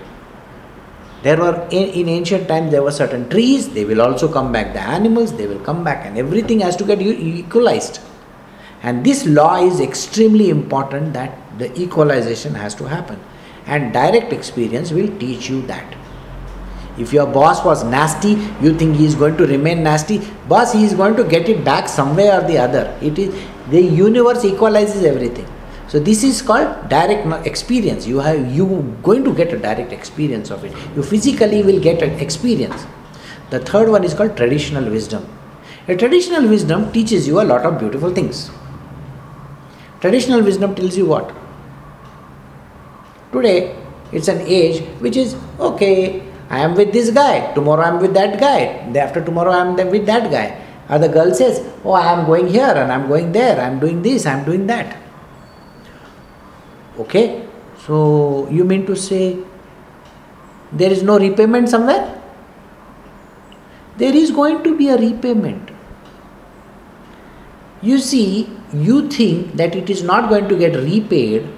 There 1.24 1.36
were 1.36 1.66
in, 1.72 1.88
in 1.88 2.08
ancient 2.08 2.46
times 2.46 2.70
there 2.70 2.84
were 2.84 2.92
certain 2.92 3.28
trees, 3.28 3.68
they 3.70 3.84
will 3.84 4.00
also 4.00 4.32
come 4.32 4.52
back. 4.52 4.74
The 4.74 4.80
animals, 4.80 5.36
they 5.36 5.48
will 5.48 5.58
come 5.58 5.82
back, 5.82 6.06
and 6.06 6.16
everything 6.16 6.60
has 6.60 6.76
to 6.76 6.84
get 6.84 7.02
equalized. 7.02 7.98
And 8.84 9.04
this 9.04 9.26
law 9.26 9.56
is 9.60 9.80
extremely 9.80 10.50
important 10.50 11.14
that 11.14 11.36
the 11.58 11.76
equalization 11.80 12.54
has 12.54 12.76
to 12.76 12.84
happen. 12.84 13.18
And 13.66 13.92
direct 13.92 14.32
experience 14.32 14.92
will 14.92 15.08
teach 15.18 15.50
you 15.50 15.62
that. 15.62 15.96
If 16.96 17.12
your 17.12 17.26
boss 17.26 17.64
was 17.64 17.82
nasty, 17.82 18.36
you 18.60 18.72
think 18.78 18.96
he 18.96 19.04
is 19.04 19.16
going 19.16 19.36
to 19.38 19.46
remain 19.46 19.82
nasty. 19.82 20.20
Boss, 20.48 20.72
he 20.72 20.84
is 20.84 20.94
going 20.94 21.16
to 21.16 21.24
get 21.24 21.48
it 21.48 21.64
back 21.64 21.88
some 21.88 22.14
way 22.14 22.30
or 22.30 22.42
the 22.42 22.58
other. 22.58 22.96
It 23.02 23.18
is 23.18 23.34
the 23.70 23.80
universe 23.80 24.44
equalizes 24.44 25.04
everything. 25.04 25.46
So 25.88 25.98
this 25.98 26.22
is 26.22 26.42
called 26.42 26.88
direct 26.88 27.46
experience. 27.46 28.06
You 28.06 28.18
have 28.18 28.52
you 28.54 28.96
going 29.02 29.24
to 29.24 29.34
get 29.34 29.52
a 29.52 29.58
direct 29.58 29.92
experience 29.92 30.50
of 30.50 30.64
it. 30.64 30.72
You 30.94 31.02
physically 31.02 31.62
will 31.62 31.80
get 31.80 32.02
an 32.02 32.18
experience. 32.20 32.86
The 33.50 33.60
third 33.60 33.88
one 33.88 34.04
is 34.04 34.12
called 34.12 34.36
traditional 34.36 34.84
wisdom. 34.90 35.26
A 35.88 35.96
traditional 35.96 36.46
wisdom 36.46 36.92
teaches 36.92 37.26
you 37.26 37.40
a 37.40 37.44
lot 37.44 37.64
of 37.64 37.78
beautiful 37.78 38.14
things. 38.14 38.50
Traditional 40.02 40.42
wisdom 40.42 40.74
tells 40.74 40.96
you 40.96 41.06
what? 41.06 41.34
Today, 43.32 43.74
it's 44.12 44.28
an 44.28 44.42
age 44.42 44.82
which 45.00 45.16
is 45.16 45.34
okay, 45.58 46.22
I 46.50 46.60
am 46.60 46.74
with 46.74 46.92
this 46.92 47.10
guy, 47.10 47.52
tomorrow 47.54 47.82
I 47.82 47.88
am 47.88 48.00
with 48.00 48.14
that 48.14 48.38
guy, 48.38 48.64
after 48.98 49.24
tomorrow 49.24 49.50
I 49.50 49.60
am 49.60 49.90
with 49.90 50.06
that 50.06 50.30
guy. 50.30 50.62
Or 50.88 50.98
the 50.98 51.08
girl 51.08 51.34
says, 51.34 51.60
Oh, 51.84 51.92
I 51.92 52.12
am 52.12 52.26
going 52.26 52.48
here 52.48 52.72
and 52.82 52.90
I 52.90 52.94
am 52.94 53.08
going 53.08 53.32
there, 53.32 53.60
I 53.60 53.64
am 53.64 53.78
doing 53.78 54.02
this, 54.02 54.26
I 54.26 54.38
am 54.38 54.44
doing 54.44 54.66
that. 54.66 54.96
Okay, 56.98 57.46
so 57.86 58.48
you 58.50 58.64
mean 58.64 58.86
to 58.86 58.96
say 58.96 59.38
there 60.72 60.90
is 60.90 61.02
no 61.02 61.18
repayment 61.18 61.68
somewhere? 61.68 62.14
There 63.96 64.14
is 64.14 64.30
going 64.30 64.62
to 64.64 64.76
be 64.76 64.88
a 64.88 64.96
repayment. 64.96 65.70
You 67.82 67.98
see, 67.98 68.50
you 68.72 69.08
think 69.08 69.54
that 69.54 69.76
it 69.76 69.88
is 69.90 70.02
not 70.02 70.28
going 70.28 70.48
to 70.48 70.56
get 70.56 70.74
repaid 70.74 71.48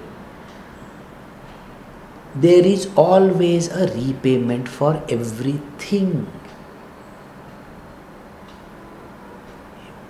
there 2.35 2.65
is 2.65 2.89
always 2.95 3.69
a 3.69 3.87
repayment 3.93 4.69
for 4.69 5.03
everything. 5.09 6.27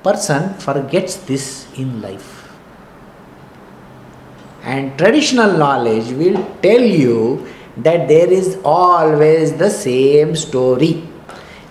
Person 0.04 0.56
forgets 0.56 1.16
this 1.18 1.68
in 1.78 2.02
life. 2.02 2.50
And 4.64 4.98
traditional 4.98 5.58
knowledge 5.58 6.12
will 6.12 6.44
tell 6.62 6.82
you 6.82 7.48
that 7.78 8.08
there 8.08 8.32
is 8.32 8.58
always 8.64 9.54
the 9.54 9.70
same 9.70 10.36
story. 10.36 11.08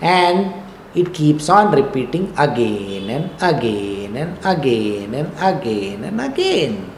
And 0.01 0.53
it 0.93 1.13
keeps 1.13 1.47
on 1.49 1.71
repeating 1.73 2.33
again 2.37 3.09
and 3.09 3.31
again 3.41 4.17
and 4.17 4.37
again 4.45 5.13
and 5.13 5.31
again 5.39 6.03
and 6.03 6.21
again. 6.21 6.91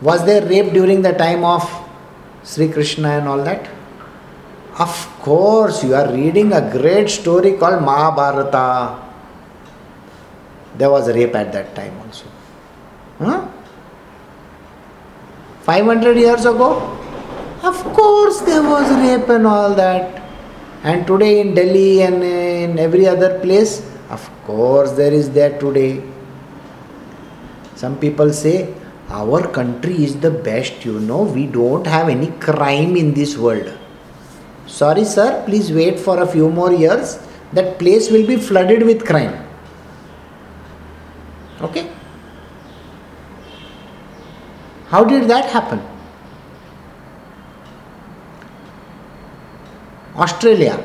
Was 0.00 0.24
there 0.24 0.46
rape 0.46 0.72
during 0.72 1.02
the 1.02 1.12
time 1.12 1.44
of 1.44 1.64
Sri 2.44 2.68
Krishna 2.68 3.08
and 3.18 3.28
all 3.28 3.42
that? 3.44 3.77
Of 4.78 5.08
course, 5.20 5.82
you 5.82 5.94
are 5.94 6.12
reading 6.12 6.52
a 6.52 6.60
great 6.70 7.10
story 7.10 7.54
called 7.54 7.82
Mahabharata. 7.82 9.06
There 10.76 10.90
was 10.90 11.08
rape 11.08 11.34
at 11.34 11.52
that 11.52 11.74
time 11.74 11.98
also. 12.06 12.26
Huh? 13.18 13.48
500 15.62 16.16
years 16.16 16.44
ago? 16.44 16.96
Of 17.62 17.82
course, 17.92 18.40
there 18.42 18.62
was 18.62 18.88
rape 19.02 19.28
and 19.28 19.46
all 19.46 19.74
that. 19.74 20.22
And 20.84 21.06
today 21.06 21.40
in 21.40 21.54
Delhi 21.54 22.02
and 22.02 22.22
in 22.22 22.78
every 22.78 23.06
other 23.06 23.40
place, 23.40 23.82
of 24.10 24.30
course, 24.44 24.92
there 24.92 25.12
is 25.12 25.30
that 25.30 25.58
today. 25.58 26.02
Some 27.74 27.98
people 27.98 28.32
say 28.32 28.72
our 29.10 29.46
country 29.48 30.04
is 30.04 30.20
the 30.20 30.30
best, 30.30 30.84
you 30.84 31.00
know. 31.00 31.22
We 31.22 31.46
don't 31.46 31.86
have 31.86 32.08
any 32.08 32.28
crime 32.38 32.96
in 32.96 33.12
this 33.12 33.36
world. 33.36 33.77
Sorry, 34.68 35.04
sir, 35.04 35.42
please 35.46 35.72
wait 35.72 35.98
for 35.98 36.22
a 36.22 36.26
few 36.26 36.50
more 36.50 36.72
years. 36.72 37.18
That 37.52 37.78
place 37.78 38.10
will 38.10 38.26
be 38.26 38.36
flooded 38.36 38.82
with 38.82 39.04
crime. 39.04 39.44
Okay? 41.60 41.90
How 44.88 45.04
did 45.04 45.28
that 45.28 45.46
happen? 45.50 45.80
Australia, 50.14 50.84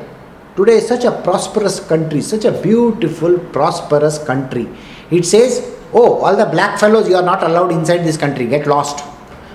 today 0.56 0.76
is 0.76 0.88
such 0.88 1.04
a 1.04 1.12
prosperous 1.22 1.80
country, 1.80 2.22
such 2.22 2.44
a 2.44 2.52
beautiful, 2.52 3.38
prosperous 3.38 4.18
country. 4.18 4.68
It 5.10 5.24
says 5.24 5.74
Oh, 5.92 6.24
all 6.24 6.36
the 6.36 6.46
black 6.46 6.80
fellows, 6.80 7.08
you 7.08 7.14
are 7.14 7.22
not 7.22 7.44
allowed 7.44 7.70
inside 7.70 7.98
this 7.98 8.16
country, 8.16 8.46
get 8.46 8.66
lost. 8.66 9.04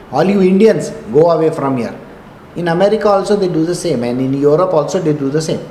All 0.10 0.24
you 0.24 0.42
Indians, 0.42 0.90
go 1.12 1.32
away 1.32 1.50
from 1.50 1.76
here. 1.76 1.94
In 2.60 2.68
America 2.68 3.08
also 3.08 3.36
they 3.38 3.48
do 3.48 3.66
the 3.66 3.76
same, 3.76 4.04
and 4.04 4.20
in 4.20 4.34
Europe 4.34 4.74
also 4.74 5.00
they 5.00 5.14
do 5.14 5.30
the 5.30 5.42
same. 5.42 5.62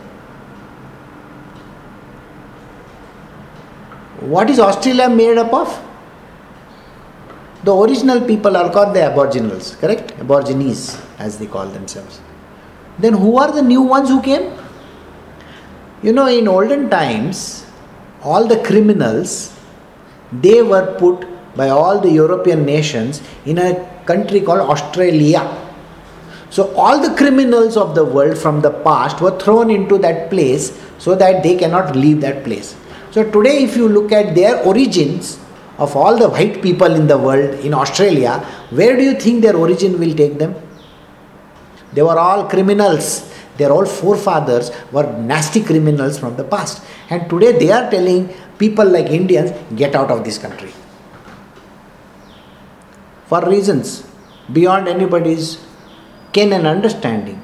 What 4.34 4.49
is 4.49 4.59
Australia 4.59 5.09
made 5.09 5.36
up 5.36 5.53
of? 5.53 5.74
The 7.64 7.74
original 7.74 8.22
people 8.22 8.57
are 8.57 8.72
called 8.72 8.95
the 8.95 9.03
Aboriginals, 9.03 9.76
correct? 9.76 10.12
Aborigines, 10.18 10.99
as 11.18 11.39
they 11.39 11.47
call 11.47 11.66
themselves. 11.66 12.20
Then 12.99 13.12
who 13.12 13.36
are 13.36 13.53
the 13.53 13.62
new 13.62 13.82
ones 13.82 14.09
who 14.09 14.22
came? 14.22 14.51
You 16.03 16.12
know, 16.12 16.26
in 16.26 16.49
olden 16.49 16.89
times, 16.89 17.66
all 18.22 18.47
the 18.47 18.62
criminals 18.62 19.55
they 20.32 20.62
were 20.62 20.95
put 20.99 21.26
by 21.55 21.68
all 21.68 22.01
the 22.01 22.11
European 22.11 22.64
nations 22.64 23.20
in 23.45 23.59
a 23.59 23.70
country 24.07 24.41
called 24.41 24.61
Australia. 24.61 25.43
So, 26.51 26.74
all 26.74 27.01
the 27.01 27.14
criminals 27.14 27.76
of 27.76 27.94
the 27.94 28.05
world 28.05 28.38
from 28.38 28.62
the 28.62 28.70
past 28.70 29.20
were 29.20 29.38
thrown 29.38 29.70
into 29.70 29.99
that 29.99 30.30
place 30.30 30.78
so 30.99 31.14
that 31.14 31.42
they 31.42 31.57
cannot 31.57 31.94
leave 31.94 32.20
that 32.22 32.42
place. 32.44 32.74
So, 33.11 33.30
today, 33.30 33.64
if 33.64 33.76
you 33.76 33.88
look 33.88 34.12
at 34.12 34.34
their 34.34 34.62
origins 34.64 35.38
of 35.76 35.94
all 35.94 36.16
the 36.16 36.28
white 36.28 36.62
people 36.62 36.94
in 36.94 37.07
the 37.07 37.18
world 37.18 37.61
in 37.61 37.74
Australia, 37.74 38.38
where 38.70 38.96
do 38.96 39.03
you 39.03 39.14
think 39.14 39.42
their 39.42 39.57
origin 39.57 39.99
will 39.99 40.14
take 40.14 40.38
them? 40.38 40.55
They 41.92 42.03
were 42.03 42.18
all 42.18 42.49
criminals. 42.49 43.32
Their 43.59 43.72
all 43.72 43.86
forefathers 43.86 44.70
were 44.92 45.12
nasty 45.18 45.62
criminals 45.62 46.18
from 46.18 46.36
the 46.36 46.44
past. 46.44 46.82
And 47.11 47.28
today 47.28 47.59
they 47.59 47.70
are 47.72 47.90
telling 47.90 48.32
people 48.57 48.86
like 48.86 49.07
Indians 49.07 49.53
get 49.76 49.94
out 49.94 50.11
of 50.11 50.24
this 50.24 50.38
country. 50.38 50.72
For 53.26 53.44
reasons 53.49 54.07
beyond 54.53 54.88
anybody's 54.88 55.68
ken 56.33 56.53
and 56.53 56.66
understanding. 56.66 57.41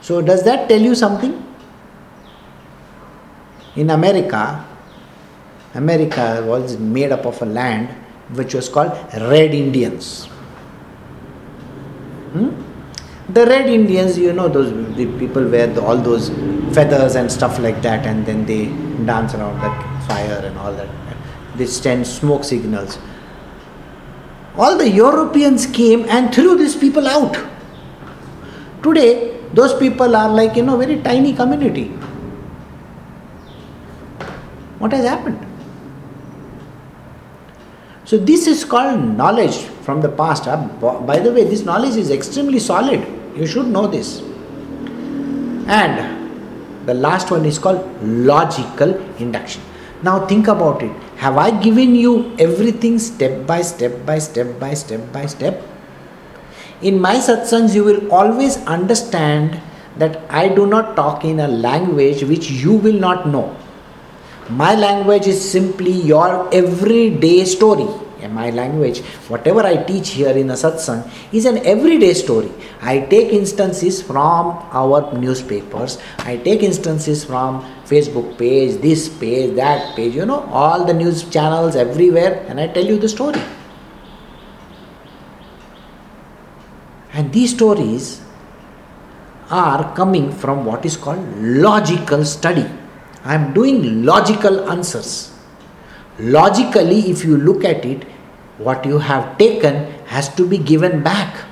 So, 0.00 0.20
does 0.20 0.42
that 0.44 0.68
tell 0.68 0.80
you 0.80 0.94
something? 0.94 1.38
In 3.76 3.90
America, 3.90 4.66
America 5.74 6.44
was 6.46 6.76
made 6.78 7.12
up 7.12 7.24
of 7.24 7.40
a 7.40 7.46
land 7.46 7.88
which 8.34 8.54
was 8.54 8.68
called 8.68 8.92
Red 9.14 9.54
Indians. 9.54 10.26
Hmm? 12.32 12.50
The 13.32 13.46
Red 13.46 13.68
Indians, 13.70 14.18
you 14.18 14.32
know, 14.32 14.48
those 14.48 14.70
the 14.96 15.06
people 15.18 15.48
wear 15.48 15.66
the, 15.66 15.82
all 15.82 15.96
those 15.96 16.28
feathers 16.74 17.14
and 17.14 17.30
stuff 17.30 17.58
like 17.58 17.80
that, 17.82 18.06
and 18.06 18.26
then 18.26 18.44
they 18.44 18.66
dance 19.06 19.34
around 19.34 19.60
the 19.60 20.06
fire 20.06 20.42
and 20.44 20.58
all 20.58 20.72
that. 20.72 20.88
They 21.56 21.66
send 21.66 22.06
smoke 22.06 22.44
signals. 22.44 22.98
All 24.56 24.76
the 24.76 24.88
Europeans 24.90 25.66
came 25.66 26.04
and 26.08 26.34
threw 26.34 26.58
these 26.58 26.76
people 26.76 27.06
out. 27.06 27.51
Today, 28.82 29.38
those 29.52 29.74
people 29.74 30.16
are 30.16 30.28
like, 30.28 30.56
you 30.56 30.62
know, 30.62 30.76
very 30.76 31.00
tiny 31.02 31.32
community. 31.32 31.86
What 34.78 34.92
has 34.92 35.04
happened? 35.04 35.46
So, 38.04 38.18
this 38.18 38.46
is 38.46 38.64
called 38.64 39.00
knowledge 39.16 39.56
from 39.86 40.00
the 40.00 40.08
past. 40.08 40.48
Uh, 40.48 40.56
by 40.56 41.20
the 41.20 41.32
way, 41.32 41.44
this 41.44 41.64
knowledge 41.64 41.96
is 41.96 42.10
extremely 42.10 42.58
solid. 42.58 43.06
You 43.36 43.46
should 43.46 43.68
know 43.68 43.86
this. 43.86 44.20
And 45.68 46.86
the 46.86 46.94
last 46.94 47.30
one 47.30 47.44
is 47.44 47.58
called 47.58 47.80
logical 48.02 48.94
induction. 49.18 49.62
Now 50.02 50.26
think 50.26 50.48
about 50.48 50.82
it. 50.82 50.90
Have 51.16 51.38
I 51.38 51.50
given 51.62 51.94
you 51.94 52.34
everything 52.38 52.98
step 52.98 53.46
by 53.46 53.62
step 53.62 54.04
by 54.04 54.18
step 54.18 54.58
by 54.58 54.74
step 54.74 55.12
by 55.12 55.26
step? 55.26 55.62
In 56.82 57.00
my 57.00 57.14
satsangs, 57.14 57.74
you 57.74 57.84
will 57.84 58.12
always 58.12 58.56
understand 58.66 59.60
that 59.98 60.20
I 60.28 60.48
do 60.48 60.66
not 60.66 60.96
talk 60.96 61.24
in 61.24 61.38
a 61.38 61.46
language 61.46 62.24
which 62.24 62.50
you 62.50 62.72
will 62.72 62.98
not 62.98 63.28
know. 63.28 63.56
My 64.50 64.74
language 64.74 65.28
is 65.28 65.40
simply 65.50 65.92
your 65.92 66.52
everyday 66.52 67.44
story, 67.44 67.86
my 68.28 68.50
language, 68.50 69.00
whatever 69.28 69.60
I 69.60 69.76
teach 69.76 70.10
here 70.10 70.36
in 70.36 70.50
a 70.50 70.54
satsang 70.54 71.08
is 71.32 71.44
an 71.44 71.58
everyday 71.58 72.14
story. 72.14 72.50
I 72.80 73.00
take 73.00 73.32
instances 73.32 74.02
from 74.02 74.58
our 74.72 75.16
newspapers, 75.16 75.98
I 76.18 76.36
take 76.36 76.64
instances 76.64 77.24
from 77.24 77.62
Facebook 77.84 78.36
page, 78.38 78.80
this 78.80 79.08
page, 79.08 79.54
that 79.54 79.94
page, 79.94 80.16
you 80.16 80.26
know, 80.26 80.40
all 80.50 80.84
the 80.84 80.94
news 80.94 81.22
channels 81.30 81.76
everywhere, 81.76 82.44
and 82.48 82.58
I 82.58 82.66
tell 82.66 82.84
you 82.84 82.98
the 82.98 83.08
story. 83.08 83.40
And 87.22 87.32
these 87.32 87.54
stories 87.54 88.20
are 89.48 89.94
coming 89.94 90.32
from 90.32 90.64
what 90.64 90.84
is 90.84 90.96
called 90.96 91.22
logical 91.38 92.24
study. 92.24 92.66
I 93.24 93.36
am 93.36 93.54
doing 93.54 94.04
logical 94.04 94.68
answers. 94.68 95.30
Logically, 96.18 97.10
if 97.10 97.24
you 97.24 97.36
look 97.36 97.64
at 97.64 97.84
it, 97.84 98.02
what 98.58 98.84
you 98.84 98.98
have 98.98 99.38
taken 99.38 99.86
has 100.06 100.34
to 100.34 100.48
be 100.48 100.58
given 100.58 101.04
back. 101.04 101.44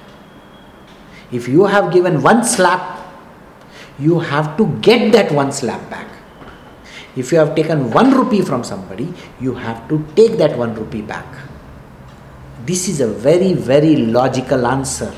If 1.30 1.46
you 1.46 1.66
have 1.66 1.92
given 1.92 2.20
one 2.20 2.42
slap, 2.42 2.98
you 4.00 4.18
have 4.18 4.56
to 4.56 4.66
get 4.80 5.12
that 5.12 5.30
one 5.30 5.52
slap 5.52 5.88
back. 5.88 6.08
If 7.14 7.30
you 7.30 7.38
have 7.38 7.54
taken 7.54 7.92
one 7.92 8.10
rupee 8.10 8.42
from 8.42 8.64
somebody, 8.64 9.14
you 9.40 9.54
have 9.54 9.88
to 9.88 10.04
take 10.16 10.36
that 10.38 10.58
one 10.58 10.74
rupee 10.74 11.02
back. 11.02 11.26
This 12.66 12.88
is 12.88 13.00
a 13.00 13.06
very, 13.06 13.52
very 13.52 13.94
logical 13.94 14.66
answer. 14.66 15.14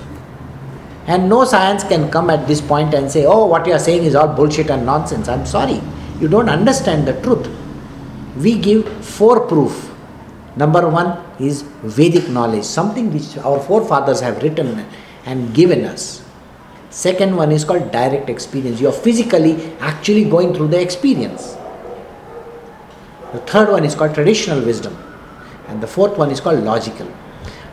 And 1.07 1.29
no 1.29 1.45
science 1.45 1.83
can 1.85 2.11
come 2.11 2.31
at 2.31 2.47
this 2.47 2.61
point 2.61 2.95
and 2.95 3.11
say, 3.11 3.25
oh, 3.27 3.47
what 3.47 3.67
you 3.67 3.73
are 3.73 3.79
saying 3.79 4.05
is 4.05 4.15
all 4.15 4.29
bullshit 4.29 4.71
and 4.71 4.87
nonsense. 4.87 5.29
I'm 5.29 5.47
sorry. 5.47 5.81
You 6.21 6.29
don't 6.29 6.49
understand 6.49 7.09
the 7.09 7.21
truth. 7.23 7.49
We 8.37 8.59
give 8.59 8.89
four 9.05 9.47
proof. 9.47 9.93
Number 10.57 10.89
one 10.89 11.19
is 11.41 11.63
Vedic 11.83 12.29
knowledge, 12.29 12.65
something 12.65 13.13
which 13.13 13.37
our 13.39 13.59
forefathers 13.59 14.21
have 14.21 14.43
written 14.43 14.87
and 15.25 15.55
given 15.55 15.85
us. 15.85 16.25
Second 16.91 17.35
one 17.35 17.51
is 17.51 17.65
called 17.65 17.91
direct 17.91 18.29
experience. 18.29 18.81
You 18.81 18.89
are 18.89 18.93
physically 18.93 19.73
actually 19.81 20.25
going 20.29 20.55
through 20.55 20.69
the 20.69 20.81
experience. 20.81 21.57
The 23.33 23.41
third 23.41 23.71
one 23.71 23.85
is 23.85 23.95
called 23.95 24.15
traditional 24.15 24.63
wisdom. 24.63 24.97
And 25.69 25.83
the 25.83 25.87
fourth 25.87 26.19
one 26.19 26.31
is 26.31 26.41
called 26.41 26.63
logical. 26.63 27.07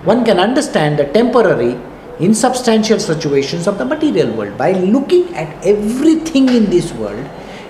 One 0.06 0.24
can 0.24 0.40
understand 0.40 0.98
the 0.98 1.06
temporary, 1.06 1.78
insubstantial 2.21 2.99
situations 2.99 3.67
of 3.67 3.79
the 3.79 3.85
material 3.85 4.31
world 4.37 4.57
by 4.57 4.73
looking 4.73 5.35
at 5.35 5.67
everything 5.67 6.49
in 6.49 6.67
this 6.67 6.93
world. 6.93 7.25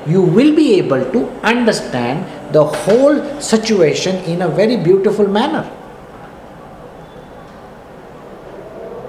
You 0.07 0.21
will 0.21 0.55
be 0.55 0.75
able 0.75 1.05
to 1.13 1.29
understand 1.43 2.27
the 2.53 2.65
whole 2.65 3.41
situation 3.41 4.17
in 4.25 4.43
a 4.43 4.49
very 4.49 4.77
beautiful 4.77 5.27
manner. 5.27 5.65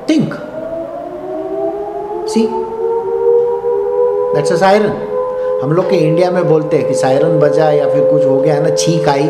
Think. 0.07 0.33
See, 2.29 2.45
that's 4.35 4.51
a 4.51 4.57
siren. 4.57 4.95
हम 5.61 5.71
लोग 5.71 5.89
के 5.89 5.97
India 5.97 6.29
में 6.31 6.43
बोलते 6.47 6.77
हैं 6.77 6.87
कि 6.87 6.93
siren 6.95 7.39
बजा 7.39 7.69
या 7.71 7.87
फिर 7.89 8.03
कुछ 8.11 8.25
हो 8.25 8.39
गया 8.39 8.55
है 8.55 8.63
ना 8.63 8.75
छींक 8.75 9.07
आई 9.09 9.27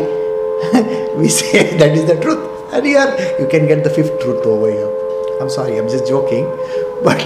we 1.18 1.28
say 1.28 1.62
that 1.78 1.96
is 1.96 2.10
the 2.10 2.20
truth 2.22 2.74
and 2.74 2.86
यार 2.86 3.16
you 3.40 3.46
can 3.52 3.66
get 3.66 3.86
the 3.86 3.92
fifth 3.96 4.20
truth 4.22 4.46
over 4.46 4.70
here 4.70 4.99
I'm 5.41 5.49
sorry, 5.49 5.77
I'm 5.77 5.89
just 5.89 6.07
joking. 6.07 6.45
But 7.03 7.25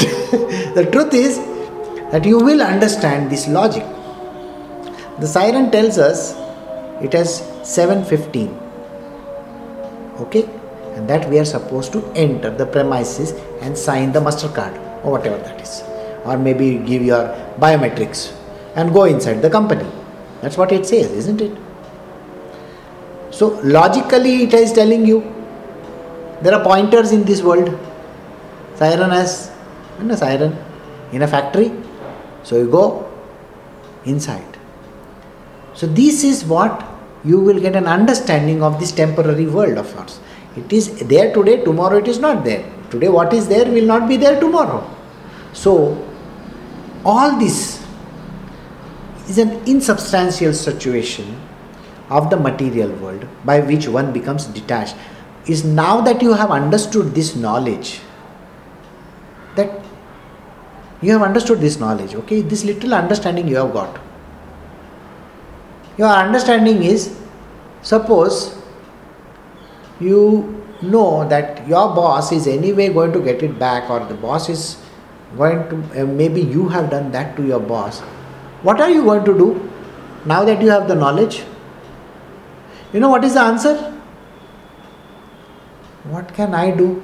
the 0.76 0.88
truth 0.92 1.14
is 1.14 1.38
that 2.12 2.24
you 2.24 2.40
will 2.40 2.62
understand 2.62 3.30
this 3.30 3.48
logic. 3.48 3.84
The 5.20 5.28
siren 5.28 5.70
tells 5.72 5.98
us 5.98 6.22
it 7.08 7.14
has 7.14 7.42
7:15. 7.64 8.54
Okay? 10.26 10.44
And 10.96 11.10
that 11.10 11.30
we 11.30 11.40
are 11.40 11.50
supposed 11.52 11.92
to 11.94 12.02
enter 12.26 12.52
the 12.62 12.66
premises 12.66 13.34
and 13.62 13.78
sign 13.78 14.14
the 14.14 14.22
Mastercard 14.28 14.80
or 15.04 15.12
whatever 15.12 15.38
that 15.38 15.62
is. 15.62 15.84
Or 16.24 16.38
maybe 16.38 16.78
give 16.92 17.04
your 17.04 17.24
biometrics 17.60 18.32
and 18.76 18.94
go 18.94 19.04
inside 19.04 19.42
the 19.42 19.50
company. 19.50 19.90
That's 20.42 20.58
what 20.58 20.72
it 20.72 20.86
says, 20.86 21.12
isn't 21.24 21.42
it? 21.42 21.58
So 23.32 23.48
logically 23.64 24.44
it 24.44 24.54
is 24.54 24.72
telling 24.72 25.06
you 25.06 25.20
there 26.42 26.54
are 26.54 26.64
pointers 26.64 27.12
in 27.12 27.26
this 27.26 27.42
world 27.42 27.78
Siren 28.76 29.10
has 29.10 29.52
a 30.00 30.18
siren 30.18 30.58
in 31.12 31.22
a 31.22 31.28
factory. 31.28 31.72
So, 32.44 32.58
you 32.58 32.70
go 32.70 33.10
inside. 34.06 34.58
So, 35.74 35.88
this 35.88 36.24
is 36.24 36.46
what 36.46 36.86
you 37.24 37.40
will 37.40 37.60
get 37.60 37.76
an 37.76 37.88
understanding 37.88 38.62
of 38.62 38.80
this 38.80 38.92
temporary 38.92 39.48
world 39.48 39.78
of 39.78 39.94
yours. 39.96 40.20
It 40.56 40.72
is 40.72 41.00
there 41.08 41.34
today, 41.34 41.64
tomorrow 41.64 41.98
it 41.98 42.08
is 42.08 42.20
not 42.20 42.44
there. 42.46 42.70
Today, 42.90 43.10
what 43.10 43.34
is 43.34 43.48
there 43.48 43.66
will 43.66 43.86
not 43.86 44.08
be 44.08 44.16
there 44.16 44.40
tomorrow. 44.40 44.90
So, 45.54 46.08
all 47.04 47.38
this 47.40 47.84
is 49.28 49.38
an 49.38 49.52
insubstantial 49.66 50.54
situation 50.54 51.42
of 52.10 52.30
the 52.30 52.38
material 52.38 52.92
world 52.98 53.28
by 53.44 53.60
which 53.60 53.88
one 53.88 54.14
becomes 54.14 54.46
detached. 54.46 54.96
Is 55.48 55.64
now 55.64 56.02
that 56.02 56.22
you 56.22 56.34
have 56.34 56.52
understood 56.52 57.14
this 57.14 57.36
knowledge, 57.36 58.02
you 61.02 61.12
have 61.12 61.22
understood 61.22 61.60
this 61.60 61.80
knowledge, 61.80 62.16
okay, 62.16 62.42
this 62.42 62.64
little 62.64 62.94
understanding 62.94 63.48
you 63.48 63.58
have 63.58 63.74
got. 63.74 64.00
Your 65.98 66.10
understanding 66.10 66.84
is 66.84 67.18
suppose 67.82 68.58
you 70.00 70.64
know 70.82 71.28
that 71.30 71.68
your 71.68 71.94
boss 71.96 72.32
is 72.32 72.48
anyway 72.48 72.90
going 72.90 73.14
to 73.14 73.20
get 73.20 73.44
it 73.44 73.58
back, 73.58 73.90
or 73.90 74.06
the 74.06 74.16
boss 74.16 74.50
is 74.50 74.78
going 75.38 75.70
to, 75.70 76.02
uh, 76.02 76.06
maybe 76.06 76.42
you 76.42 76.68
have 76.70 76.90
done 76.90 77.12
that 77.12 77.36
to 77.38 77.46
your 77.46 77.60
boss 77.60 78.02
what 78.66 78.82
are 78.82 78.90
you 78.90 79.04
going 79.04 79.24
to 79.26 79.34
do 79.38 79.48
now 80.26 80.44
that 80.44 80.62
you 80.62 80.70
have 80.72 80.88
the 80.88 80.96
knowledge? 80.96 81.44
You 82.94 83.00
know 83.00 83.10
what 83.10 83.24
is 83.24 83.36
the 83.36 83.42
answer? 83.42 83.76
What 86.06 86.34
can 86.34 86.56
I 86.56 86.72
do? 86.72 87.04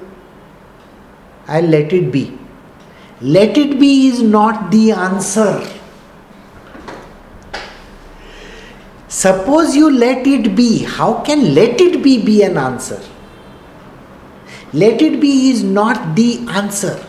I'll 1.47 1.69
let 1.75 1.93
it 1.93 2.11
be. 2.11 2.37
Let 3.21 3.57
it 3.57 3.79
be 3.79 4.07
is 4.07 4.21
not 4.21 4.71
the 4.71 4.91
answer. 4.91 5.67
Suppose 9.07 9.75
you 9.75 9.91
let 9.91 10.25
it 10.25 10.55
be, 10.55 10.83
how 10.83 11.21
can 11.21 11.53
let 11.53 11.79
it 11.79 12.01
be 12.01 12.23
be 12.23 12.41
an 12.43 12.57
answer? 12.57 13.01
Let 14.73 15.01
it 15.01 15.19
be 15.19 15.51
is 15.51 15.63
not 15.63 16.15
the 16.15 16.45
answer. 16.49 17.05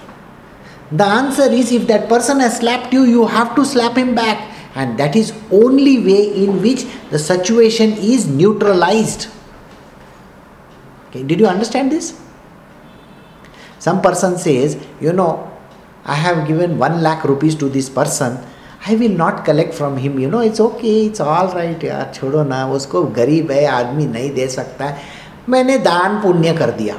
The 0.91 1.05
answer 1.05 1.51
is 1.51 1.73
if 1.73 1.87
that 1.87 2.09
person 2.09 2.41
has 2.41 2.59
slapped 2.59 2.93
you, 2.93 3.05
you 3.05 3.27
have 3.27 3.55
to 3.55 3.65
slap 3.65 3.97
him 3.97 4.15
back. 4.15 4.51
And 4.75 4.99
that 4.99 5.17
is 5.17 5.33
only 5.51 5.99
way 5.99 6.35
in 6.45 6.61
which 6.61 6.85
the 7.11 7.19
situation 7.19 7.93
is 7.93 8.27
neutralized. 8.27 9.29
Okay, 11.09 11.23
did 11.23 11.41
you 11.41 11.47
understand 11.47 11.93
this? 11.93 12.21
Some 13.79 14.03
person 14.03 14.39
says, 14.39 14.77
you 15.01 15.13
know, 15.13 15.52
I 16.06 16.16
have 16.16 16.48
given 16.48 16.78
one 16.78 17.02
lakh 17.02 17.24
rupees 17.24 17.56
to 17.56 17.70
this 17.70 17.90
person. 17.90 18.38
I 18.86 18.96
will 18.96 19.10
not 19.10 19.44
collect 19.44 19.74
from 19.74 19.98
him. 19.98 20.20
You 20.20 20.30
know, 20.30 20.40
it's 20.40 20.60
okay, 20.60 21.08
it's 21.08 21.20
all 21.20 21.54
right 21.54 21.84
यार 21.84 22.12
छोड़ो 22.16 22.44
ना 22.44 22.66
उसको 22.78 23.04
गरीब 23.20 23.52
है 23.52 23.66
आदमी 23.68 24.06
नहीं 24.08 24.32
दे 24.34 24.48
सकता 24.48 24.86
है 24.86 24.98
मैंने 25.50 25.78
दान 25.90 26.22
पुण्य 26.22 26.54
कर 26.58 26.72
दिया 26.82 26.96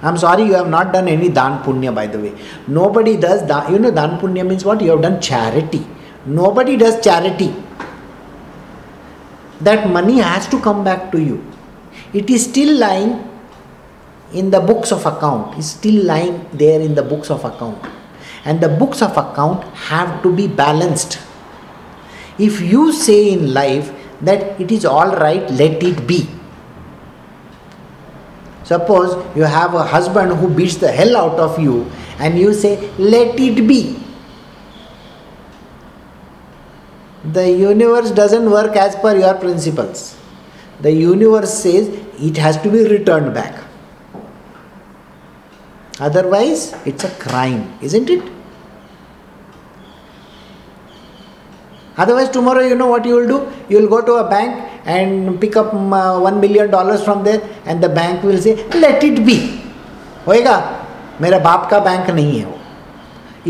I'm 0.00 0.16
sorry, 0.16 0.44
you 0.44 0.54
have 0.54 0.68
not 0.68 0.92
done 0.92 1.08
any 1.08 1.28
dan 1.28 1.62
punya, 1.64 1.92
by 1.92 2.06
the 2.06 2.20
way. 2.20 2.32
Nobody 2.68 3.16
does 3.16 3.44
that. 3.48 3.68
You 3.68 3.80
know, 3.80 3.90
dan 3.90 4.18
punya 4.20 4.46
means 4.46 4.64
what? 4.64 4.80
You 4.80 4.92
have 4.92 5.02
done 5.02 5.20
charity. 5.20 5.84
Nobody 6.24 6.76
does 6.76 7.00
charity. 7.00 7.52
That 9.60 9.90
money 9.90 10.18
has 10.18 10.46
to 10.48 10.60
come 10.60 10.84
back 10.84 11.10
to 11.10 11.20
you. 11.20 11.44
It 12.12 12.30
is 12.30 12.44
still 12.44 12.78
lying 12.78 13.28
in 14.33 14.51
the 14.51 14.59
books 14.59 14.91
of 14.91 15.05
account. 15.05 15.57
is 15.57 15.71
still 15.71 16.03
lying 16.03 16.47
there 16.53 16.81
in 16.81 16.95
the 16.95 17.03
books 17.03 17.29
of 17.29 17.43
account. 17.45 17.83
And 18.45 18.59
the 18.59 18.69
books 18.69 19.01
of 19.01 19.15
account 19.17 19.63
have 19.89 20.21
to 20.23 20.35
be 20.35 20.47
balanced. 20.47 21.19
If 22.37 22.61
you 22.61 22.91
say 22.91 23.31
in 23.33 23.53
life 23.53 23.91
that 24.21 24.59
it 24.59 24.71
is 24.71 24.85
all 24.85 25.15
right, 25.15 25.49
let 25.51 25.83
it 25.83 26.07
be 26.07 26.27
Suppose 28.63 29.23
you 29.35 29.43
have 29.43 29.73
a 29.73 29.83
husband 29.83 30.37
who 30.37 30.49
beats 30.49 30.77
the 30.77 30.91
hell 30.91 31.17
out 31.17 31.39
of 31.39 31.59
you 31.59 31.91
and 32.19 32.39
you 32.39 32.53
say, 32.53 32.89
let 32.97 33.39
it 33.39 33.67
be. 33.67 33.99
The 37.25 37.49
universe 37.51 38.11
doesn't 38.11 38.49
work 38.49 38.75
as 38.75 38.95
per 38.95 39.17
your 39.17 39.33
principles. 39.35 40.17
The 40.81 40.91
universe 40.91 41.53
says 41.53 41.87
it 42.19 42.37
has 42.37 42.61
to 42.61 42.69
be 42.69 42.83
returned 42.87 43.33
back. 43.33 43.62
Otherwise, 46.02 46.74
it's 46.86 47.04
a 47.04 47.10
crime, 47.18 47.72
isn't 47.82 48.08
it? 48.08 48.22
Otherwise, 51.96 52.28
tomorrow, 52.30 52.60
you 52.60 52.76
know 52.76 52.86
what 52.86 53.04
you 53.04 53.16
will 53.16 53.26
do? 53.26 53.52
You 53.68 53.80
will 53.80 53.88
go 53.88 54.00
to 54.06 54.12
a 54.24 54.30
bank 54.30 54.68
and 54.84 55.40
pick 55.40 55.56
up 55.56 55.74
um, 55.74 55.92
uh, 55.92 56.20
1 56.20 56.40
million 56.40 56.70
dollars 56.70 57.04
from 57.04 57.24
there 57.24 57.42
and 57.66 57.82
the 57.82 57.88
bank 57.88 58.22
will 58.22 58.40
say 58.40 58.54
let 58.84 59.02
it 59.04 59.24
be 59.26 59.38
होएगा 60.26 60.56
मेरा 61.20 61.38
बाप 61.46 61.68
का 61.70 61.78
bank 61.88 62.10
नहीं 62.10 62.38
है 62.38 62.44
वो 62.46 62.56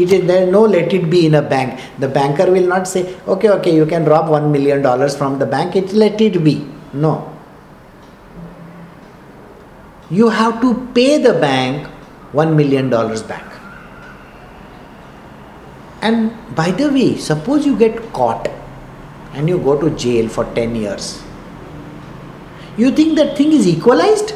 it 0.02 0.12
is 0.16 0.26
there 0.30 0.46
no 0.54 0.62
let 0.72 0.92
it 0.98 1.04
be 1.12 1.20
in 1.26 1.34
a 1.34 1.42
bank 1.52 1.80
the 2.04 2.08
banker 2.16 2.46
will 2.56 2.66
not 2.72 2.88
say 2.90 3.02
okay 3.34 3.50
okay 3.56 3.74
you 3.76 3.86
can 3.92 4.04
rob 4.12 4.32
1 4.38 4.50
million 4.56 4.82
dollars 4.82 5.16
from 5.20 5.38
the 5.42 5.48
bank 5.54 5.76
it 5.80 5.94
let 6.02 6.20
it 6.26 6.38
be 6.48 6.54
no 7.04 7.12
you 10.18 10.28
have 10.40 10.60
to 10.64 10.74
pay 10.98 11.10
the 11.28 11.34
bank 11.46 11.88
1 12.33 12.55
million 12.55 12.89
dollars 12.89 13.23
back. 13.23 13.45
And 16.01 16.31
by 16.55 16.71
the 16.71 16.89
way 16.89 17.17
suppose 17.17 17.65
you 17.65 17.77
get 17.77 17.99
caught 18.11 18.49
and 19.33 19.47
you 19.47 19.57
go 19.57 19.79
to 19.79 19.89
jail 19.95 20.27
for 20.27 20.45
10 20.55 20.75
years. 20.75 21.21
You 22.77 22.91
think 22.91 23.15
that 23.17 23.37
thing 23.37 23.51
is 23.53 23.67
equalized? 23.67 24.33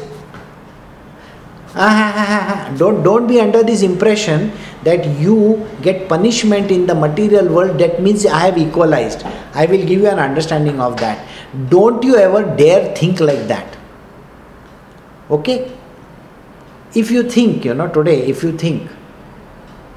Don't 2.78 3.02
don't 3.04 3.26
be 3.28 3.40
under 3.40 3.62
this 3.62 3.82
impression 3.82 4.50
that 4.84 5.06
you 5.20 5.66
get 5.82 6.08
punishment 6.08 6.70
in 6.72 6.86
the 6.86 6.94
material 6.94 7.48
world. 7.54 7.78
That 7.78 8.00
means 8.02 8.24
i 8.26 8.38
have 8.46 8.58
equalized. 8.58 9.24
I 9.54 9.66
will 9.66 9.84
give 9.90 10.00
you 10.00 10.08
an 10.08 10.18
understanding 10.18 10.80
of 10.80 10.96
that. 10.96 11.24
Don't 11.68 12.02
you 12.02 12.16
ever 12.16 12.42
dare 12.56 12.94
think 12.96 13.20
like 13.20 13.46
that. 13.48 13.76
Okay 15.30 15.77
if 16.94 17.10
you 17.10 17.22
think 17.22 17.64
you 17.64 17.74
know 17.74 17.88
today 17.88 18.26
if 18.26 18.42
you 18.42 18.52
think 18.56 18.90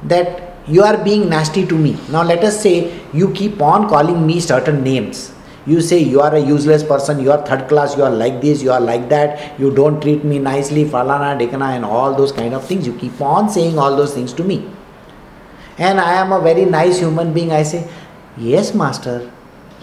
that 0.04 0.52
you 0.68 0.84
are 0.84 0.98
being 1.04 1.30
nasty 1.30 1.66
to 1.66 1.78
me 1.78 1.98
now 2.10 2.24
let 2.24 2.44
us 2.44 2.62
say 2.62 2.76
you 3.14 3.32
keep 3.34 3.62
on 3.62 3.88
calling 3.90 4.26
me 4.26 4.40
certain 4.40 4.84
names. 4.84 5.34
You 5.66 5.80
say 5.80 6.00
you 6.00 6.22
are 6.22 6.34
a 6.34 6.40
useless 6.40 6.84
person 6.84 7.20
you 7.20 7.32
are 7.32 7.46
third 7.46 7.68
class 7.68 7.96
you 7.96 8.04
are 8.04 8.10
like 8.10 8.42
this 8.42 8.64
you 8.64 8.72
are 8.72 8.82
like 8.82 9.10
that 9.10 9.60
you 9.60 9.70
don't 9.70 10.02
treat 10.02 10.24
me 10.24 10.40
nicely 10.40 10.86
falana 10.86 11.38
dekana 11.40 11.76
and 11.76 11.86
all 11.86 12.16
those 12.16 12.32
kind 12.32 12.56
of 12.56 12.66
things. 12.66 12.88
You 12.88 12.94
keep 12.94 13.22
on 13.22 13.48
saying 13.48 13.78
all 13.78 13.96
those 13.96 14.14
things 14.16 14.34
to 14.34 14.44
me. 14.44 14.68
And 15.78 16.00
i 16.00 16.14
am 16.14 16.32
a 16.32 16.42
very 16.42 16.66
nice 16.66 16.98
human 17.00 17.32
being. 17.32 17.52
I 17.52 17.62
say 17.62 17.88
yes 18.38 18.74
master. 18.74 19.32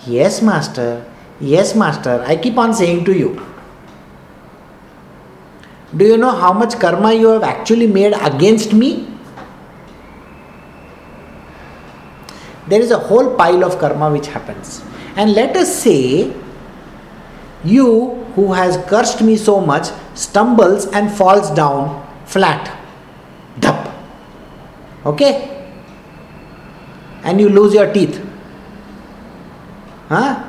Yes 0.04 0.42
master. 0.42 1.04
Yes 1.40 1.76
master. 1.76 2.24
I 2.26 2.34
keep 2.34 2.58
on 2.58 2.74
saying 2.74 3.04
to 3.04 3.16
you 3.16 3.40
do 5.96 6.04
you 6.04 6.16
know 6.16 6.30
how 6.30 6.52
much 6.52 6.78
karma 6.78 7.12
you 7.12 7.28
have 7.28 7.42
actually 7.42 7.86
made 7.86 8.12
against 8.20 8.72
me 8.72 9.06
there 12.68 12.80
is 12.80 12.90
a 12.90 12.98
whole 12.98 13.34
pile 13.36 13.64
of 13.64 13.78
karma 13.78 14.10
which 14.10 14.26
happens 14.26 14.82
and 15.16 15.34
let 15.34 15.56
us 15.56 15.74
say 15.82 16.32
you 17.64 18.14
who 18.34 18.52
has 18.52 18.76
cursed 18.88 19.20
me 19.22 19.36
so 19.36 19.60
much 19.60 19.88
stumbles 20.14 20.86
and 20.86 21.10
falls 21.10 21.50
down 21.50 22.06
flat. 22.24 22.70
Dup. 23.58 23.94
Okay? 25.04 25.66
And 27.24 27.40
you 27.40 27.48
lose 27.48 27.74
your 27.74 27.92
teeth. 27.92 28.24
Huh? 30.08 30.44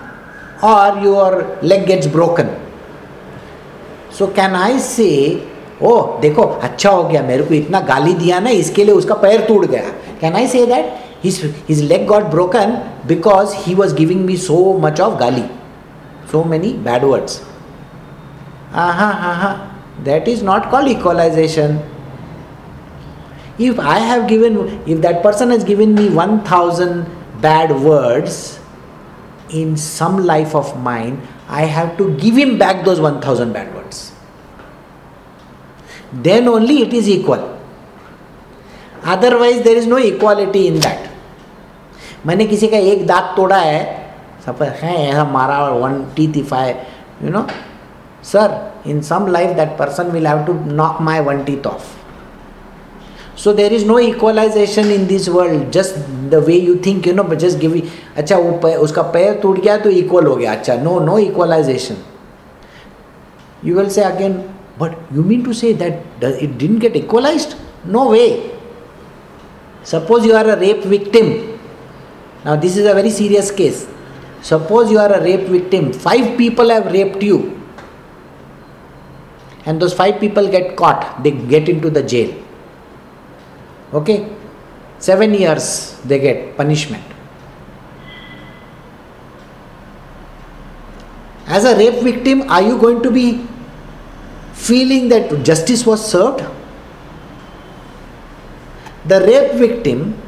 Or 0.61 1.01
your 1.01 1.57
leg 1.61 1.87
gets 1.87 2.05
broken. 2.05 2.47
So 4.18 4.28
can 4.38 4.54
I 4.54 4.78
say, 4.78 5.14
ओ 5.82 5.94
देखो 6.20 6.42
अच्छा 6.42 6.90
हो 6.90 7.02
गया 7.08 7.22
मेरे 7.22 7.44
को 7.44 7.54
इतना 7.54 7.80
गाली 7.92 8.14
दिया 8.14 8.38
ना 8.40 8.50
इसके 8.64 8.84
लिए 8.84 8.94
उसका 8.94 9.14
पैर 9.22 9.44
टूट 9.46 9.64
गया 9.70 9.88
can 10.20 10.34
I 10.36 10.46
say 10.48 10.66
that 10.66 10.92
his, 11.24 11.40
his 11.66 11.82
leg 11.82 12.06
got 12.06 12.30
broken 12.30 12.78
because 13.06 13.54
he 13.64 13.74
was 13.74 13.92
giving 13.94 14.24
me 14.26 14.36
so 14.36 14.78
much 14.78 15.00
of 15.00 15.18
gali, 15.18 15.44
so 16.28 16.44
many 16.44 16.74
bad 16.76 17.02
words. 17.02 17.42
Aha, 18.72 19.10
aha. 19.30 19.52
That 20.04 20.28
is 20.28 20.42
not 20.42 20.70
called 20.70 20.88
equalization. 20.88 21.78
If 23.58 23.78
I 23.78 23.98
have 23.98 24.28
given, 24.28 24.82
if 24.86 25.00
that 25.00 25.22
person 25.22 25.50
has 25.50 25.64
given 25.64 25.94
me 25.94 26.10
1000 26.10 27.06
bad 27.40 27.70
words 27.80 28.58
in 29.50 29.76
some 29.76 30.24
life 30.24 30.54
of 30.54 30.78
mine, 30.82 31.22
I 31.48 31.62
have 31.62 31.96
to 31.98 32.16
give 32.18 32.36
him 32.36 32.58
back 32.58 32.84
those 32.84 33.00
1000 33.00 33.52
bad 33.52 33.74
words. 33.74 33.77
then 36.13 36.47
only 36.47 36.81
it 36.81 36.93
is 36.93 37.09
equal. 37.09 37.47
Otherwise 39.07 39.61
there 39.63 39.77
is 39.77 39.87
no 39.89 39.97
equality 39.97 40.65
in 40.67 40.79
that 40.79 41.07
मैंने 42.25 42.45
किसी 42.45 42.67
का 42.67 42.77
एक 42.77 43.05
दांत 43.07 43.33
तोड़ा 43.35 43.57
है 43.57 43.83
suppose 44.45 44.69
है, 44.69 44.95
ऐसा 45.09 45.23
मारा 45.25 45.59
one 45.69 46.03
teeth 46.35 46.41
five 46.43 46.75
you 47.23 47.29
know 47.31 47.45
sir 48.31 48.57
in 48.87 49.01
some 49.01 49.27
life 49.27 49.55
that 49.57 49.77
person 49.77 50.11
will 50.11 50.27
have 50.27 50.43
to 50.45 50.53
knock 50.73 51.01
my 51.01 51.19
one 51.19 51.43
teeth 51.43 51.67
off 51.67 51.87
so 53.43 53.53
there 53.53 53.73
is 53.73 53.85
no 53.85 53.99
equalisation 53.99 54.91
in 54.91 55.07
this 55.07 55.29
world 55.29 55.69
just 55.71 55.97
the 56.29 56.43
way 56.47 56.55
you 56.55 56.75
think 56.85 57.07
you 57.07 57.13
know 57.13 57.23
just 57.35 57.57
give 57.57 57.81
अच्छा 58.17 58.37
वो 58.37 58.51
पैर, 58.51 58.77
उसका 58.77 59.01
पैर 59.01 59.39
टूट 59.41 59.59
गया 59.59 59.77
तो 59.77 59.89
equal 59.89 60.25
हो 60.25 60.35
गया 60.35 60.51
अच्छा 60.51 60.75
no 60.75 60.99
no 60.99 61.17
equalisation 61.17 61.95
you 63.65 63.75
will 63.75 63.89
say 63.89 64.03
again 64.03 64.41
but 64.79 64.97
you 65.13 65.21
mean 65.21 65.43
to 65.43 65.53
say 65.53 65.73
that 65.73 66.01
it 66.47 66.57
didn't 66.57 66.79
get 66.79 66.95
equalized 66.95 67.55
no 67.85 68.09
way 68.09 68.51
suppose 69.83 70.25
you 70.25 70.33
are 70.33 70.49
a 70.55 70.59
rape 70.59 70.83
victim 70.95 71.49
now, 72.45 72.55
this 72.55 72.77
is 72.77 72.85
a 72.85 72.93
very 72.93 73.09
serious 73.09 73.51
case. 73.51 73.87
Suppose 74.41 74.89
you 74.89 74.99
are 74.99 75.11
a 75.11 75.21
rape 75.21 75.47
victim, 75.47 75.91
five 75.91 76.37
people 76.37 76.69
have 76.69 76.91
raped 76.93 77.21
you, 77.21 77.61
and 79.65 79.81
those 79.81 79.93
five 79.93 80.19
people 80.21 80.47
get 80.47 80.77
caught, 80.77 81.21
they 81.23 81.31
get 81.31 81.67
into 81.67 81.89
the 81.89 82.01
jail. 82.01 82.33
Okay? 83.93 84.31
Seven 84.99 85.33
years 85.33 85.99
they 86.05 86.19
get 86.19 86.55
punishment. 86.55 87.03
As 91.45 91.65
a 91.65 91.75
rape 91.75 92.01
victim, 92.01 92.43
are 92.49 92.61
you 92.61 92.77
going 92.77 93.03
to 93.03 93.11
be 93.11 93.45
feeling 94.58 95.08
that 95.08 95.42
justice 95.44 95.84
was 95.86 96.04
served? 96.10 96.44
The 99.06 99.20
rape 99.20 99.52
victim 99.52 100.20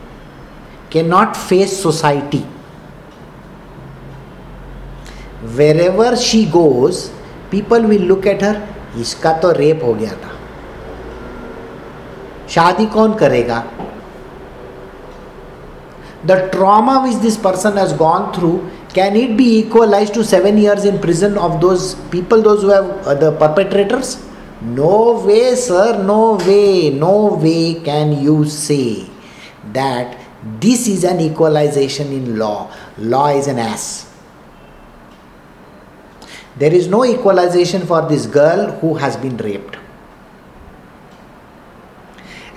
cannot 0.90 1.36
face 1.36 1.76
society. 1.76 2.44
Wherever 5.56 6.16
she 6.16 6.46
goes, 6.46 7.10
people 7.50 7.82
will 7.82 8.02
look 8.02 8.26
at 8.26 8.42
her, 8.42 8.56
इसका 8.98 9.32
तो 9.40 9.50
rape 9.52 9.82
हो 9.84 9.92
गया 9.94 10.12
था 10.22 10.34
शादी 12.54 12.86
कौन 12.94 13.14
करेगा 13.22 13.64
the 16.28 16.36
trauma 16.52 16.94
which 17.02 17.18
this 17.24 17.36
person 17.36 17.76
has 17.76 17.92
gone 17.92 18.32
through 18.34 18.68
can 18.93 19.15
it 19.15 19.37
be 19.37 19.59
equalized 19.59 20.13
to 20.13 20.23
7 20.23 20.57
years 20.57 20.85
in 20.85 20.99
prison 20.99 21.37
of 21.37 21.61
those 21.61 21.95
people 22.15 22.41
those 22.41 22.61
who 22.61 22.69
have 22.69 22.89
uh, 23.07 23.13
the 23.13 23.31
perpetrators 23.43 24.17
no 24.61 25.21
way 25.25 25.55
sir 25.55 26.03
no 26.03 26.35
way 26.47 26.89
no 26.89 27.13
way 27.45 27.75
can 27.91 28.11
you 28.21 28.45
say 28.45 29.07
that 29.73 30.17
this 30.59 30.87
is 30.87 31.03
an 31.03 31.19
equalization 31.19 32.11
in 32.11 32.37
law. 32.37 32.71
Law 32.97 33.27
is 33.27 33.47
an 33.47 33.59
ass. 33.59 34.09
There 36.57 36.73
is 36.73 36.87
no 36.87 37.05
equalization 37.05 37.85
for 37.85 38.07
this 38.07 38.25
girl 38.25 38.71
who 38.79 38.95
has 38.95 39.15
been 39.17 39.37
raped. 39.37 39.77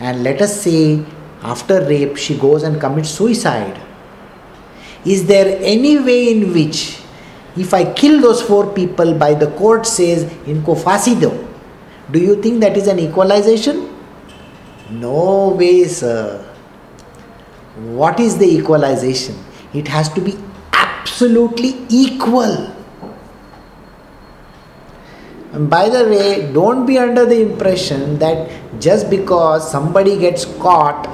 And 0.00 0.22
let 0.22 0.40
us 0.42 0.62
say 0.62 1.04
after 1.42 1.80
rape 1.86 2.16
she 2.16 2.36
goes 2.36 2.62
and 2.62 2.80
commits 2.80 3.10
suicide. 3.10 3.80
Is 5.04 5.26
there 5.26 5.58
any 5.60 5.98
way 5.98 6.32
in 6.32 6.52
which 6.52 7.00
if 7.56 7.72
I 7.74 7.92
kill 7.92 8.20
those 8.20 8.42
four 8.42 8.72
people 8.72 9.14
by 9.14 9.34
the 9.34 9.48
court 9.52 9.86
says 9.86 10.24
inko 10.44 10.76
fasi 10.76 11.20
do, 11.20 11.46
do 12.10 12.18
you 12.18 12.42
think 12.42 12.60
that 12.60 12.76
is 12.76 12.88
an 12.88 12.98
equalization? 12.98 13.90
No 14.90 15.54
way, 15.58 15.84
sir 15.84 16.44
what 17.74 18.20
is 18.20 18.38
the 18.38 18.46
equalization? 18.46 19.36
It 19.72 19.88
has 19.88 20.08
to 20.10 20.20
be 20.20 20.38
absolutely 20.72 21.84
equal. 21.88 22.72
And 25.52 25.70
by 25.70 25.88
the 25.88 26.04
way, 26.08 26.52
don't 26.52 26.86
be 26.86 26.98
under 26.98 27.24
the 27.24 27.40
impression 27.40 28.18
that 28.18 28.50
just 28.80 29.10
because 29.10 29.70
somebody 29.70 30.18
gets 30.18 30.44
caught 30.44 31.06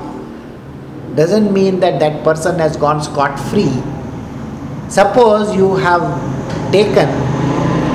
doesn't 1.17 1.53
mean 1.53 1.81
that 1.81 1.99
that 2.01 2.23
person 2.25 2.59
has 2.59 2.77
gone 2.77 3.03
scot 3.03 3.39
free. 3.39 3.83
Suppose 4.89 5.55
you 5.55 5.77
have 5.77 6.03
taken 6.73 7.09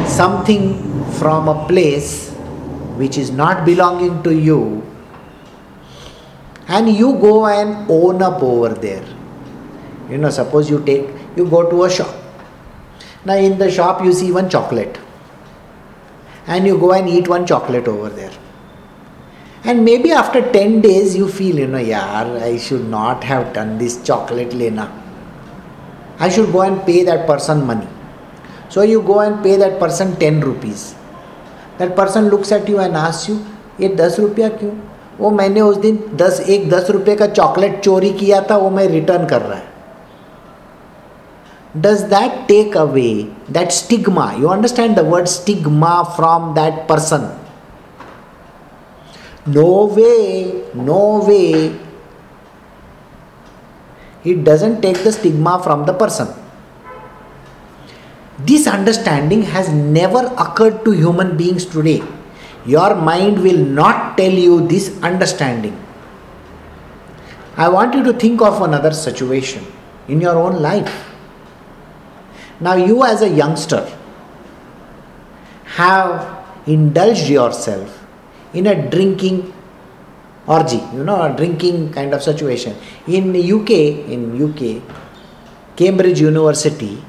something 0.08 1.04
from 1.14 1.48
a 1.48 1.68
place 1.68 2.32
which 2.98 3.18
is 3.18 3.32
not 3.32 3.66
belonging 3.66 4.24
to 4.24 4.34
you 4.34 4.84
and 6.68 6.90
you 6.90 7.14
go 7.14 7.48
and 7.48 7.90
own 7.90 8.22
up 8.22 8.42
over 8.42 8.70
there. 8.70 9.06
You 10.10 10.18
know, 10.18 10.30
suppose 10.30 10.70
you 10.70 10.84
take, 10.86 11.08
you 11.36 11.50
go 11.50 11.70
to 11.70 11.84
a 11.84 11.90
shop. 11.90 12.14
Now, 13.24 13.36
in 13.36 13.58
the 13.58 13.72
shop, 13.72 14.04
you 14.04 14.14
see 14.14 14.32
one 14.32 14.50
chocolate, 14.50 15.00
and 16.48 16.68
you 16.68 16.78
go 16.78 16.94
and 16.94 17.10
eat 17.10 17.28
one 17.28 17.46
chocolate 17.46 17.88
over 17.88 18.10
there 18.10 18.32
And 19.65 19.85
maybe 19.85 20.11
after 20.11 20.41
10 20.53 20.81
days, 20.81 21.15
you 21.17 21.29
feel, 21.29 21.59
you 21.59 21.67
know, 21.67 21.79
yeah, 21.79 22.23
I 22.43 22.57
should 22.57 22.89
not 22.89 23.25
have 23.25 23.53
done 23.53 23.79
this 23.79 24.03
chocolate 24.03 24.55
lena. 24.55 24.91
I 26.19 26.29
should 26.29 26.53
go 26.53 26.63
and 26.63 26.85
pay 26.85 27.05
that 27.05 27.27
person 27.27 27.67
money. 27.67 27.89
So 28.69 28.83
you 28.83 29.03
go 29.03 29.21
and 29.21 29.43
pay 29.43 29.57
that 29.57 29.79
person 29.79 30.17
10 30.17 30.41
rupees. 30.41 30.95
That 31.79 31.97
person 31.97 32.29
looks 32.29 32.53
at 32.53 32.69
you 32.69 32.79
and 32.79 32.97
asks 32.97 33.29
you, 33.29 33.45
ये 33.81 33.89
दस 33.97 34.19
रुपया 34.21 34.49
क्यों 34.61 34.71
वो 35.19 35.31
मैंने 35.31 35.61
उस 35.61 35.77
दिन 35.85 35.99
दस 36.21 36.41
एक 36.55 36.69
दस 36.71 36.91
रुपये 36.91 37.15
का 37.17 37.27
चॉकलेट 37.27 37.81
चोरी 37.85 38.11
किया 38.19 38.41
था 38.51 38.57
वो 38.57 38.71
मैं 38.71 38.87
रिटर्न 38.89 39.27
कर 39.27 39.43
रहा 39.43 39.59
है 39.59 39.69
does 41.83 42.01
that 42.09 42.33
take 42.49 42.75
away 42.75 43.31
that 43.57 43.73
stigma 43.75 44.25
you 44.37 44.49
understand 44.53 44.97
the 44.97 45.05
word 45.11 45.29
stigma 45.29 45.93
from 46.17 46.55
that 46.55 46.81
person 46.89 47.29
no 49.46 49.86
way 49.86 50.66
no 50.76 51.24
way. 51.26 51.80
It 54.24 54.44
doesn't 54.44 54.82
take 54.82 55.04
the 55.04 55.12
stigma 55.12 55.62
from 55.64 55.86
the 55.86 55.94
person. 55.94 56.28
This 58.40 58.68
understanding 58.68 59.44
has 59.44 59.70
never 59.70 60.26
occurred 60.38 60.84
to 60.84 60.92
human 60.92 61.38
beings 61.38 61.66
today. 61.66 62.04
Your 62.66 62.96
mind 62.96 63.42
will 63.42 63.64
not 63.64 64.18
tell 64.18 64.32
you 64.32 64.68
this 64.68 65.02
understanding. 65.04 65.80
I 67.56 67.70
want 67.70 67.94
you 67.94 68.04
to 68.04 68.14
think 68.14 68.42
of 68.42 68.62
another 68.62 68.92
situation 68.92 69.64
in 70.08 70.20
your 70.20 70.36
own 70.36 70.62
life. 70.62 71.12
Now, 72.60 72.76
you 72.76 73.04
as 73.04 73.22
a 73.22 73.30
youngster 73.30 73.90
have 75.66 76.44
indulged 76.66 77.30
yourself 77.30 78.05
in 78.56 78.68
a 78.68 78.90
drinking 78.90 79.54
orgy, 80.48 80.82
you 80.94 81.04
know, 81.04 81.22
a 81.22 81.36
drinking 81.36 81.92
kind 81.92 82.14
of 82.14 82.22
situation. 82.24 82.76
In 83.08 83.30
UK, 83.30 83.72
in 84.16 84.22
UK, 84.42 84.82
Cambridge 85.76 86.22
University, 86.22 87.04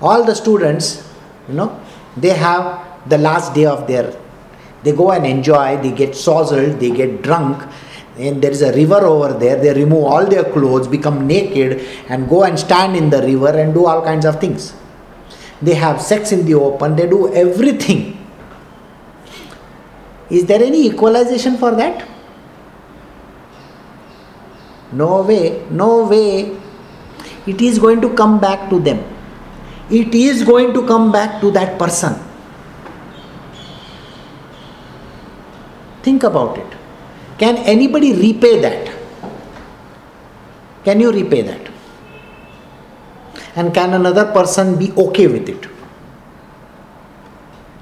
all 0.00 0.24
the 0.24 0.34
students, 0.34 1.08
you 1.48 1.54
know, 1.54 1.80
they 2.16 2.30
have 2.30 3.08
the 3.08 3.18
last 3.18 3.54
day 3.54 3.66
of 3.66 3.86
their, 3.86 4.14
they 4.82 4.92
go 4.92 5.10
and 5.10 5.26
enjoy, 5.26 5.80
they 5.82 5.92
get 5.92 6.10
sozzled, 6.10 6.78
they 6.78 6.90
get 6.90 7.22
drunk, 7.22 7.62
and 8.18 8.42
there 8.42 8.50
is 8.50 8.62
a 8.62 8.72
river 8.72 9.06
over 9.06 9.32
there 9.38 9.56
they 9.56 9.72
remove 9.72 10.04
all 10.04 10.26
their 10.26 10.44
clothes 10.44 10.86
become 10.86 11.26
naked 11.26 11.80
and 12.08 12.28
go 12.28 12.44
and 12.44 12.58
stand 12.58 12.94
in 12.94 13.08
the 13.08 13.22
river 13.22 13.48
and 13.48 13.72
do 13.72 13.86
all 13.86 14.02
kinds 14.02 14.26
of 14.26 14.38
things 14.38 14.74
they 15.62 15.74
have 15.74 16.00
sex 16.00 16.30
in 16.30 16.44
the 16.44 16.52
open 16.52 16.94
they 16.94 17.08
do 17.08 17.32
everything 17.32 18.21
is 20.38 20.44
there 20.50 20.64
any 20.70 20.82
equalization 20.88 21.56
for 21.62 21.70
that 21.82 22.02
no 25.04 25.22
way 25.30 25.44
no 25.84 25.90
way 26.12 26.26
it 27.54 27.64
is 27.70 27.80
going 27.86 28.04
to 28.08 28.12
come 28.20 28.36
back 28.48 28.68
to 28.74 28.82
them 28.90 29.00
it 30.02 30.20
is 30.26 30.44
going 30.52 30.74
to 30.76 30.86
come 30.92 31.10
back 31.16 31.40
to 31.46 31.56
that 31.58 31.78
person 31.82 32.20
think 36.06 36.30
about 36.32 36.62
it 36.64 36.78
can 37.42 37.56
anybody 37.70 38.12
repay 38.12 38.60
that? 38.60 38.90
Can 40.84 41.00
you 41.00 41.10
repay 41.10 41.42
that? 41.42 41.70
And 43.56 43.74
can 43.74 43.94
another 43.94 44.26
person 44.32 44.78
be 44.78 44.92
okay 44.92 45.26
with 45.26 45.48
it? 45.48 45.66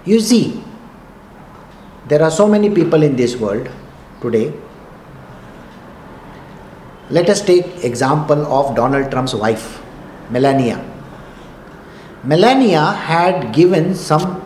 You 0.06 0.18
see, 0.20 0.64
there 2.10 2.22
are 2.22 2.30
so 2.30 2.46
many 2.46 2.68
people 2.68 3.02
in 3.02 3.16
this 3.16 3.36
world 3.36 3.70
today. 4.20 4.52
Let 7.08 7.28
us 7.30 7.40
take 7.40 7.84
example 7.84 8.46
of 8.46 8.76
Donald 8.76 9.10
Trump's 9.10 9.34
wife, 9.34 9.82
Melania. 10.30 10.78
Melania 12.22 12.84
had 12.92 13.52
given 13.54 13.94
some 13.94 14.42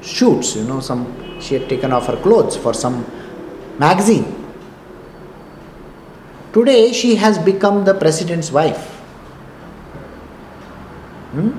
shoots, 0.00 0.54
you 0.56 0.64
know, 0.64 0.80
some 0.80 1.40
she 1.40 1.54
had 1.54 1.68
taken 1.68 1.92
off 1.92 2.06
her 2.06 2.16
clothes 2.16 2.56
for 2.56 2.72
some 2.72 3.04
magazine 3.78 4.36
Today 6.52 6.92
she 6.92 7.14
has 7.14 7.38
become 7.38 7.84
the 7.84 7.94
president's 7.94 8.50
wife. 8.50 8.86
Hmm? 11.32 11.50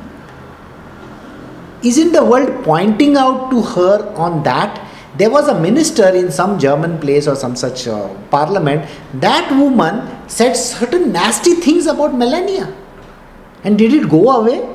Isn't 1.82 2.12
the 2.12 2.24
world 2.26 2.64
pointing 2.66 3.16
out 3.16 3.50
to 3.52 3.62
her 3.62 4.14
on 4.16 4.44
that? 4.44 4.86
There 5.18 5.30
was 5.30 5.48
a 5.48 5.60
minister 5.60 6.08
in 6.10 6.32
some 6.32 6.58
German 6.58 7.00
place 7.00 7.28
or 7.28 7.36
some 7.36 7.56
such 7.56 7.88
uh, 7.88 8.14
parliament. 8.30 8.90
That 9.16 9.52
woman 9.52 10.30
said 10.30 10.54
certain 10.54 11.12
nasty 11.12 11.56
things 11.56 11.86
about 11.86 12.16
Melania. 12.16 12.74
And 13.64 13.78
did 13.78 13.94
it 13.94 14.10
go 14.10 14.30
away? 14.30 14.68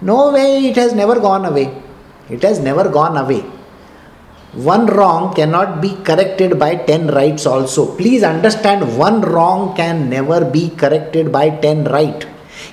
No 0.00 0.32
way, 0.32 0.66
it 0.66 0.76
has 0.76 0.94
never 0.94 1.18
gone 1.18 1.44
away. 1.44 1.82
It 2.28 2.42
has 2.42 2.58
never 2.58 2.88
gone 2.88 3.16
away 3.16 3.44
one 4.56 4.86
wrong 4.86 5.34
cannot 5.34 5.82
be 5.82 5.94
corrected 6.02 6.58
by 6.58 6.74
10 6.74 7.08
rights 7.08 7.44
also 7.44 7.94
please 7.94 8.22
understand 8.22 8.96
one 8.96 9.20
wrong 9.20 9.76
can 9.76 10.08
never 10.08 10.44
be 10.50 10.70
corrected 10.70 11.30
by 11.30 11.50
10 11.50 11.84
right 11.84 12.26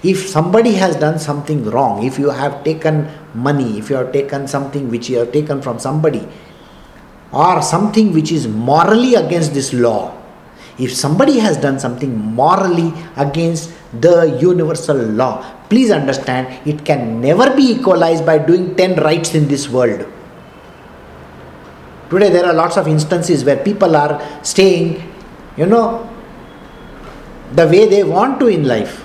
if 0.04 0.28
somebody 0.28 0.74
has 0.74 0.96
done 0.96 1.18
something 1.18 1.64
wrong 1.70 2.04
if 2.04 2.20
you 2.20 2.30
have 2.30 2.64
taken 2.64 3.08
money 3.34 3.78
if 3.78 3.90
you 3.90 3.96
have 3.96 4.12
taken 4.12 4.48
something 4.48 4.90
which 4.90 5.10
you 5.10 5.18
have 5.18 5.32
taken 5.32 5.62
from 5.62 5.80
somebody 5.80 6.28
or 7.32 7.62
something 7.62 8.12
which 8.14 8.32
is 8.32 8.48
morally 8.48 9.16
against 9.16 9.54
this 9.54 9.74
law 9.74 10.16
if 10.78 10.94
somebody 10.94 11.40
has 11.40 11.56
done 11.58 11.80
something 11.80 12.18
morally 12.18 12.92
against 13.18 13.72
the 14.02 14.38
universal 14.42 14.98
law 15.22 15.34
please 15.70 15.92
understand 15.92 16.68
it 16.68 16.84
can 16.84 17.22
never 17.22 17.56
be 17.56 17.64
equalized 17.64 18.26
by 18.26 18.38
doing 18.38 18.76
10 18.76 18.96
rights 19.04 19.34
in 19.36 19.48
this 19.48 19.70
world 19.70 20.06
Today 22.14 22.30
there 22.30 22.46
are 22.46 22.54
lots 22.54 22.78
of 22.78 22.88
instances 22.88 23.44
where 23.44 23.58
people 23.58 23.96
are 23.96 24.22
staying, 24.44 25.02
you 25.58 25.66
know, 25.66 26.08
the 27.54 27.66
way 27.68 27.88
they 27.90 28.04
want 28.04 28.40
to 28.40 28.46
in 28.48 28.68
life. 28.68 29.03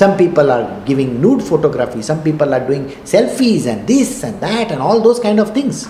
Some 0.00 0.16
people 0.16 0.50
are 0.50 0.66
giving 0.86 1.20
nude 1.20 1.42
photography, 1.42 2.00
some 2.00 2.22
people 2.22 2.54
are 2.54 2.66
doing 2.66 2.84
selfies 3.14 3.66
and 3.66 3.86
this 3.86 4.22
and 4.24 4.40
that 4.40 4.70
and 4.72 4.80
all 4.80 4.98
those 5.06 5.20
kind 5.20 5.38
of 5.38 5.52
things. 5.52 5.88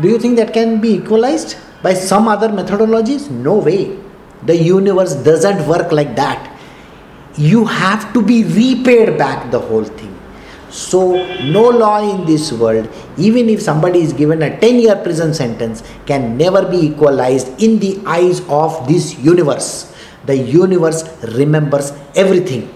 Do 0.00 0.08
you 0.08 0.18
think 0.18 0.36
that 0.36 0.54
can 0.54 0.80
be 0.80 0.92
equalized 0.94 1.58
by 1.82 1.92
some 1.92 2.26
other 2.26 2.48
methodologies? 2.48 3.28
No 3.30 3.58
way. 3.58 3.98
The 4.46 4.56
universe 4.56 5.14
doesn't 5.16 5.68
work 5.68 5.92
like 5.92 6.16
that. 6.16 6.40
You 7.36 7.66
have 7.66 8.14
to 8.14 8.22
be 8.22 8.44
repaid 8.44 9.18
back 9.18 9.50
the 9.50 9.58
whole 9.58 9.84
thing. 9.84 10.14
So, 10.70 11.22
no 11.56 11.68
law 11.68 11.98
in 12.14 12.24
this 12.24 12.50
world, 12.50 12.88
even 13.18 13.50
if 13.50 13.60
somebody 13.60 14.00
is 14.00 14.14
given 14.14 14.40
a 14.40 14.58
10 14.58 14.78
year 14.78 14.96
prison 14.96 15.34
sentence, 15.34 15.82
can 16.06 16.38
never 16.38 16.64
be 16.66 16.78
equalized 16.78 17.62
in 17.62 17.78
the 17.78 18.00
eyes 18.06 18.40
of 18.48 18.88
this 18.88 19.18
universe. 19.18 19.94
The 20.28 20.36
universe 20.36 21.02
remembers 21.36 21.92
everything. 22.14 22.72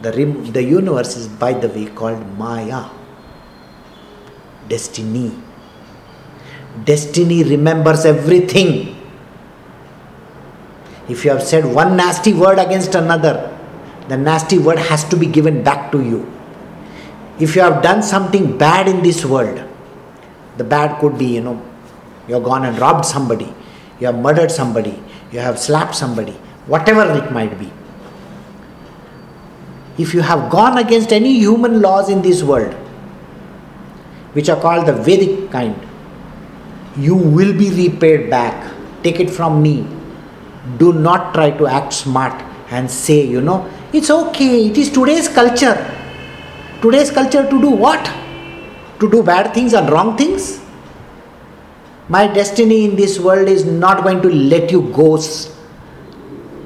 The, 0.00 0.12
rem- 0.12 0.52
the 0.52 0.62
universe 0.62 1.16
is, 1.16 1.28
by 1.28 1.52
the 1.52 1.68
way, 1.68 1.86
called 1.86 2.22
Maya. 2.38 2.88
Destiny. 4.68 5.32
Destiny 6.84 7.44
remembers 7.44 8.04
everything. 8.04 8.96
If 11.08 11.24
you 11.24 11.30
have 11.32 11.42
said 11.42 11.66
one 11.66 11.96
nasty 11.96 12.32
word 12.32 12.58
against 12.58 12.94
another, 12.94 13.34
the 14.08 14.16
nasty 14.16 14.58
word 14.58 14.78
has 14.78 15.04
to 15.10 15.16
be 15.16 15.26
given 15.26 15.62
back 15.62 15.92
to 15.92 16.02
you 16.02 16.30
if 17.38 17.56
you 17.56 17.62
have 17.62 17.82
done 17.82 18.02
something 18.02 18.56
bad 18.56 18.88
in 18.88 19.02
this 19.02 19.24
world, 19.24 19.60
the 20.56 20.64
bad 20.64 21.00
could 21.00 21.18
be, 21.18 21.26
you 21.26 21.40
know, 21.40 21.60
you 22.28 22.34
have 22.34 22.44
gone 22.44 22.64
and 22.64 22.78
robbed 22.78 23.04
somebody, 23.04 23.52
you 23.98 24.06
have 24.06 24.16
murdered 24.16 24.50
somebody, 24.50 25.02
you 25.32 25.40
have 25.40 25.58
slapped 25.58 25.94
somebody, 25.94 26.36
whatever 26.66 27.02
it 27.12 27.32
might 27.32 27.58
be. 27.58 27.70
If 29.96 30.12
you 30.12 30.20
have 30.20 30.50
gone 30.50 30.78
against 30.78 31.12
any 31.12 31.38
human 31.38 31.80
laws 31.80 32.08
in 32.08 32.22
this 32.22 32.42
world, 32.42 32.74
which 34.32 34.48
are 34.48 34.60
called 34.60 34.86
the 34.86 34.92
Vedic 34.92 35.50
kind, 35.50 35.76
you 36.96 37.14
will 37.14 37.56
be 37.56 37.70
repaid 37.70 38.30
back. 38.30 38.72
Take 39.02 39.20
it 39.20 39.30
from 39.30 39.62
me. 39.62 39.86
Do 40.78 40.92
not 40.92 41.34
try 41.34 41.50
to 41.50 41.66
act 41.66 41.92
smart 41.92 42.42
and 42.70 42.90
say, 42.90 43.24
you 43.24 43.40
know, 43.40 43.70
it's 43.92 44.10
okay, 44.10 44.66
it 44.66 44.76
is 44.78 44.90
today's 44.90 45.28
culture 45.28 45.94
today's 46.84 47.10
culture 47.10 47.42
to 47.48 47.60
do 47.60 47.70
what? 47.70 48.04
To 49.00 49.10
do 49.10 49.22
bad 49.22 49.54
things 49.54 49.72
and 49.72 49.90
wrong 49.90 50.16
things? 50.18 50.60
My 52.08 52.26
destiny 52.26 52.84
in 52.84 52.96
this 52.96 53.18
world 53.18 53.48
is 53.48 53.64
not 53.64 54.02
going 54.04 54.20
to 54.20 54.28
let 54.28 54.70
you 54.70 54.82
go 54.92 55.16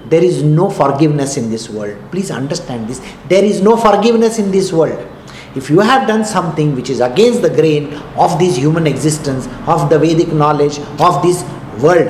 there 0.09 0.23
is 0.25 0.43
no 0.43 0.71
forgiveness 0.71 1.37
in 1.37 1.51
this 1.51 1.69
world. 1.69 1.99
Please 2.11 2.31
understand 2.31 2.89
this. 2.89 3.01
There 3.29 3.45
is 3.45 3.61
no 3.61 3.77
forgiveness 3.77 4.39
in 4.39 4.51
this 4.51 4.73
world. 4.73 5.07
If 5.55 5.71
you 5.71 5.81
have 5.81 6.07
done 6.07 6.25
something 6.25 6.75
which 6.75 6.91
is 6.91 7.01
against 7.01 7.43
the 7.43 7.51
grain 7.51 7.95
of 8.17 8.39
this 8.39 8.57
human 8.57 8.87
existence, 8.87 9.47
of 9.67 9.91
the 9.91 9.99
Vedic 9.99 10.29
knowledge, 10.33 10.79
of 11.01 11.23
this 11.23 11.43
world, 11.83 12.09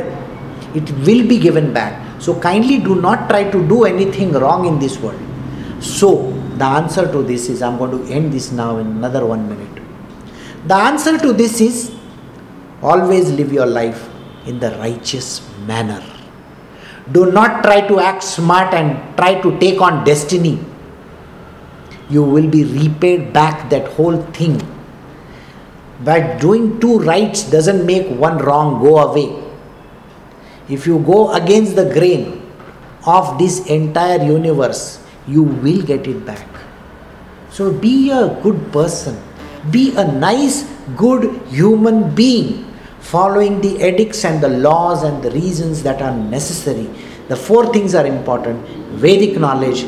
it 0.74 0.90
will 1.06 1.26
be 1.26 1.38
given 1.38 1.72
back. 1.72 2.20
So 2.20 2.38
kindly 2.38 2.78
do 2.78 3.00
not 3.00 3.28
try 3.28 3.50
to 3.50 3.68
do 3.68 3.84
anything 3.84 4.32
wrong 4.32 4.66
in 4.66 4.78
this 4.78 4.98
world. 4.98 5.20
So 5.80 6.32
the 6.56 6.64
answer 6.64 7.10
to 7.10 7.22
this 7.22 7.48
is 7.48 7.62
I'm 7.62 7.78
going 7.78 7.92
to 7.92 8.12
end 8.12 8.32
this 8.32 8.50
now 8.50 8.78
in 8.78 8.86
another 8.86 9.24
one 9.24 9.48
minute. 9.48 9.82
The 10.66 10.74
answer 10.74 11.16
to 11.18 11.32
this 11.32 11.60
is 11.60 11.92
always 12.82 13.30
live 13.30 13.52
your 13.52 13.66
life 13.66 14.08
in 14.46 14.58
the 14.58 14.72
righteous 14.72 15.40
manner. 15.66 16.17
Do 17.12 17.32
not 17.32 17.62
try 17.64 17.86
to 17.88 18.00
act 18.00 18.22
smart 18.22 18.74
and 18.74 19.16
try 19.16 19.40
to 19.40 19.58
take 19.58 19.80
on 19.80 20.04
destiny. 20.04 20.58
You 22.10 22.22
will 22.22 22.48
be 22.48 22.64
repaid 22.64 23.32
back 23.32 23.70
that 23.70 23.88
whole 23.92 24.20
thing. 24.32 24.60
But 26.04 26.40
doing 26.40 26.80
two 26.80 26.98
rights 27.00 27.42
doesn't 27.50 27.84
make 27.84 28.08
one 28.08 28.38
wrong 28.38 28.80
go 28.80 28.98
away. 28.98 29.34
If 30.68 30.86
you 30.86 30.98
go 31.00 31.32
against 31.32 31.76
the 31.76 31.88
grain 31.92 32.42
of 33.06 33.38
this 33.38 33.66
entire 33.66 34.22
universe, 34.22 35.02
you 35.26 35.42
will 35.42 35.82
get 35.82 36.06
it 36.06 36.24
back. 36.26 36.46
So 37.50 37.72
be 37.72 38.10
a 38.10 38.38
good 38.42 38.70
person. 38.70 39.16
Be 39.70 39.96
a 39.96 40.04
nice, 40.04 40.68
good 40.96 41.40
human 41.48 42.14
being 42.14 42.64
following 43.10 43.60
the 43.60 43.74
edicts 43.88 44.24
and 44.24 44.42
the 44.42 44.48
laws 44.48 45.02
and 45.02 45.22
the 45.22 45.30
reasons 45.30 45.82
that 45.82 46.02
are 46.02 46.14
necessary. 46.14 46.88
The 47.28 47.36
four 47.36 47.72
things 47.72 47.94
are 47.94 48.06
important 48.06 48.66
Vedic 49.04 49.38
knowledge, 49.38 49.82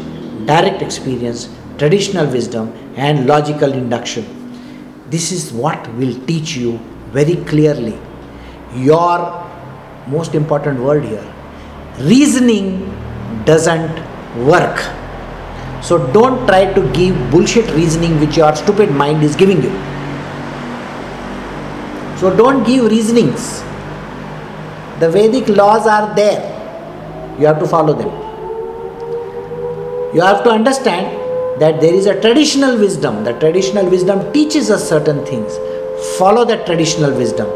direct 0.46 0.82
experience, 0.82 1.48
traditional 1.78 2.26
wisdom, 2.26 2.72
and 2.96 3.26
logical 3.26 3.72
induction. 3.72 4.24
This 5.10 5.32
is 5.32 5.52
what 5.52 5.86
will 5.94 6.14
teach 6.26 6.56
you 6.56 6.78
very 7.10 7.36
clearly 7.44 7.98
your 8.74 9.18
most 10.06 10.34
important 10.34 10.80
word 10.80 11.04
here 11.04 11.26
reasoning 11.98 12.66
doesn't 13.44 13.96
work. 14.46 14.78
So 15.82 16.10
don't 16.12 16.46
try 16.46 16.72
to 16.72 16.92
give 16.92 17.30
bullshit 17.30 17.70
reasoning 17.72 18.18
which 18.20 18.36
your 18.36 18.54
stupid 18.54 18.90
mind 18.90 19.22
is 19.22 19.36
giving 19.36 19.62
you. 19.62 19.99
So 22.20 22.34
don't 22.36 22.64
give 22.64 22.84
reasonings. 22.84 23.62
The 25.00 25.08
Vedic 25.10 25.48
laws 25.48 25.86
are 25.86 26.14
there. 26.14 26.42
You 27.38 27.46
have 27.46 27.58
to 27.60 27.66
follow 27.66 27.94
them. 27.94 28.10
You 30.14 30.20
have 30.20 30.44
to 30.44 30.50
understand 30.50 31.16
that 31.62 31.80
there 31.80 31.94
is 31.94 32.04
a 32.04 32.20
traditional 32.20 32.78
wisdom. 32.78 33.24
The 33.24 33.32
traditional 33.38 33.88
wisdom 33.88 34.30
teaches 34.34 34.70
us 34.70 34.86
certain 34.86 35.24
things. 35.24 35.56
Follow 36.18 36.44
that 36.44 36.66
traditional 36.66 37.16
wisdom. 37.16 37.46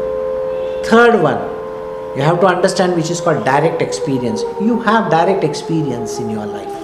Third 0.85 1.21
one, 1.21 1.37
you 2.15 2.23
have 2.23 2.39
to 2.39 2.47
understand 2.47 2.95
which 2.95 3.11
is 3.11 3.21
called 3.21 3.45
direct 3.45 3.83
experience. 3.83 4.41
You 4.61 4.79
have 4.81 5.11
direct 5.11 5.43
experience 5.43 6.17
in 6.17 6.29
your 6.31 6.45
life. 6.47 6.75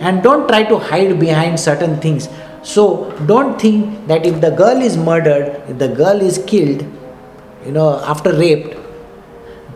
And 0.00 0.22
don't 0.22 0.48
try 0.48 0.62
to 0.64 0.78
hide 0.78 1.20
behind 1.20 1.60
certain 1.60 2.00
things. 2.00 2.28
So 2.62 3.10
don't 3.26 3.60
think 3.60 4.06
that 4.06 4.24
if 4.24 4.40
the 4.40 4.50
girl 4.50 4.80
is 4.80 4.96
murdered, 4.96 5.62
if 5.68 5.78
the 5.78 5.88
girl 5.88 6.20
is 6.20 6.38
killed, 6.46 6.86
you 7.66 7.72
know, 7.72 8.00
after 8.04 8.32
raped, 8.32 8.76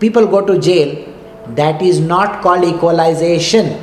people 0.01 0.27
go 0.27 0.45
to 0.45 0.59
jail, 0.59 1.13
that 1.55 1.83
is 1.83 2.01
not 2.01 2.43
called 2.43 2.65
equalization. 2.65 3.83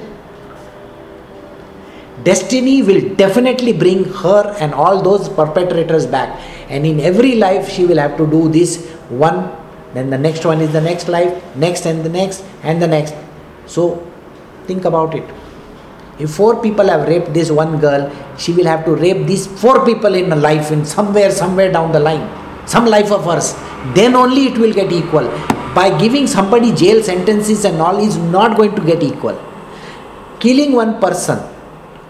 Destiny 2.23 2.81
will 2.81 3.15
definitely 3.15 3.73
bring 3.73 4.05
her 4.05 4.55
and 4.59 4.73
all 4.73 5.01
those 5.01 5.27
perpetrators 5.27 6.05
back. 6.05 6.39
And 6.69 6.85
in 6.85 7.01
every 7.01 7.35
life, 7.35 7.69
she 7.69 7.85
will 7.85 7.97
have 7.97 8.15
to 8.17 8.25
do 8.25 8.47
this 8.47 8.89
one, 9.09 9.51
then 9.93 10.09
the 10.09 10.17
next 10.17 10.45
one 10.45 10.61
is 10.61 10.71
the 10.71 10.81
next 10.81 11.09
life, 11.09 11.55
next 11.55 11.85
and 11.85 12.03
the 12.03 12.09
next, 12.09 12.43
and 12.63 12.81
the 12.81 12.87
next. 12.87 13.15
So 13.65 14.09
think 14.65 14.85
about 14.85 15.13
it. 15.13 15.29
If 16.19 16.31
four 16.31 16.61
people 16.61 16.87
have 16.87 17.07
raped 17.07 17.33
this 17.33 17.49
one 17.49 17.79
girl, 17.79 18.11
she 18.37 18.53
will 18.53 18.65
have 18.65 18.85
to 18.85 18.95
rape 18.95 19.25
these 19.25 19.47
four 19.47 19.85
people 19.85 20.13
in 20.13 20.31
a 20.31 20.35
life, 20.35 20.71
in 20.71 20.85
somewhere, 20.85 21.31
somewhere 21.31 21.71
down 21.71 21.91
the 21.91 21.99
line, 21.99 22.29
some 22.67 22.85
life 22.85 23.11
of 23.11 23.25
hers. 23.25 23.53
Then 23.95 24.15
only 24.15 24.45
it 24.45 24.57
will 24.57 24.73
get 24.73 24.91
equal. 24.91 25.27
By 25.73 25.97
giving 25.97 26.27
somebody 26.27 26.71
jail 26.71 27.01
sentences 27.01 27.65
and 27.65 27.81
all 27.81 27.97
is 27.99 28.17
not 28.17 28.57
going 28.57 28.75
to 28.75 28.81
get 28.85 29.01
equal. 29.01 29.41
Killing 30.39 30.73
one 30.73 30.99
person 30.99 31.39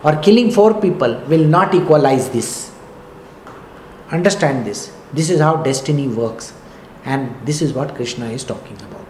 or 0.03 0.17
killing 0.17 0.51
four 0.51 0.79
people 0.81 1.15
will 1.27 1.45
not 1.45 1.73
equalize 1.73 2.29
this. 2.29 2.71
Understand 4.11 4.65
this. 4.65 4.91
This 5.13 5.29
is 5.29 5.39
how 5.39 5.57
destiny 5.57 6.07
works, 6.07 6.53
and 7.05 7.33
this 7.45 7.61
is 7.61 7.71
what 7.71 7.95
Krishna 7.95 8.25
is 8.25 8.43
talking 8.43 8.75
about. 8.81 9.05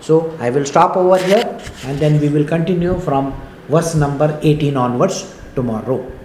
So 0.00 0.34
I 0.40 0.50
will 0.50 0.64
stop 0.64 0.96
over 0.96 1.18
here 1.18 1.60
and 1.84 1.98
then 1.98 2.20
we 2.20 2.28
will 2.28 2.46
continue 2.46 2.98
from 3.00 3.34
verse 3.68 3.94
number 3.94 4.38
18 4.42 4.76
onwards 4.76 5.34
tomorrow. 5.54 6.17